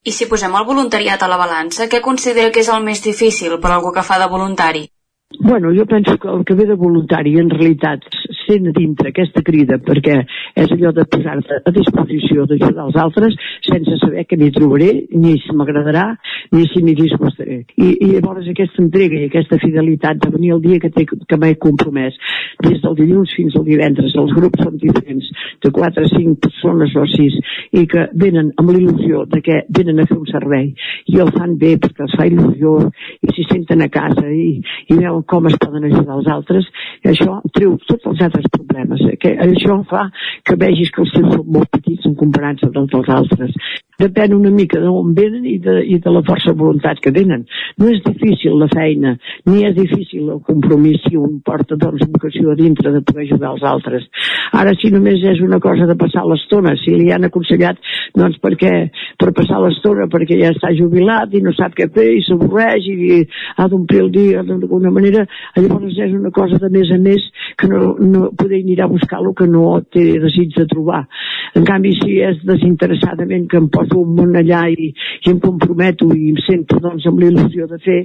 [0.00, 3.58] I si posem el voluntariat a la balança, què considera que és el més difícil
[3.60, 4.86] per algú que fa de voluntari?
[5.38, 8.02] Bueno, jo penso que el que ve de voluntari en realitat
[8.50, 10.18] sent dintre aquesta crida perquè
[10.58, 13.36] és allò de posar-te a disposició d'ajudar els altres
[13.66, 16.06] sense saber que m'hi trobaré, ni si m'agradarà,
[16.54, 17.60] ni si m'hi disgustaré.
[17.78, 21.54] I, I llavors aquesta entrega i aquesta fidelitat de venir el dia que, que m'he
[21.62, 22.16] compromès,
[22.66, 25.30] des del dilluns fins al divendres, els grups són diferents,
[25.62, 27.38] de 4 a 5 persones o 6,
[27.80, 30.70] i que venen amb l'il·lusió de que venen a fer un servei
[31.10, 32.76] i el fan bé perquè els fa il·lusió
[33.22, 34.50] i s'hi senten a casa i,
[34.90, 36.68] i veuen com es poden ajudar els altres,
[37.04, 39.02] i això treu tots els altres problemes.
[39.10, 39.16] Eh?
[39.20, 40.06] Que això fa
[40.46, 43.56] que vegis que els teus són molt petits en comparança amb els altres.
[44.00, 47.44] Depèn una mica d'on venen i de, i de la força de voluntat que tenen.
[47.80, 49.14] No és difícil la feina,
[49.48, 53.54] ni és difícil el compromís si un porta doncs vocació a dintre de poder ajudar
[53.54, 54.06] els altres.
[54.56, 57.78] Ara, si només és una cosa de passar l'estona, si li han aconsellat,
[58.16, 58.72] doncs perquè,
[59.20, 63.20] per passar l'estona, perquè ja està jubilat i no sap què fer i s'avorreix i
[63.56, 67.26] ha d'omplir el dia d'alguna manera, llavors és una cosa de més a més
[67.60, 71.04] que no, no poder anirà a buscar el que no té desig de trobar.
[71.58, 74.90] En canvi, si és desinteressadament que em poso un món allà i,
[75.24, 78.00] i em comprometo i em sento doncs, amb la il·lusió de fer,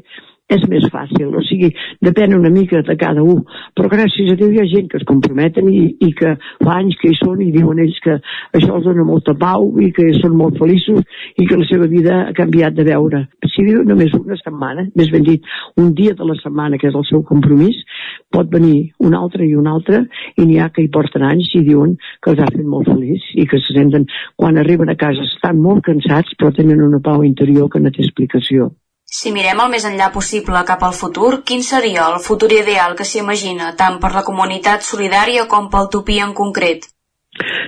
[0.53, 1.71] és més fàcil, o sigui,
[2.05, 3.41] depèn una mica de cada un,
[3.73, 6.99] però gràcies a Déu hi ha gent que es comprometen i, i que fa anys
[7.01, 8.19] que hi són i diuen ells que
[8.59, 11.01] això els dona molta pau i que són molt feliços
[11.41, 13.23] i que la seva vida ha canviat de veure.
[13.55, 15.49] Si viu només una setmana, més ben dit,
[15.81, 17.81] un dia de la setmana, que és el seu compromís,
[18.29, 20.05] pot venir un altre i un altre
[20.37, 23.31] i n'hi ha que hi porten anys i diuen que els ha fet molt feliç
[23.33, 24.05] i que se senten,
[24.37, 28.05] quan arriben a casa, estan molt cansats però tenen una pau interior que no té
[28.05, 28.75] explicació.
[29.05, 33.05] Si mirem el més enllà possible cap al futur, quin seria el futur ideal que
[33.05, 36.87] s'imagina tant per la comunitat solidària com pel Tupí en concret?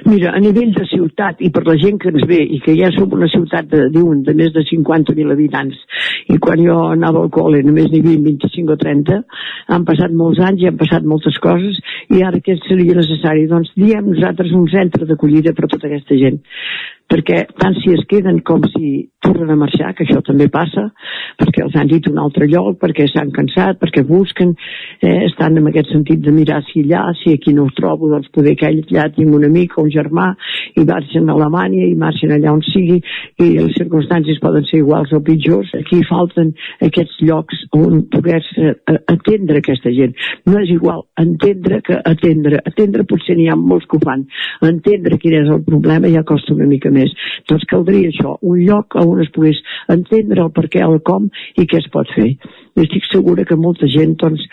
[0.08, 2.88] Mira, a nivell de ciutat i per la gent que ens ve i que ja
[2.96, 5.78] som una ciutat de, diuen, de més de 50.000 habitants
[6.34, 9.18] i quan jo anava al col·le només n'hi havia 25 o 30
[9.76, 11.82] han passat molts anys i han passat moltes coses
[12.16, 13.46] i ara què seria necessari?
[13.52, 16.40] Doncs diem nosaltres un centre d'acollida per a tota aquesta gent
[17.12, 20.88] perquè tant si es queden com si tornen a marxar, que això també passa,
[21.40, 24.54] perquè els han dit un altre lloc, perquè s'han cansat, perquè busquen,
[25.02, 28.30] eh, estan en aquest sentit de mirar si allà, si aquí no ho trobo, doncs
[28.36, 30.30] poder que allà tinc un amic o un germà,
[30.76, 33.00] i marxen a Alemanya, i marxen allà on sigui,
[33.42, 35.74] i les circumstàncies poden ser iguals o pitjors.
[35.80, 36.54] Aquí falten
[36.84, 38.42] aquests llocs on poder
[39.08, 40.16] atendre aquesta gent.
[40.46, 42.62] No és igual entendre que atendre.
[42.68, 44.26] Atendre potser n'hi ha molts que ho fan.
[44.66, 46.97] Entendre quin és el problema ja costa una mica més.
[47.50, 49.60] Doncs caldria això, un lloc on es pogués
[49.94, 52.30] entendre el per què, el com i què es pot fer.
[52.78, 54.44] I estic segura que molta gent doncs,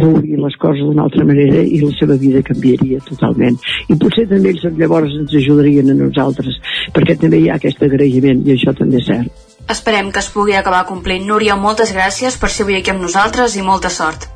[0.00, 3.58] veuria les coses d'una altra manera i la seva vida canviaria totalment.
[3.88, 6.60] I potser també ells llavors ens ajudarien a nosaltres,
[6.96, 9.50] perquè també hi ha aquest agraïment i això també és cert.
[9.70, 11.24] Esperem que es pugui acabar complint.
[11.28, 14.28] Núria, moltes gràcies per ser avui aquí amb nosaltres i molta sort.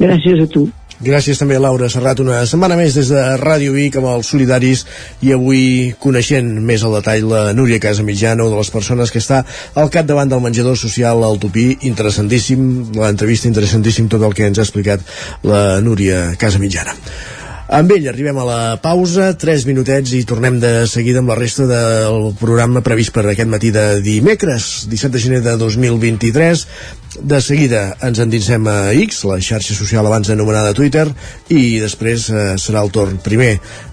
[0.00, 0.68] Gràcies a tu.
[1.00, 4.82] Gràcies també a Laura Serrat, una setmana més des de Ràdio Vic amb els solidaris
[5.24, 5.62] i avui
[6.02, 9.40] coneixent més al detall la Núria Casamitjana, de les persones que està
[9.80, 14.68] al capdavant del menjador social al Tupí, interessantíssim, l'entrevista interessantíssim tot el que ens ha
[14.68, 15.00] explicat
[15.40, 16.98] la Núria Casamitjana.
[17.70, 21.68] Amb ell arribem a la pausa, 3 minutets i tornem de seguida amb la resta
[21.70, 26.64] del programa previst per aquest matí de dimecres, 17 de gener de 2023.
[27.30, 31.06] De seguida ens endinsem a X, la xarxa social abans anomenada Twitter,
[31.46, 33.52] i després eh, serà el torn primer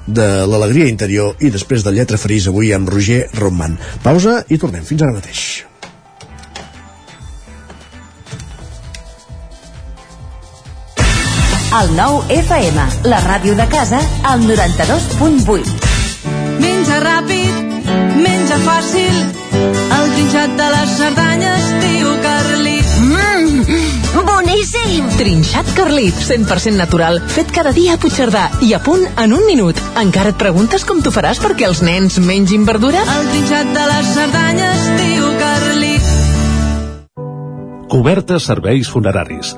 [0.10, 3.78] de l'alegria interior i després del lletra ferís avui amb Roger Romman.
[4.02, 4.90] Pausa i tornem.
[4.90, 5.50] Fins ara mateix.
[11.68, 15.74] El nou FM, la ràdio de casa, al 92.8.
[16.64, 17.90] Menja ràpid,
[18.24, 19.18] menja fàcil,
[19.98, 22.96] el trinxat de les Cerdanyes, tio Carlit.
[23.04, 25.12] Mmm, boníssim!
[25.20, 29.76] Trinxat Carlit, 100% natural, fet cada dia a Puigcerdà i a punt en un minut.
[30.00, 33.04] Encara et preguntes com t'ho faràs perquè els nens mengin verdura?
[33.20, 36.12] El trinxat de les Cerdanyes, tio Carlit.
[37.92, 39.58] Cobertes serveis funeraris.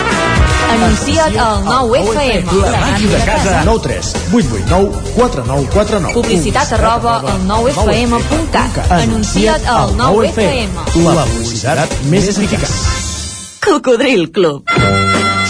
[0.71, 2.53] Anuncia't al 9FM.
[2.63, 3.61] La màquina de casa.
[3.65, 8.91] 9 3 8 8 9 4 9 4 9 Publicitat arroba al 9FM.cat.
[9.01, 10.69] Anuncia't al 9FM.
[11.11, 12.75] La publicitat més eficaç.
[13.61, 15.10] Cocodril Club.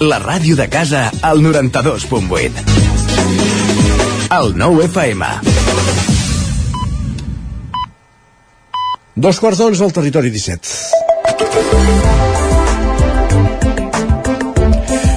[0.00, 2.50] La ràdio de casa al 92.8.
[4.36, 5.28] El 9 FM.
[9.16, 12.35] Dos quarts d'onze al territori 17.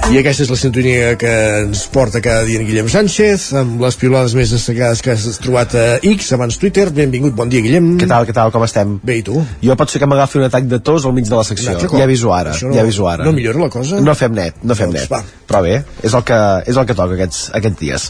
[0.09, 1.29] I aquesta és la sintonia que
[1.67, 5.75] ens porta cada dia en Guillem Sánchez, amb les piolades més destacades que has trobat
[5.77, 6.87] a X, abans Twitter.
[6.89, 7.91] Benvingut, bon dia, Guillem.
[8.01, 8.95] Què tal, què tal, com estem?
[9.05, 9.37] Bé, i tu?
[9.61, 11.75] Jo pot ser que m'agafi un atac de tos al mig de la secció.
[11.83, 11.93] Cop?
[12.01, 13.27] Ja aviso ara, no- ja aviso ara.
[13.27, 13.99] no millora la cosa?
[14.01, 15.11] No fem net, no fem Doncs net.
[15.13, 15.21] va.
[15.51, 18.07] Però bé, és el que, és el que toca aquests, aquests dies.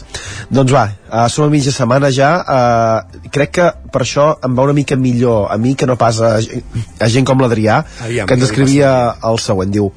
[0.48, 2.30] Doncs va, uh, som a mitja setmana ja.
[2.40, 6.18] Uh, crec que per això em va una mica millor a mi que no pas
[6.24, 7.82] a, a gent com l'Adrià,
[8.24, 9.70] que ens escrivia el següent.
[9.76, 9.92] Diu,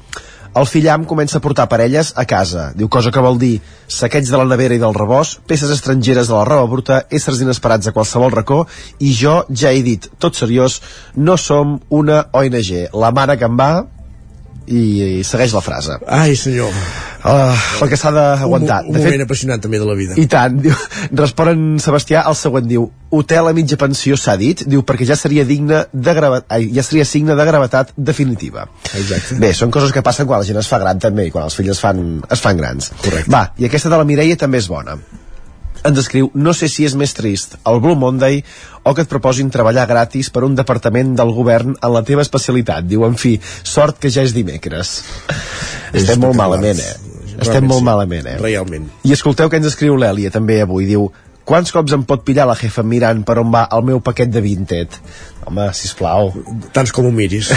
[0.54, 2.68] el fillam comença a portar parelles a casa.
[2.78, 3.54] Diu, cosa que vol dir
[3.90, 7.90] saqueig de la nevera i del rebost, peces estrangeres de la roba bruta, éssers inesperats
[7.90, 8.64] a qualsevol racó,
[9.00, 10.80] i jo ja he dit, tot seriós,
[11.16, 12.88] no som una ONG.
[12.94, 13.72] La mare que em va
[14.66, 14.82] i,
[15.20, 15.98] i segueix la frase.
[16.06, 16.72] Ai, senyor.
[17.24, 18.82] Uh, el que s'ha d'aguantar.
[18.84, 20.16] Un, un moment apassionant també de la vida.
[20.20, 20.74] I tant, diu,
[21.16, 25.16] respon en Sebastià el següent, diu, hotel a mitja pensió s'ha dit, diu, perquè ja
[25.16, 28.68] seria digne de gravetat, ai, ja seria signe de gravetat definitiva.
[28.92, 29.38] Exacte.
[29.40, 31.56] Bé, són coses que passen quan la gent es fa gran també, i quan els
[31.56, 32.92] fills es fan, es fan grans.
[33.04, 33.32] Correcte.
[33.32, 34.98] Va, i aquesta de la Mireia també és bona.
[35.84, 38.38] Ens escriu, no sé si és més trist el Blue Monday
[38.84, 42.86] o que et proposin treballar gratis per un departament del govern en la teva especialitat.
[42.88, 44.94] Diu, en fi, sort que ja és dimecres.
[45.92, 46.94] Estem molt malament, eh?
[47.34, 47.88] Estem molt sí.
[47.90, 48.38] malament, eh?
[48.40, 48.88] Realment.
[49.04, 51.10] I escolteu que ens escriu l'Èlia també avui, diu
[51.44, 54.40] Quants cops em pot pillar la jefa mirant per on va el meu paquet de
[54.40, 54.94] Vinted?
[55.44, 56.30] Home, sisplau.
[56.72, 57.50] Tants com ho miris.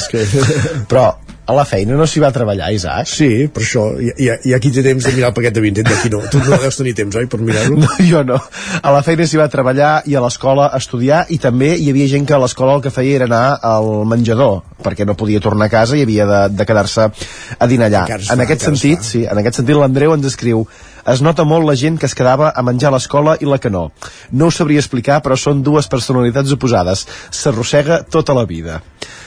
[0.90, 1.04] Però
[1.50, 3.08] a la feina no s'hi va treballar, Isaac?
[3.10, 3.84] Sí, per això.
[3.98, 6.22] I, i, aquí té temps de mirar el paquet de Vinted, d'aquí no.
[6.30, 7.78] Tu no deus tenir temps, oi, per mirar-ho?
[7.80, 8.38] No, jo no.
[8.80, 12.10] A la feina s'hi va treballar i a l'escola a estudiar i també hi havia
[12.12, 15.68] gent que a l'escola el que feia era anar al menjador perquè no podia tornar
[15.68, 17.10] a casa i havia de, de quedar-se
[17.58, 18.06] a dinar allà.
[18.06, 20.64] Encara En aquest sentit, sí, en aquest sentit l'Andreu ens escriu
[21.10, 23.72] es nota molt la gent que es quedava a menjar a l'escola i la que
[23.72, 23.88] no.
[24.32, 27.06] No ho sabria explicar, però són dues personalitats oposades.
[27.30, 28.82] S'arrossega tota la vida.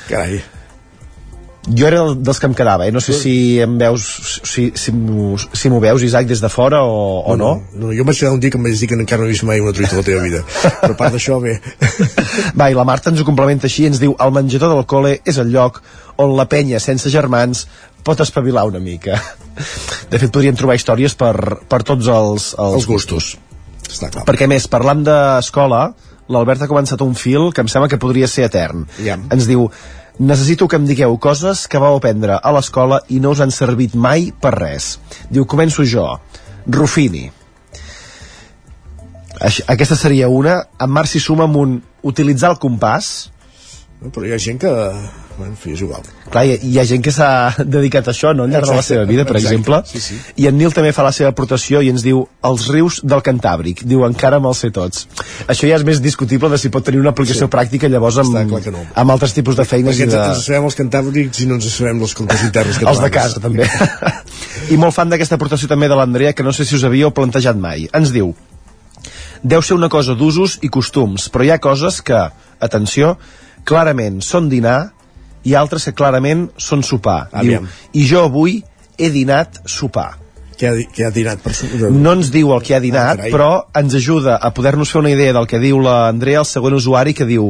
[0.10, 0.42] Carai.
[1.64, 2.92] Jo era dels que em quedava, eh?
[2.92, 3.34] no sé si
[3.64, 4.04] em veus,
[4.44, 7.54] si, si si m'ho veus, Isaac, des de fora o, o no.
[7.72, 7.94] no.
[7.96, 9.46] Jo em vaig quedar un dia que em vaig dir que encara no he vist
[9.48, 10.44] mai una truita a la teva vida.
[10.82, 11.56] Però a part d'això, bé.
[12.60, 15.40] Va, i la Marta ens ho complementa així, ens diu el menjador del col·le és
[15.40, 15.80] el lloc
[16.20, 17.64] on la penya sense germans
[18.04, 19.22] pot espavilar una mica.
[20.12, 23.34] De fet, podríem trobar històries per, per tots els, els, Els gustos.
[23.88, 24.28] Està clar.
[24.28, 25.86] Perquè, més, parlant d'escola,
[26.28, 28.84] l'Albert ha començat un fil que em sembla que podria ser etern.
[29.00, 29.16] Ja.
[29.32, 29.70] Ens diu,
[30.20, 33.96] necessito que em digueu coses que vau aprendre a l'escola i no us han servit
[33.96, 34.98] mai per res.
[35.30, 36.06] Diu, començo jo.
[36.68, 37.30] Rufini.
[39.68, 40.62] Aquesta seria una.
[40.80, 43.14] En Marc s'hi suma amb un utilitzar el compàs,
[44.12, 44.72] Però hi ha gent que...
[45.38, 46.04] Bueno, en fi, és igual.
[46.30, 47.28] Clar, hi, hi ha gent que s'ha
[47.76, 49.80] dedicat a això, no?, al llarg de la Exacte, seva vida, per exacte, exemple.
[49.90, 50.18] sí, sí.
[50.44, 53.82] I en Nil també fa la seva aportació i ens diu els rius del Cantàbric.
[53.90, 55.08] Diu, encara me'ls sé tots.
[55.50, 57.52] Això ja és més discutible de si pot tenir una aplicació Sí.
[57.56, 58.86] pràctica llavors amb, no.
[58.94, 60.24] amb altres tipus de feines Perquè i ens, de...
[60.36, 63.04] ens sabem els cantàbrics i no ens sabem els comptes interns Els catalans.
[63.04, 63.68] de casa, també.
[64.74, 67.58] I molt fan d'aquesta aportació també de l'Andrea, que no sé si us havíeu plantejat
[67.58, 67.88] mai.
[67.94, 68.36] Ens diu,
[69.44, 72.22] deu ser una cosa d'usos i costums, però hi ha coses que,
[72.64, 73.18] atenció,
[73.68, 74.92] clarament són dinar
[75.44, 77.28] i altres que clarament són sopar.
[77.32, 77.64] Aviam.
[77.68, 78.62] Diu, I jo avui
[78.98, 80.14] he dinat sopar.
[80.58, 81.66] Què ha, què ha dinat per su...
[81.92, 85.12] No ens diu el que ha dinat, Ah, però ens ajuda a poder-nos fer una
[85.12, 87.50] idea del que diu l'Andrea, el següent usuari, que diu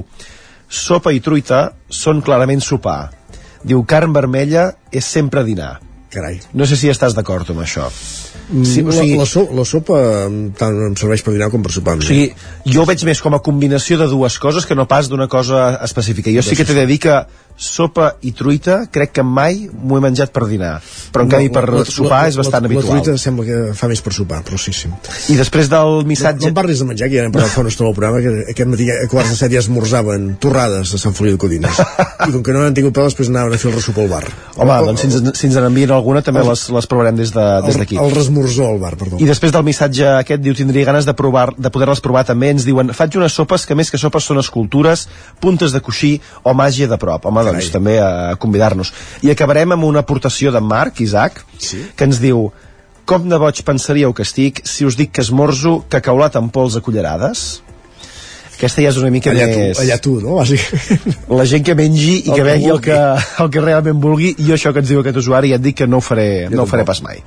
[0.70, 3.12] sopa i truita són clarament sopar.
[3.64, 5.76] Diu carn vermella és sempre dinar.
[6.14, 6.40] Carai.
[6.54, 7.88] No sé si estàs d'acord amb això.
[7.90, 11.64] Sí, o sigui- la, la, so, la sopa em- tant em serveix per dinar com
[11.64, 11.96] per sopar.
[11.98, 12.34] O sigui,
[12.70, 15.80] jo ho veig més com a combinació de dues coses que no pas d'una cosa
[15.84, 16.30] específica.
[16.36, 17.16] Jo sí que t'he de dir que
[17.56, 20.80] sopa i truita crec que mai m'ho he menjat per dinar
[21.14, 23.58] però en canvi per La- sopar la- és bastant la, habitual La truita sembla que
[23.78, 24.90] fa més per sopar, però sí, sí.
[25.34, 27.62] i després del missatge No, no em parlis de menjar, que ja n'hem parlat fa
[27.62, 30.98] una estona al programa, que aquest matí a quarts de set ja esmorzaven torrades a
[30.98, 31.78] Sant Feliu de Codines.
[32.28, 34.24] I com que no n'han tingut peu, després anaven a fer el ressupó al bar.
[34.58, 37.78] home, doncs si ens, si ens n'envien alguna també les, les provarem des de- des
[37.78, 39.18] d'aquí El, el resmorzó al bar, perdó.
[39.22, 42.66] I després del missatge aquest diu tindria ganes de provar de poder-les provar també ens
[42.66, 45.08] diuen faig unes sopes que més que sopes són escultures
[45.40, 48.94] puntes de coixí o màgia de prop home doncs també a convidar-nos
[49.24, 51.82] i acabarem amb una aportació d'en Marc Isaac sí?
[51.96, 52.48] que ens diu
[53.06, 56.84] com de boig pensaríeu que estic si us dic que esmorzo cacaulat amb pols a
[56.86, 57.64] cullerades
[58.64, 59.76] aquesta ja és una mica Allà més...
[59.76, 60.38] tu, allà tu, no?
[60.40, 61.18] Bàsicament.
[61.40, 63.00] La gent que mengi i El que vegi el que,
[63.44, 65.82] el que realment vulgui i jo això que ens diu aquest usuari ja et dic
[65.82, 67.20] que no ho faré, no ho faré pas mai.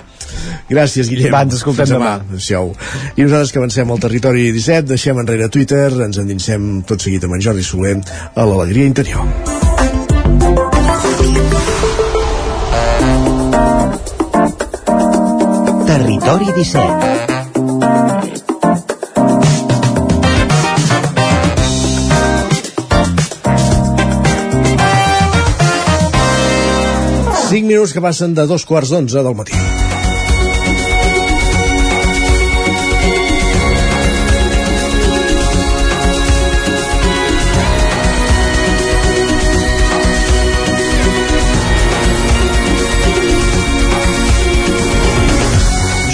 [0.70, 1.32] Gràcies, Guillem.
[1.34, 2.16] Va, ens escoltem Fins demà.
[2.24, 2.72] Adéu-siau.
[3.16, 7.38] I nosaltres que avancem al territori 17, deixem enrere Twitter, ens endinsem tot seguit amb
[7.38, 9.75] en Jordi Soler a l'alegria interior.
[15.86, 17.16] Territori 17
[27.48, 29.85] 5 minuts que passen de dos quarts d'onze del matí.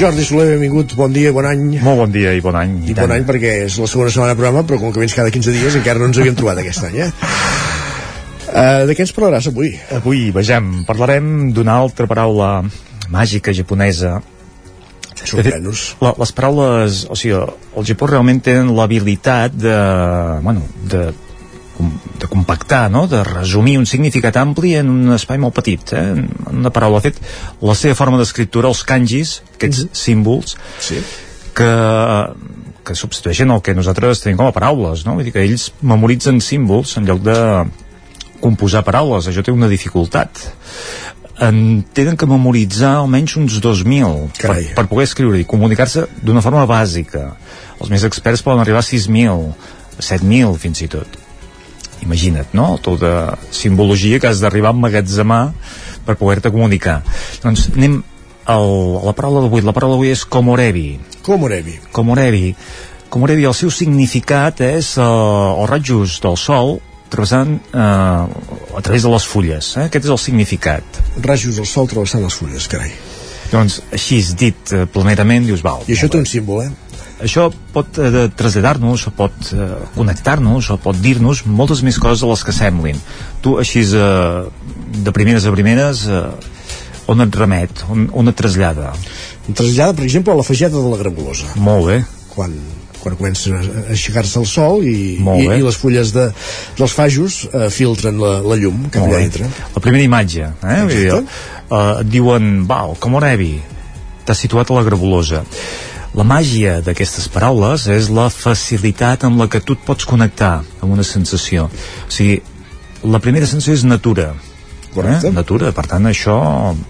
[0.03, 1.77] Jordi Soler, benvingut, bon dia, bon any.
[1.79, 2.73] Molt bon dia i bon any.
[2.91, 5.31] I bon any perquè és la segona setmana de programa, però com que vens cada
[5.31, 7.11] 15 dies encara no ens havíem trobat aquest any, eh?
[8.51, 9.71] Uh, de què ens parlaràs avui?
[9.95, 12.49] Avui, vegem, parlarem d'una altra paraula
[13.15, 14.17] màgica japonesa.
[15.23, 15.85] Sorprèn-nos.
[16.03, 17.39] Les paraules, o sigui,
[17.79, 19.79] el Japó realment tenen l'habilitat de,
[20.43, 21.13] bueno, de,
[21.79, 23.07] de compactar, no?
[23.09, 26.05] de resumir un significat ampli en un espai molt petit, eh?
[26.15, 27.01] en una paraula.
[27.01, 27.21] De fet,
[27.65, 31.01] la seva forma d'escriptura, els kanjis, aquests símbols, sí.
[31.57, 31.71] que
[32.83, 35.15] que substitueixen el que nosaltres tenim com a paraules, no?
[35.15, 37.37] Vull dir que ells memoritzen símbols en lloc de
[38.43, 40.41] composar paraules, això té una dificultat
[41.43, 46.67] en tenen que memoritzar almenys uns 2.000 per, per poder escriure i comunicar-se d'una forma
[46.69, 47.31] bàsica
[47.81, 49.49] els més experts poden arribar a 6.000
[49.99, 51.22] 7.000 fins i tot
[52.03, 52.77] imagina't, no?
[52.83, 55.43] Tota simbologia que has d'arribar a emmagatzemar
[56.07, 57.01] per poder-te comunicar
[57.43, 58.01] doncs anem
[58.51, 58.71] al,
[59.01, 60.87] a la paraula d'avui la paraula d'avui és komorebi
[61.23, 62.55] Komorebi komorebi
[63.13, 66.81] komorebi el seu significat és uh, els rajos del sol
[67.13, 67.81] travessant eh,
[68.73, 69.83] a través de les fulles eh?
[69.85, 72.89] aquest és el significat Rajos del sol travessant les fulles, carai.
[73.53, 76.71] doncs així és dit eh, planerament dius val I això té un símbol, eh?
[77.23, 82.45] Això pot eh, traslladar-nos pot eh, connectar-nos o pot dir-nos moltes més coses de les
[82.47, 83.01] que semblin.
[83.45, 84.43] Tu així eh,
[85.03, 86.27] de primeres a primeres eh,
[87.13, 88.93] on et remet, on, on et trasllada?
[89.49, 91.99] Em trasllada, per exemple, a la fageta de la grabulosa molt bé.
[92.33, 92.55] Quan,
[93.03, 93.63] quan comença a
[93.93, 96.29] aixecar-se el sol i, i, i les fulles de,
[96.79, 99.51] dels fajos eh, filtren la, la llum Molt allà dintre.
[99.75, 100.81] La primera imatge eh?
[100.91, 103.57] Dir, eh, et diuen, val, com Orebi
[104.23, 105.43] t'has situat a la grabulosa
[106.15, 110.91] la màgia d'aquestes paraules és la facilitat amb la que tu et pots connectar amb
[110.93, 112.41] una sensació o sigui,
[113.03, 114.33] la primera sensació és natura
[114.93, 115.31] Correcte.
[115.31, 115.33] eh?
[115.33, 116.37] natura, per tant això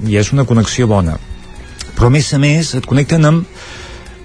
[0.03, 1.19] ja és una connexió bona
[1.95, 3.47] però a més a més et connecten amb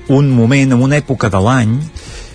[0.09, 1.77] un moment, en una època de l'any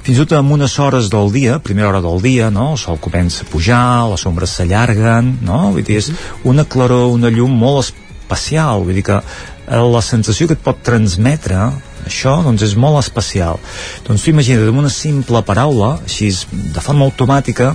[0.03, 2.73] fins i tot en unes hores del dia, primera hora del dia, no?
[2.75, 5.71] el sol comença a pujar, les ombres s'allarguen, no?
[5.77, 6.11] Vull dir, és
[6.49, 10.83] una claror, una llum molt especial, vull dir que eh, la sensació que et pot
[10.83, 11.71] transmetre
[12.07, 13.61] això doncs és molt especial
[14.07, 17.73] doncs tu imagina't, amb una simple paraula així de forma automàtica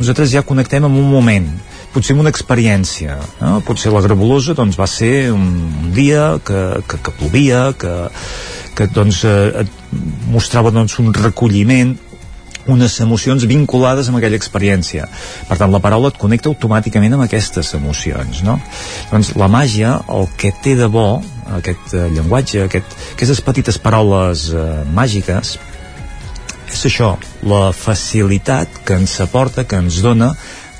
[0.00, 1.48] nosaltres ja connectem amb un moment
[1.94, 3.60] potser amb una experiència no?
[3.66, 5.46] potser la grabulosa doncs, va ser un,
[5.86, 7.94] un dia que, que, que plovia que,
[8.76, 9.96] que doncs, eh, et
[10.28, 11.94] mostrava doncs, un recolliment
[12.72, 15.06] unes emocions vinculades amb aquella experiència.
[15.48, 18.58] Per tant, la paraula et connecta automàticament amb aquestes emocions, no?
[19.12, 21.22] Doncs la màgia, el que té de bo,
[21.58, 24.66] aquest eh, llenguatge, aquest, aquestes petites paraules eh,
[24.96, 25.56] màgiques,
[26.66, 27.14] és això,
[27.46, 30.32] la facilitat que ens aporta, que ens dona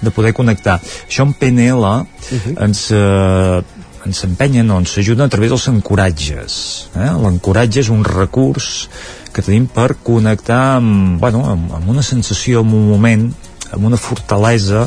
[0.03, 0.81] de poder connectar.
[1.07, 2.65] Això en PNL uh -huh.
[2.65, 3.63] ens, eh,
[4.07, 6.89] ens empenyen o ens ajuden a través dels encoratges.
[6.95, 7.11] Eh?
[7.23, 8.89] L'encoratge és un recurs
[9.37, 13.27] que tenim per connectar amb, bueno, amb, amb una sensació, amb un moment,
[13.69, 14.87] amb una fortalesa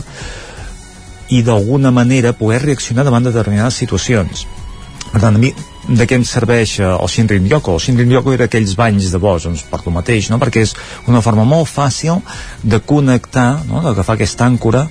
[1.30, 4.48] i d'alguna manera poder reaccionar davant de determinades situacions.
[5.12, 5.54] Per tant, a mi
[5.90, 7.76] de què em serveix eh, el Shinrin Yoko?
[7.78, 10.38] El Shinrin Yoko era aquells banys de bosc, doncs per lo mateix, no?
[10.42, 10.76] perquè és
[11.10, 12.22] una forma molt fàcil
[12.62, 13.82] de connectar, no?
[13.86, 14.86] d'agafar aquesta àncora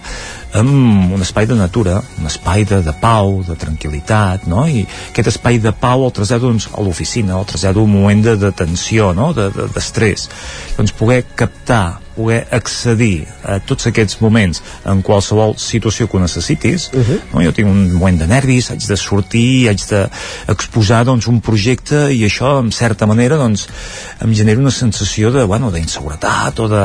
[0.58, 4.64] amb un espai de natura, un espai de, de pau, de tranquil·litat, no?
[4.64, 8.36] I aquest espai de pau el trasllado doncs, a l'oficina, el trasllado un moment de,
[8.40, 9.34] de tensió, no?
[9.36, 10.28] d'estrès.
[10.28, 16.18] De, de doncs poder captar, poder accedir a tots aquests moments en qualsevol situació que
[16.18, 17.20] ho necessitis, uh -huh.
[17.32, 17.44] no?
[17.44, 22.24] jo tinc un moment de nervis, haig de sortir, haig d'exposar doncs, un projecte i
[22.26, 23.68] això, en certa manera, doncs,
[24.20, 26.84] em genera una sensació de, bueno, d'inseguretat o de,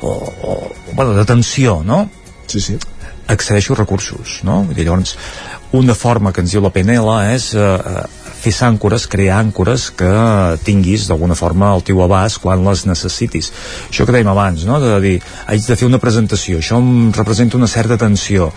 [0.00, 0.10] o,
[0.42, 2.10] o, bueno, de tensió, no?
[2.46, 2.78] sí, sí.
[3.26, 4.66] accedeixo a recursos, no?
[4.72, 5.16] I llavors,
[5.72, 8.04] una forma que ens diu la PNL és eh,
[8.52, 10.10] fer àncores, crear àncores que
[10.64, 13.50] tinguis d'alguna forma al teu abast quan les necessitis.
[13.88, 14.80] Això que dèiem abans, no?
[14.80, 18.50] de dir, haig de fer una presentació, això em representa una certa tensió,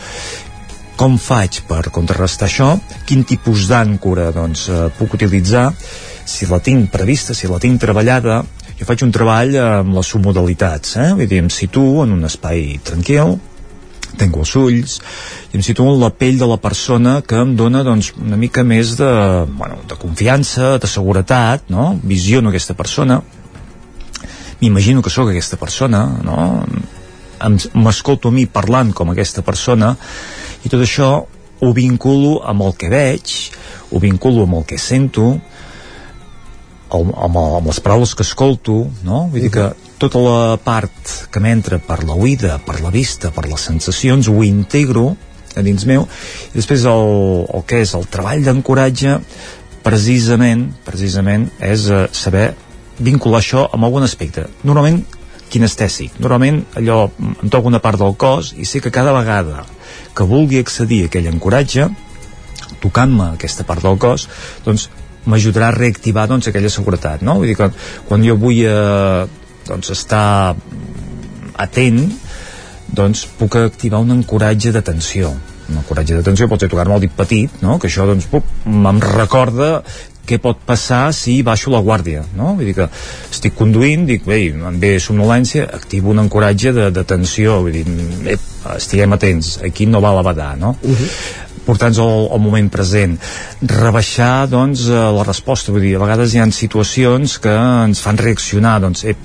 [0.96, 2.72] com faig per contrarrestar això,
[3.10, 5.72] quin tipus d'àncora doncs, eh, puc utilitzar,
[6.26, 8.44] si la tinc prevista, si la tinc treballada,
[8.78, 11.10] jo faig un treball amb les submodalitats, eh?
[11.18, 13.40] vull dir, em situo en un espai tranquil,
[14.20, 14.98] tanco els ulls
[15.52, 18.64] i em situo en la pell de la persona que em dona doncs, una mica
[18.68, 19.12] més de,
[19.58, 21.92] bueno, de confiança, de seguretat, no?
[22.04, 23.22] visiono aquesta persona,
[24.62, 26.66] m'imagino que sóc aquesta persona, no?
[27.74, 29.96] m'escolto a mi parlant com aquesta persona
[30.62, 31.14] i tot això
[31.62, 33.38] ho vinculo amb el que veig,
[33.92, 35.32] ho vinculo amb el que sento,
[36.92, 39.28] amb, amb, amb les paraules que escolto, no?
[39.32, 39.68] Vull dir que
[40.02, 44.42] tota la part que m'entra per la oïda, per la vista, per les sensacions, ho
[44.44, 45.12] integro
[45.56, 46.08] a dins meu,
[46.52, 49.18] i després el, el que és el treball d'encoratge,
[49.86, 52.52] precisament, precisament, és eh, saber
[53.02, 54.46] vincular això amb algun aspecte.
[54.64, 55.02] Normalment
[55.52, 56.16] kinestèsic.
[56.24, 59.66] Normalment allò em toca una part del cos i sé que cada vegada
[60.16, 61.90] que vulgui accedir a aquell encoratge,
[62.82, 64.30] tocant-me aquesta part del cos,
[64.66, 64.88] doncs
[65.30, 67.36] m'ajudarà a reactivar doncs, aquella seguretat, no?
[67.42, 67.70] Vull dir que
[68.08, 69.28] quan jo vull eh,
[69.68, 70.56] doncs, estar
[71.62, 72.04] atent
[72.92, 75.32] doncs puc activar un encoratge d'atenció
[75.72, 77.78] un encoratge d'atenció pot ser tocar-me el dit petit no?
[77.80, 79.78] que això doncs em recorda
[80.28, 82.54] què pot passar si baixo la guàrdia no?
[82.58, 82.88] vull dir que
[83.32, 88.36] estic conduint dic, bé, em ve somnolència activo un encoratge d'atenció vull dir,
[88.76, 90.76] estiguem atents aquí no va la badar no?
[90.84, 93.18] Uh -huh portar-nos al, al moment present.
[93.62, 98.20] Rebaixar doncs eh, la resposta vull dir, a vegades hi ha situacions que ens fan
[98.22, 99.16] reaccionar doncs eh,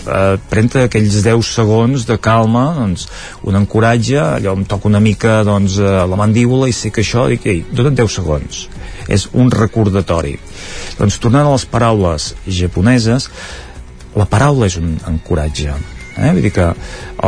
[0.50, 3.06] pren aquells 10 segons de calma doncs
[3.46, 7.28] un encoratge allò em toca una mica doncs eh, la mandíbula i sé que això
[7.32, 8.66] dic, ei, dona't 10 segons.
[9.08, 10.34] És un recordatori.
[10.98, 13.30] Doncs tornant a les paraules japoneses
[14.16, 15.74] la paraula és un encoratge
[16.16, 16.30] eh?
[16.32, 16.66] vull dir que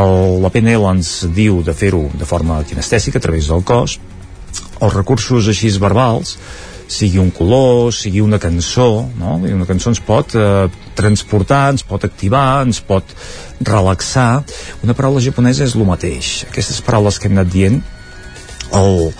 [0.01, 3.99] el, la PNL ens diu de fer-ho de forma kinestèsica a través del cos
[4.81, 6.37] els recursos així verbals
[6.89, 9.37] sigui un color, sigui una cançó no?
[9.45, 13.13] una cançó ens pot eh, transportar, ens pot activar ens pot
[13.61, 14.45] relaxar
[14.87, 17.79] una paraula japonesa és el mateix aquestes paraules que hem anat dient
[18.73, 19.13] el,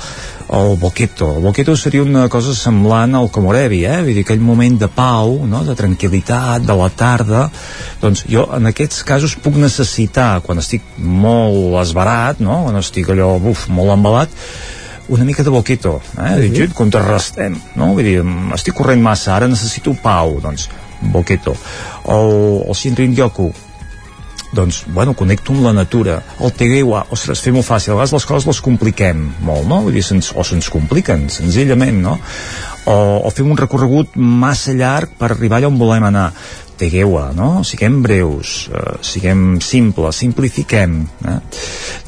[0.49, 1.37] el boqueto.
[1.37, 4.01] El boqueto seria una cosa semblant al komorebi, eh?
[4.03, 5.63] Vull dir, aquell moment de pau, no?
[5.67, 7.47] de tranquil·litat, de la tarda.
[8.03, 12.65] Doncs jo en aquests casos puc necessitar, quan estic molt esbarat, no?
[12.67, 14.33] quan estic allò, buf, molt embalat,
[15.09, 16.21] una mica de boquito, eh?
[16.21, 16.51] -huh.
[16.51, 17.95] Dic, contrarrestem, no?
[17.95, 18.25] Vull dir,
[18.55, 20.69] estic corrent massa, ara necessito pau, doncs,
[21.01, 21.57] boquito.
[22.07, 23.53] El, el Shinrin Yoku,
[24.53, 26.23] doncs, bueno, connecto amb la natura.
[26.41, 27.93] El Tegewa, ostres, fem-ho fàcil.
[27.93, 29.83] A vegades les coses les compliquem molt, no?
[29.83, 32.19] Vull dir, se'ns, o se'ns compliquen, senzillament, no?
[32.87, 32.95] O,
[33.29, 36.33] o fem un recorregut massa llarg per arribar allà on volem anar
[36.79, 37.65] tegueu-a, no?
[37.67, 41.01] Siguem breus, eh, siguem simples, simplifiquem.
[41.27, 41.39] Eh?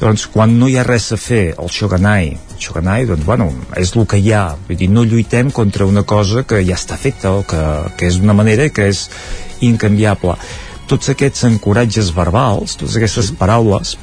[0.01, 3.93] Doncs quan no hi ha res a fer, el shoganai, el shoganai, doncs, bueno, és
[3.95, 4.45] el que hi ha.
[4.67, 7.63] Vull dir, no lluitem contra una cosa que ja està feta o que,
[7.97, 9.07] que és una manera que és
[9.61, 10.37] incanviable.
[10.91, 13.95] Tots aquests encoratges verbals, totes aquestes paraules,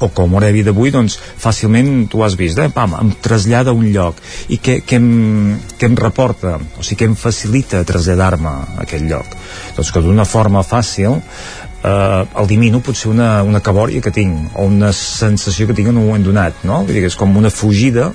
[0.00, 2.68] o com Orevi d'avui, doncs fàcilment tu has vist, eh?
[2.74, 7.02] Pam, em trasllada a un lloc i què, què, em, què em reporta o sigui,
[7.02, 9.38] què em facilita traslladar-me a aquell lloc
[9.76, 14.92] doncs que d'una forma fàcil eh, elimino potser una, una cabòria que tinc o una
[14.96, 16.82] sensació que tinc en un moment donat no?
[16.84, 18.10] Vull dir és com una fugida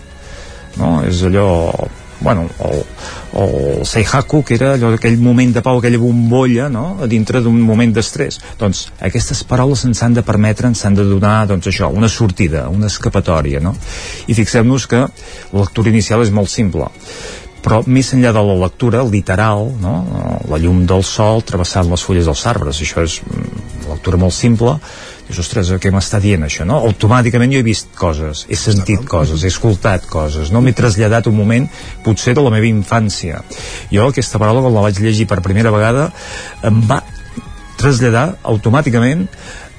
[0.78, 0.96] no?
[1.08, 1.50] és allò
[2.24, 2.82] bueno, el,
[3.44, 7.60] el Seihaku, que era allò d'aquell moment de pau, aquella bombolla, no?, a dintre d'un
[7.68, 8.40] moment d'estrès.
[8.60, 12.70] Doncs aquestes paraules ens han de permetre, ens han de donar, doncs això, una sortida,
[12.72, 13.76] una escapatòria, no?
[14.28, 16.90] I fixem-nos que la lectura inicial és molt simple
[17.64, 19.94] però més enllà de la lectura literal, no?
[20.52, 24.74] la llum del sol travessant les fulles dels arbres, això és una lectura molt simple,
[25.28, 26.82] dius, ostres, què m'està dient això, no?
[26.90, 30.62] Automàticament jo he vist coses, he sentit coses, he escoltat coses, no?
[30.62, 31.68] M'he traslladat un moment,
[32.06, 33.44] potser de la meva infància.
[33.92, 36.10] Jo aquesta paraula, quan la vaig llegir per primera vegada,
[36.64, 37.02] em va
[37.80, 39.28] traslladar automàticament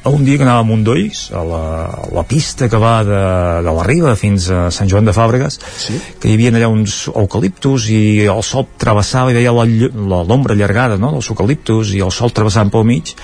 [0.04, 3.20] a un dia que anava a Mondolls, a la, a la pista que va de,
[3.64, 5.96] de la Riba fins a Sant Joan de Fàbregas, sí?
[6.20, 11.14] que hi havia allà uns eucaliptus i el sol travessava i veia l'ombra allargada no?
[11.16, 13.14] dels eucaliptus i el sol travessant pel mig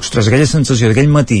[0.00, 1.40] ostres, aquella sensació d'aquell matí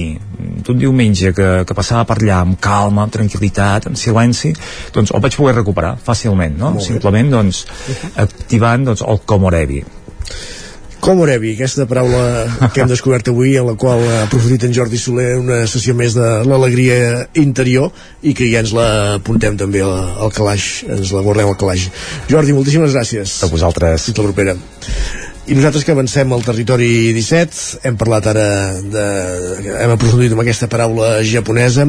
[0.66, 4.54] d'un diumenge que, que passava per allà amb calma, amb tranquil·litat, amb silenci
[4.94, 6.76] doncs el vaig poder recuperar fàcilment no?
[6.82, 7.64] simplement doncs,
[8.16, 9.84] activant doncs, el Comorebi
[11.06, 15.28] Comorebi, aquesta paraula que hem descobert avui, en la qual ha aprofitit en Jordi Soler
[15.38, 17.92] una sessió més de l'alegria interior
[18.26, 18.88] i que ja ens la
[19.20, 19.94] apuntem també al,
[20.26, 21.86] al calaix, ens la guardem al calaix.
[22.32, 23.38] Jordi, moltíssimes gràcies.
[23.44, 24.08] A vosaltres.
[24.08, 24.56] Fins la propera.
[25.46, 28.46] I nosaltres que avancem al territori 17, hem parlat ara
[28.82, 29.02] de...
[29.78, 31.84] hem aprofundit amb aquesta paraula japonesa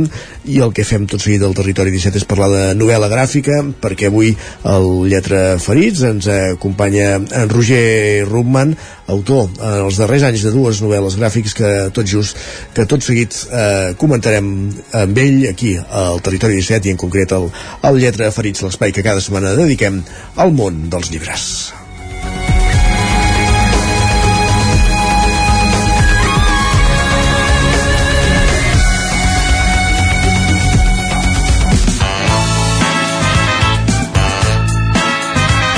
[0.46, 4.12] i el que fem tot seguit al territori 17 és parlar de novel·la gràfica, perquè
[4.12, 8.76] avui el Lletra Ferits ens acompanya en Roger Rubman,
[9.10, 12.38] autor en els darrers anys de dues novel·les gràfiques que tot just,
[12.78, 14.54] que tot seguit eh, comentarem
[15.02, 17.50] amb ell aquí al territori 17 i en concret al,
[17.82, 20.04] al Lletra Ferits, l'espai que cada setmana dediquem
[20.38, 21.50] al món dels llibres.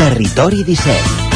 [0.10, 1.27] Territori 17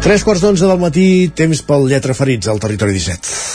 [0.00, 3.50] Tres quarts d'onze del matí, temps pel lletra ferits al territori 17.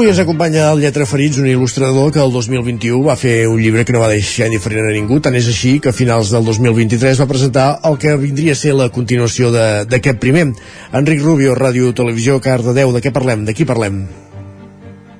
[0.00, 3.82] Avui ens acompanya el Lletra Ferits, un il·lustrador que el 2021 va fer un llibre
[3.84, 7.20] que no va deixar indiferent a ningú, tant és així que a finals del 2023
[7.20, 10.46] va presentar el que vindria a ser la continuació d'aquest primer.
[11.02, 13.44] Enric Rubio, Ràdio Televisió, Cardedeu, de què parlem?
[13.44, 14.06] De qui parlem?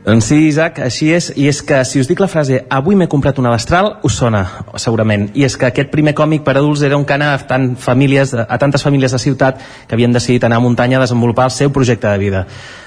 [0.00, 3.08] Doncs sí, Isaac, així és, i és que si us dic la frase avui m'he
[3.12, 4.40] comprat una destral, us sona,
[4.80, 5.26] segurament.
[5.36, 8.58] I és que aquest primer còmic per adults era un cana a, tant famílies, a
[8.62, 12.08] tantes famílies de ciutat que havien decidit anar a muntanya a desenvolupar el seu projecte
[12.08, 12.46] de vida.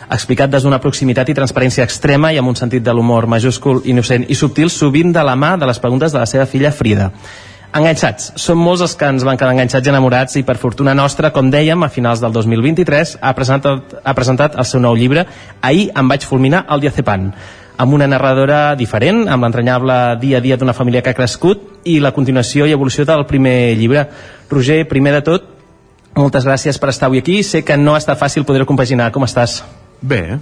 [0.10, 4.26] Explicat des d'una proximitat i transparència extrema i amb un sentit de l'humor majúscul, innocent
[4.26, 7.12] i subtil, sovint de la mà de les preguntes de la seva filla Frida.
[7.74, 8.34] Enganxats.
[8.38, 11.50] Són molts els que ens van quedar enganxats i enamorats i per fortuna nostra, com
[11.50, 15.26] dèiem, a finals del 2023 ha presentat, ha presentat el seu nou llibre
[15.62, 17.32] Ahir em vaig fulminar el Diazepan
[17.84, 21.98] amb una narradora diferent, amb l'entranyable dia a dia d'una família que ha crescut i
[22.00, 24.06] la continuació i evolució del primer llibre.
[24.52, 25.48] Roger, primer de tot,
[26.14, 27.42] moltes gràcies per estar avui aquí.
[27.44, 29.10] Sé que no està fàcil poder compaginar.
[29.12, 29.64] Com estàs?
[30.02, 30.38] Bé,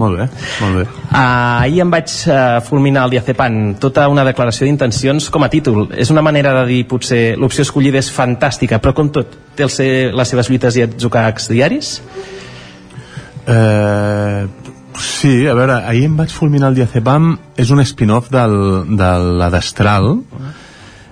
[0.00, 0.28] molt bé,
[0.60, 0.84] molt bé.
[1.04, 5.86] Uh, ahir em vaig uh, fulminar el Diazepan, tota una declaració d'intencions com a títol.
[5.94, 9.72] És una manera de dir, potser, l'opció escollida és fantàstica, però com tot, té el
[9.72, 11.94] ser, les seves lluites i atzucacs diaris?
[13.46, 14.46] Eh,
[14.98, 18.56] sí, a veure, ahir em vaig fulminar el Diazepam, és un spin-off del,
[18.96, 19.10] de
[19.40, 20.10] la Destral,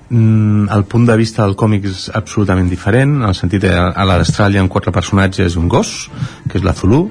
[0.08, 4.08] mm, el punt de vista del còmic és absolutament diferent, en el sentit que a
[4.08, 6.10] la Destral hi ha quatre personatges i un gos,
[6.48, 7.04] que és la Zulu,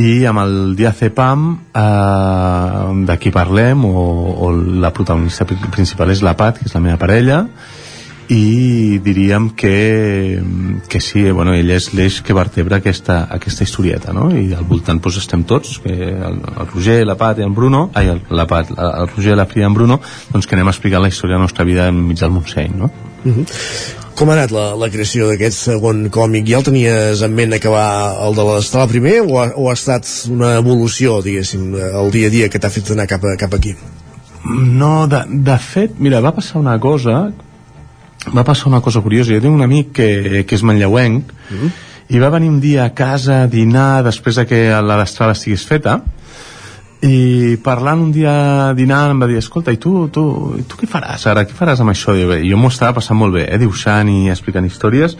[0.00, 1.44] i amb el Diazepam
[1.76, 4.00] eh, d'aquí parlem o,
[4.46, 7.44] o la protagonista principal és la Pat, que és la meva parella
[8.30, 10.40] i diríem que,
[10.88, 14.28] que sí, bueno, ell és l'eix que vertebra aquesta, aquesta historieta no?
[14.30, 17.88] i al voltant doncs, estem tots que el, el Roger, la Pat i el Bruno
[17.98, 19.98] ai, el, la Pat, el Roger, la Frida i en Bruno
[20.30, 22.92] doncs que anem explicant la història de la nostra vida enmig del Montseny no?
[23.24, 23.99] Uh -huh.
[24.18, 26.48] Com ha anat la, la creació d'aquest segon còmic?
[26.50, 27.86] Ja el tenies en ment acabar
[28.26, 32.34] el de l'Estela primer o ha, o ha estat una evolució, diguéssim, el dia a
[32.34, 33.76] dia que t'ha fet anar cap, a, cap aquí?
[34.44, 37.30] No, de, de fet, mira, va passar una cosa
[38.34, 39.32] va passar una cosa curiosa.
[39.32, 41.70] Jo tinc un amic que, que és manlleuenc mm -hmm.
[42.08, 45.64] i va venir un dia a casa a dinar després de que la destrada estigués
[45.66, 46.02] feta
[47.00, 48.32] i parlant un dia
[48.76, 50.22] dinant em va dir escolta, i tu, tu,
[50.60, 51.46] i tu què faràs ara?
[51.48, 52.12] Què faràs amb això?
[52.12, 53.56] I jo m'ho estava passant molt bé, eh?
[53.60, 55.14] dibuixant i explicant històries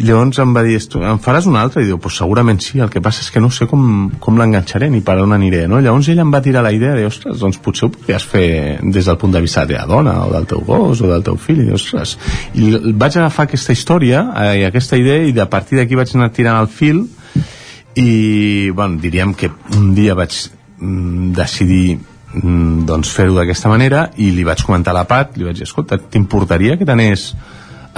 [0.00, 1.82] i llavors em va dir em faràs una altra?
[1.82, 4.88] I diu, pues segurament sí el que passa és que no sé com, com l'enganxaré
[4.90, 5.78] ni per on aniré, no?
[5.84, 8.48] Llavors ell em va tirar la idea de, ostres, doncs potser ho podries fer
[8.82, 11.38] des del punt de vista de la dona o del teu gos o del teu
[11.38, 12.16] fill i, ostres,
[12.58, 16.32] i vaig agafar aquesta història eh, i aquesta idea i de partir d'aquí vaig anar
[16.34, 17.04] tirant el fil
[17.94, 20.40] i bueno, diríem que un dia vaig
[21.36, 25.60] decidir mm, doncs fer-ho d'aquesta manera i li vaig comentar a la Pat, li vaig
[25.60, 27.32] dir, escolta, t'importaria que t'anés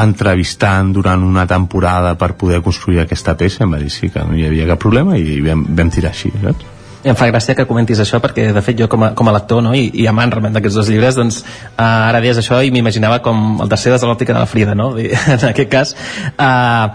[0.05, 4.35] entrevistant durant una temporada per poder construir aquesta peça em va dir sí, que no
[4.35, 6.73] hi havia cap problema i vam, vam tirar així, saps?
[7.05, 9.35] I em fa gràcia que comentis això perquè de fet jo com a, com a
[9.37, 12.73] lector no, i, i amant realment d'aquests dos llibres doncs uh, ara deies això i
[12.75, 14.95] m'imaginava com el tercer des de l'òptica de la Frida no?
[15.37, 15.93] En aquest cas
[16.33, 16.89] uh,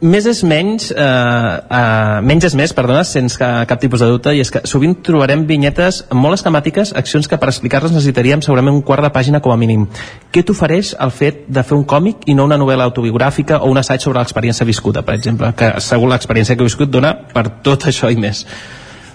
[0.00, 4.32] més és menys eh, uh, menys és més, perdona, sense ca, cap tipus de dubte
[4.36, 8.84] i és que sovint trobarem vinyetes molt esquemàtiques, accions que per explicar-les necessitaríem segurament un
[8.86, 9.86] quart de pàgina com a mínim
[10.32, 13.80] què t'ofereix el fet de fer un còmic i no una novel·la autobiogràfica o un
[13.82, 17.90] assaig sobre l'experiència viscuda, per exemple que segur l'experiència que he viscut dona per tot
[17.92, 18.46] això i més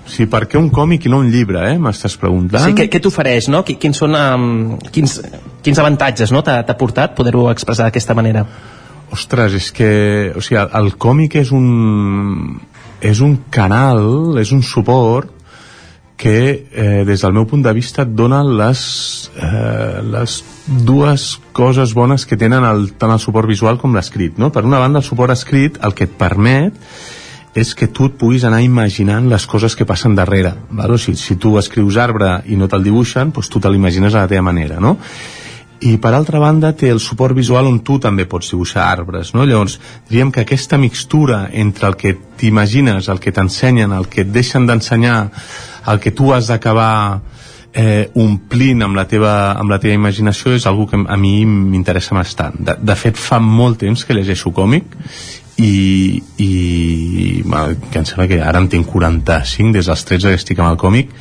[0.06, 1.80] Sí, per què un còmic i no un llibre, eh?
[1.82, 2.62] M'estàs preguntant?
[2.62, 3.64] Sí, què, què t'ofereix, no?
[3.66, 5.16] Quins són, um, quins,
[5.66, 6.44] quins avantatges no?
[6.46, 8.46] t'ha portat poder-ho expressar d'aquesta manera?
[9.14, 9.90] Ostres, és que
[10.36, 12.60] o sigui, el, el còmic és un
[13.06, 15.32] és un canal, és un suport
[16.18, 18.82] que eh, des del meu punt de vista et dona les,
[19.36, 20.38] eh, les
[20.88, 24.50] dues coses bones que tenen el, tant el suport visual com l'escrit no?
[24.50, 26.80] per una banda el suport escrit el que et permet
[27.56, 30.52] és que tu et puguis anar imaginant les coses que passen darrere.
[30.76, 30.92] Val?
[30.92, 34.26] O sigui, si tu escrius arbre i no te'l dibuixen, doncs tu te l'imagines a
[34.26, 34.98] la teva manera, no?
[35.84, 39.44] I per altra banda té el suport visual on tu també pots dibuixar arbres, no?
[39.44, 39.76] Llavors,
[40.08, 44.66] diríem que aquesta mixtura entre el que t'imagines, el que t'ensenyen, el que et deixen
[44.70, 45.18] d'ensenyar,
[45.92, 47.20] el que tu has d'acabar
[47.76, 52.16] eh, omplint amb la, teva, amb la teva imaginació és algo que a mi m'interessa
[52.16, 52.56] bastant.
[52.56, 54.96] De, de fet, fa molt temps que llegeixo còmic
[55.60, 56.52] i, i
[57.44, 60.72] bueno, que em sembla que ara en tinc 45 des dels 13 que estic amb
[60.72, 61.12] el còmic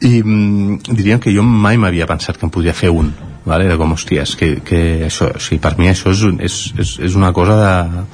[0.00, 3.12] i mm, diríem que jo mai m'havia pensat que em podria fer un
[3.44, 3.66] vale?
[3.68, 6.94] era com, hòstia, és que, que això, o sigui, per mi això és, és, és,
[7.10, 8.04] és una cosa de,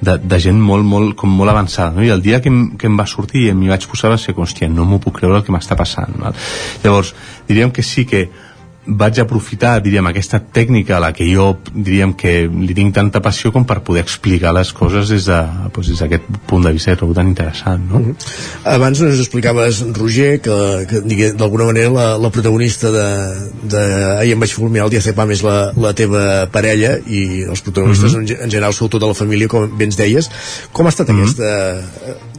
[0.00, 2.04] de, de gent molt, molt, com molt avançada no?
[2.04, 4.34] i el dia que em, que em va sortir i m'hi vaig posar va ser,
[4.36, 6.36] hòstia, no m'ho puc creure el que m'està passant val?
[6.84, 7.14] llavors,
[7.48, 8.26] diríem que sí que
[8.86, 13.50] vaig aprofitar, diríem, aquesta tècnica a la que jo, diríem, que li tinc tanta passió
[13.54, 17.00] com per poder explicar les coses des d'aquest de, doncs, des punt de vista que
[17.00, 17.98] trobo tan interessant, no?
[17.98, 18.74] Mm -hmm.
[18.74, 23.08] Abans ens explicaves, Roger, que, que d'alguna manera la, la protagonista de,
[23.62, 23.82] de
[24.20, 28.12] Ahir em vaig fulminar el dia Cepam és la, la teva parella i els protagonistes
[28.12, 28.36] mm -hmm.
[28.36, 30.30] en, en general sou tota la família, com bé ens deies.
[30.72, 31.22] Com ha estat mm -hmm.
[31.22, 32.35] aquesta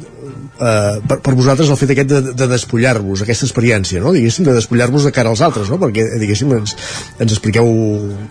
[0.60, 4.14] eh, per, per vosaltres el fet aquest de, de despullar-vos, aquesta experiència, no?
[4.16, 5.80] diguéssim, de despullar-vos de cara als altres, no?
[5.82, 6.76] perquè diguéssim ens,
[7.20, 7.72] ens expliqueu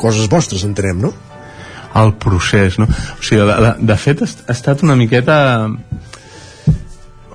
[0.01, 1.15] coses vostres, entenem, no?
[1.97, 2.85] El procés, no?
[2.89, 5.37] O sigui, de, de, de fet ha estat una miqueta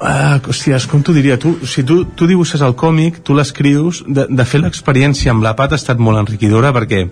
[0.01, 1.35] Ah, hòstia, com t'ho diria?
[1.37, 5.51] Tu, si tu, tu dibuixes el còmic, tu l'escrius, de, de fer l'experiència amb la
[5.53, 7.03] pat ha estat molt enriquidora perquè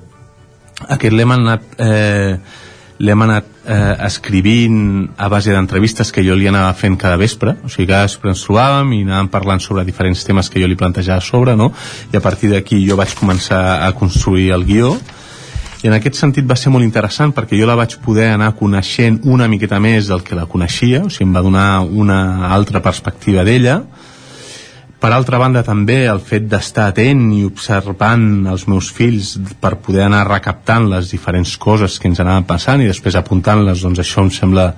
[0.95, 2.39] aquest l'hem anat eh,
[2.99, 7.71] l'hem anat eh, escrivint a base d'entrevistes que jo li anava fent cada vespre, o
[7.71, 11.23] sigui, cada vespre ens trobàvem i anàvem parlant sobre diferents temes que jo li plantejava
[11.23, 11.71] sobre, no?
[12.11, 14.97] I a partir d'aquí jo vaig començar a construir el guió.
[15.79, 19.21] I en aquest sentit va ser molt interessant perquè jo la vaig poder anar coneixent
[19.23, 23.47] una miqueta més del que la coneixia, o sigui, em va donar una altra perspectiva
[23.47, 23.79] d'ella
[24.99, 30.05] per altra banda també el fet d'estar atent i observant els meus fills per poder
[30.05, 34.33] anar recaptant les diferents coses que ens anaven passant i després apuntant-les doncs això em
[34.33, 34.73] sembla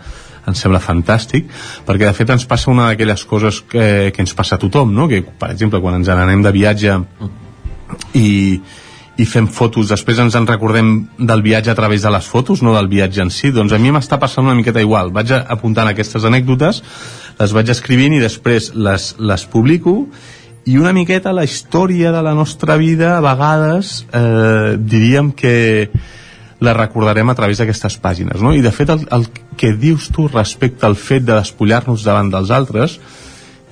[0.47, 1.49] em sembla fantàstic
[1.85, 5.07] perquè de fet ens passa una d'aquelles coses que, que ens passa a tothom no?
[5.09, 6.95] que per exemple quan ens anem de viatge
[8.17, 8.29] i,
[9.21, 12.73] i fem fotos, després ens en recordem del viatge a través de les fotos, no
[12.73, 16.25] del viatge en si, doncs a mi m'està passant una miqueta igual vaig apuntant aquestes
[16.25, 16.81] anècdotes
[17.41, 20.05] les vaig escrivint i després les, les publico
[20.69, 25.89] i una miqueta la història de la nostra vida a vegades eh, diríem que
[26.61, 28.53] la recordarem a través d'aquestes pàgines no?
[28.53, 29.25] i de fet el, el
[29.57, 32.99] que dius tu respecte al fet de despullar-nos davant dels altres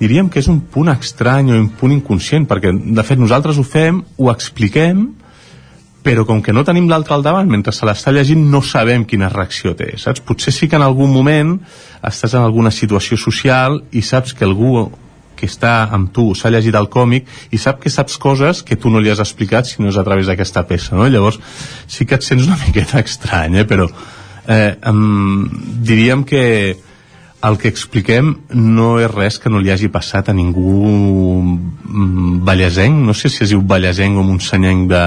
[0.00, 3.66] diríem que és un punt estrany o un punt inconscient perquè de fet nosaltres ho
[3.66, 5.06] fem, ho expliquem
[6.02, 9.28] però com que no tenim l'altre al davant mentre se l'està llegint no sabem quina
[9.32, 10.24] reacció té saps?
[10.24, 11.56] potser sí que en algun moment
[12.06, 14.88] estàs en alguna situació social i saps que algú
[15.40, 18.92] que està amb tu s'ha llegit el còmic i sap que saps coses que tu
[18.92, 21.08] no li has explicat si no és a través d'aquesta peça no?
[21.08, 21.40] llavors
[21.86, 23.66] sí que et sents una miqueta estrany eh?
[23.68, 23.88] però
[24.46, 25.48] eh, em,
[25.86, 26.42] diríem que
[27.48, 31.40] el que expliquem no és res que no li hagi passat a ningú
[32.44, 35.04] ballesenc, no sé si es diu ballesenc o monsenyenc de,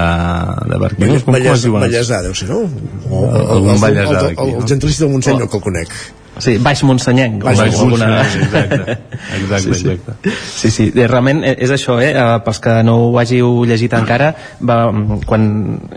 [0.72, 1.86] de Barquillos, com, com es diuen?
[1.86, 2.64] Ballesà, deu ser, no?
[3.08, 3.24] O,
[3.58, 4.42] algun ballesà d'aquí.
[4.42, 5.96] El, el, el gentilista del Montseny no que el conec.
[6.42, 7.44] Sí, Baix Montsenyenc.
[7.46, 8.96] Baix Montsenyenc, exacte.
[9.36, 10.32] Exacte, sí, exacte.
[10.56, 12.10] Sí, sí, eh, realment és això, eh?
[12.42, 14.80] Pels que no ho hàgiu llegit encara, va,
[15.30, 15.46] quan,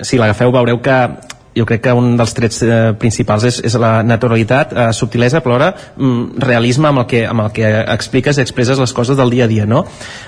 [0.05, 0.99] si l'agafeu veureu que
[1.57, 5.55] jo crec que un dels trets eh, principals és, és la naturalitat, eh, subtilesa, però
[5.55, 9.33] alhora mm, realisme amb el, que, amb el que expliques i expresses les coses del
[9.33, 9.83] dia a dia, no?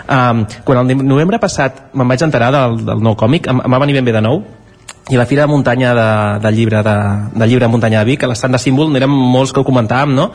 [0.09, 3.81] Um, quan el novembre passat me'n vaig enterar del, del nou còmic, em, em va
[3.85, 4.41] venir ben bé de nou,
[5.09, 6.09] i la Fira de Muntanya de,
[6.43, 6.95] del llibre de,
[7.33, 10.13] del llibre de Muntanya de Vic, a l'estand de símbol, n'érem molts que ho comentàvem,
[10.13, 10.29] no?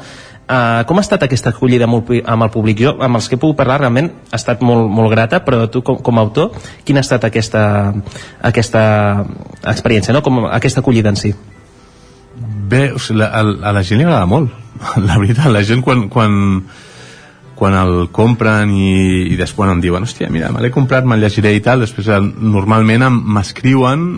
[0.45, 2.83] Uh, com ha estat aquesta acollida amb el, amb el públic?
[2.85, 5.81] Jo, amb els que he pogut parlar, realment ha estat molt, molt grata, però tu
[5.81, 6.51] com, com a autor,
[6.85, 7.63] quina ha estat aquesta,
[8.45, 8.85] aquesta
[9.73, 10.21] experiència, no?
[10.27, 11.33] com aquesta acollida en si?
[12.69, 14.53] Bé, o sigui, la, a, a la gent li agrada molt,
[15.09, 16.37] la veritat, la gent quan, quan,
[17.57, 18.95] quan el compren i,
[19.33, 22.29] i després em diuen hòstia, mira, me l'he comprat, me'l llegiré i tal després el,
[22.53, 24.11] normalment m'escriuen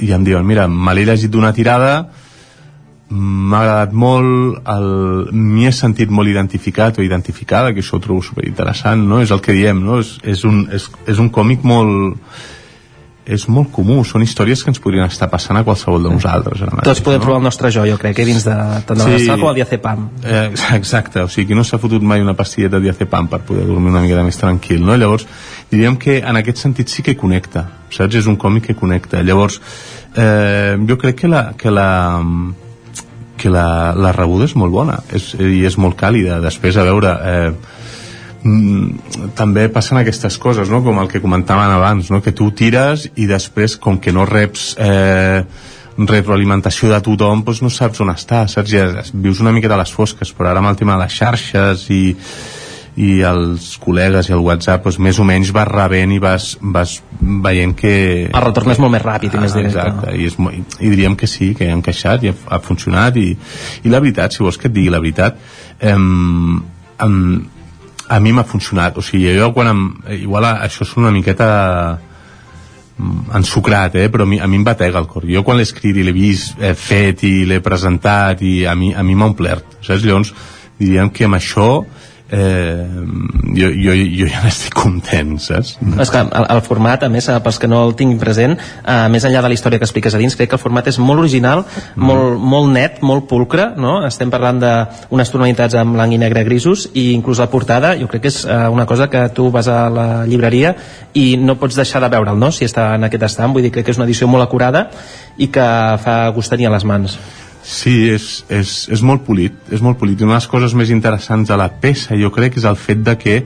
[0.00, 2.06] i em diuen, mira, me l'he llegit d'una tirada
[3.08, 8.22] m'ha agradat molt el- m'hi he sentit molt identificat o identificada que això ho trobo
[8.22, 9.20] superinteressant no?
[9.22, 10.00] és el que diem, no?
[10.00, 12.16] és, és, un, és, és un còmic molt
[13.26, 16.70] és molt comú, són històries que ens podrien estar passant a qualsevol de nosaltres ara
[16.76, 17.24] mateix, Tots podem no?
[17.24, 18.54] trobar el nostre jo, jo crec, eh, dins de,
[18.86, 19.26] tant de Sí.
[19.32, 20.04] com el diazepam.
[20.22, 20.44] Eh,
[20.76, 23.90] exacte, o sigui, que no s'ha fotut mai una pastilleta de diazepam per poder dormir
[23.90, 24.94] una mica més tranquil, no?
[24.94, 25.26] Llavors,
[25.72, 28.14] diríem que en aquest sentit sí que connecta, saps?
[28.14, 29.24] És un còmic que connecta.
[29.26, 29.58] Llavors,
[30.14, 32.22] eh, jo crec que la, que la,
[33.38, 36.40] que la, la rebuda és molt bona és, i és molt càlida.
[36.44, 37.14] Després, a veure...
[37.32, 37.86] Eh,
[38.42, 40.82] mm, també passen aquestes coses, no?
[40.84, 42.22] com el que comentaven abans, no?
[42.24, 45.42] que tu tires i després, com que no reps eh,
[45.96, 48.72] retroalimentació de tothom, doncs no saps on està, saps?
[48.72, 51.86] Ja vius una mica de les fosques, però ara amb el tema de les xarxes
[51.94, 52.02] i,
[52.96, 56.94] i els col·legues i el WhatsApp, doncs més o menys vas rebent i vas, vas
[57.20, 57.92] veient que...
[58.30, 59.82] El retorn és molt més ràpid i més directe.
[59.82, 60.38] Exacte, i, és,
[60.80, 63.28] i, diríem que sí, que ha encaixat i ha, ha funcionat i,
[63.84, 65.36] i la veritat, si vols que et digui la veritat
[65.84, 66.62] em,
[67.04, 67.20] em,
[68.08, 69.84] a mi m'ha funcionat o sigui, jo quan em,
[70.16, 71.48] igual això és una miqueta
[72.96, 74.08] mm, ensucrat, eh?
[74.12, 76.16] però a mi, a mi em batega el cor jo quan l'he escrit i l'he
[76.16, 80.04] vist eh, fet i l'he presentat i a mi, a mi m'ha omplert saps?
[80.06, 80.32] llavors
[80.78, 81.70] diríem que amb això
[82.30, 82.86] eh,
[83.54, 85.76] jo, jo, jo ja n'estic content saps?
[86.02, 88.96] És que el, el format, a més, eh, pels que no el tinguin present, eh,
[89.12, 91.22] més enllà de la història que expliques a dins, crec que el format és molt
[91.22, 91.64] original,
[91.96, 92.02] Mm.
[92.04, 94.06] molt, molt net, molt pulcre, no?
[94.06, 98.26] Estem parlant d'unes tonalitats amb blanc i negre grisos i inclús la portada, jo crec
[98.26, 100.74] que és eh, una cosa que tu vas a la llibreria
[101.14, 103.86] i no pots deixar de veure'l, no?, si està en aquest estam, vull dir crec
[103.86, 104.88] que és una edició molt acurada
[105.36, 105.66] i que
[106.02, 107.18] fa gust tenir a les mans.
[107.66, 110.20] Sí, és, és, és molt polit, és molt polit.
[110.20, 113.00] I una de les coses més interessants de la peça, jo crec, és el fet
[113.02, 113.40] de que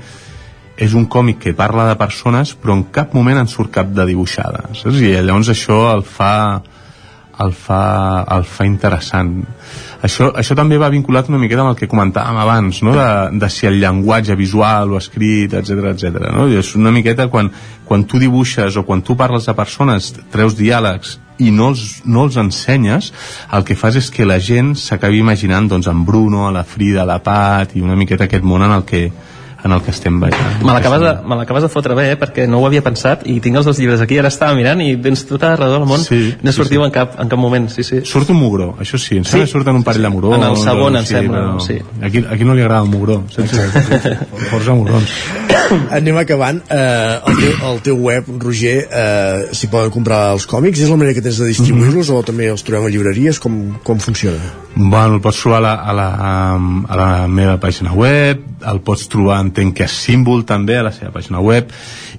[0.80, 4.04] és un còmic que parla de persones, però en cap moment en surt cap de
[4.10, 4.66] dibuixada.
[4.76, 5.00] Saps?
[5.00, 6.34] I llavors això el fa,
[7.40, 7.80] el fa,
[8.36, 9.32] el fa interessant.
[10.04, 12.92] Això, això també va vinculat una miqueta amb el que comentàvem abans, no?
[12.96, 13.08] de,
[13.40, 16.20] de si el llenguatge visual o escrit, etc etc.
[16.28, 16.44] no?
[16.52, 17.48] I és una miqueta quan,
[17.88, 22.26] quan tu dibuixes o quan tu parles de persones, treus diàlegs i no els, no
[22.28, 23.10] els ensenyes,
[23.56, 27.02] el que fas és que la gent s'acabi imaginant doncs, en Bruno, a la Frida,
[27.02, 29.08] a la Pat i una miqueta aquest món en el que,
[29.64, 30.62] en el que estem veient.
[30.64, 33.60] Me l'acabes de, me de fotre bé, eh, perquè no ho havia pensat i tinc
[33.60, 36.52] els dos llibres aquí, ara estava mirant i tens tot arreu del món, Sí, no
[36.52, 38.00] sortiu en, cap, en cap moment, sí, sí.
[38.08, 39.50] Surt un mugró, això sí, em sembla Sí.
[39.50, 40.36] que surten un parell de mugrons.
[40.38, 41.78] En el segon, em sí, sembla, però sí.
[42.02, 43.56] Aquí, aquí no li agrada el mugró, saps?
[44.50, 45.12] Força mugrons.
[45.98, 46.62] Anem acabant.
[46.70, 50.80] Eh, el, teu, el teu web, Roger, eh, s'hi poden comprar els còmics?
[50.80, 53.38] És la manera que tens de distribuir-los o també els trobem a llibreries?
[53.42, 54.40] Com, com funciona?
[54.82, 56.06] Bueno, el pots trobar a la, a, la,
[56.88, 60.92] a la meva pàgina web, el pots trobar, entenc que és Símbol també, a la
[60.96, 61.68] seva pàgina web,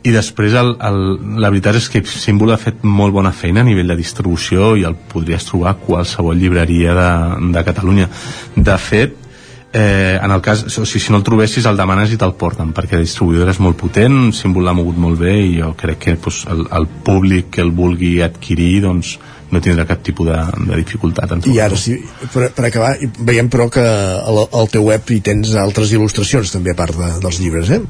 [0.06, 1.00] i després el, el,
[1.42, 4.86] la veritat és que Símbol ha fet molt bona feina a nivell de distribució i
[4.86, 7.10] el podries trobar a qualsevol llibreria de,
[7.58, 8.12] de Catalunya.
[8.54, 9.18] De fet,
[9.74, 12.76] eh, en el cas, o sigui, si no el trobessis el demanes i te'l porten
[12.78, 16.18] perquè la distribuïdora és molt potent, Símbol l'ha mogut molt bé i jo crec que
[16.22, 19.18] pues, el, el públic que el vulgui adquirir doncs,
[19.52, 20.38] no tindrà cap tipus de,
[20.70, 21.98] de dificultat en I ara, sí,
[22.34, 26.54] per, per acabar, i veiem però que al, al teu web hi tens altres il·lustracions
[26.54, 27.82] també a part de, dels llibres, eh?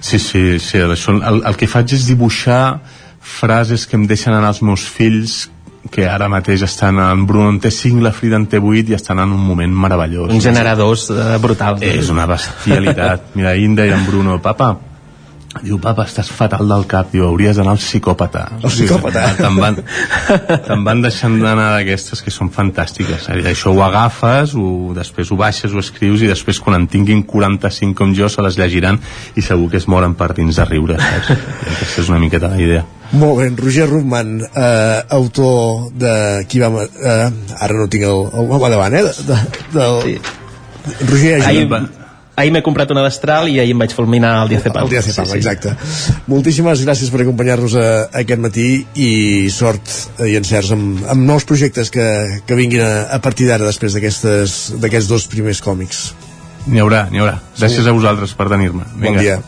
[0.00, 2.78] Sí, sí, sí això, el, el que faig és dibuixar
[3.26, 5.46] frases que em deixen anar els meus fills
[5.90, 8.96] que ara mateix estan en Bruno en té 5, la Frida en té 8 i
[8.96, 10.32] estan en un moment meravellós.
[10.34, 11.78] Un generadors eh, brutal.
[11.84, 13.32] És una bestialitat.
[13.38, 14.72] Mira, ahir em deia en Bruno, papa,
[15.62, 18.44] diu, papa, estàs fatal del cap, diu, hauries d'anar al psicòpata.
[18.60, 19.24] Al psicòpata?
[19.38, 19.78] Te'n van,
[20.68, 23.28] te'n van deixant d'anar d'aquestes que són fantàstiques.
[23.36, 27.96] Això ho agafes, ho, després ho baixes, ho escrius i després quan en tinguin 45
[27.96, 29.00] com jo se les llegiran
[29.36, 31.32] i segur que es moren per dins de riure, saps?
[31.34, 32.86] I aquesta és una miqueta la idea.
[33.14, 36.16] Molt bé, Roger Ruttman, eh, autor de...
[36.50, 36.72] Qui va...
[36.82, 37.28] Eh,
[37.60, 38.26] ara no tinc el...
[38.32, 39.04] el home davant, eh?
[39.06, 39.38] De, de,
[39.76, 40.02] del...
[40.08, 40.42] Sí.
[41.06, 42.05] Roger, Ahir, ajuda.
[42.36, 44.84] Ahir m'he comprat una destral i ahir em vaig fulminar el diazepam.
[44.84, 45.38] El diazepam, sí, sí.
[45.38, 45.72] exacte.
[46.28, 48.66] Moltíssimes gràcies per acompanyar-nos a, a aquest matí
[49.00, 49.10] i
[49.52, 49.88] sort
[50.26, 52.06] i encerts amb, amb nous projectes que,
[52.46, 56.06] que vinguin a, a partir d'ara després d'aquestes- d'aquests dos primers còmics.
[56.66, 57.36] N'hi haurà, n'hi haurà.
[57.56, 58.82] Gràcies a vosaltres per tenir-me.
[58.98, 59.38] Bon dia.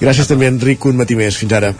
[0.00, 1.36] Gràcies també, Enric, un matí més.
[1.36, 1.74] Fins ara.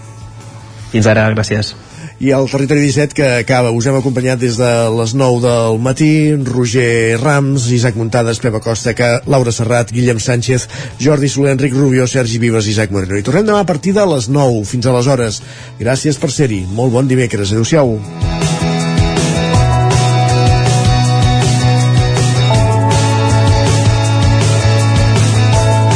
[0.92, 1.72] Fins ara, gràcies.
[2.20, 3.72] I el Territori 17 que acaba.
[3.74, 6.12] Us hem acompanyat des de les 9 del matí,
[6.46, 8.94] Roger Rams, Isaac Muntades, Pepa Costa,
[9.26, 10.68] Laura Serrat, Guillem Sánchez,
[11.00, 13.18] Jordi Soler, Enric Rubio, Sergi Vives i Isaac Moreno.
[13.18, 14.64] I tornem demà a partir de les 9.
[14.68, 15.42] Fins aleshores.
[15.80, 16.64] Gràcies per ser-hi.
[16.70, 17.52] Molt bon dimecres.
[17.52, 17.98] Adéu-siau.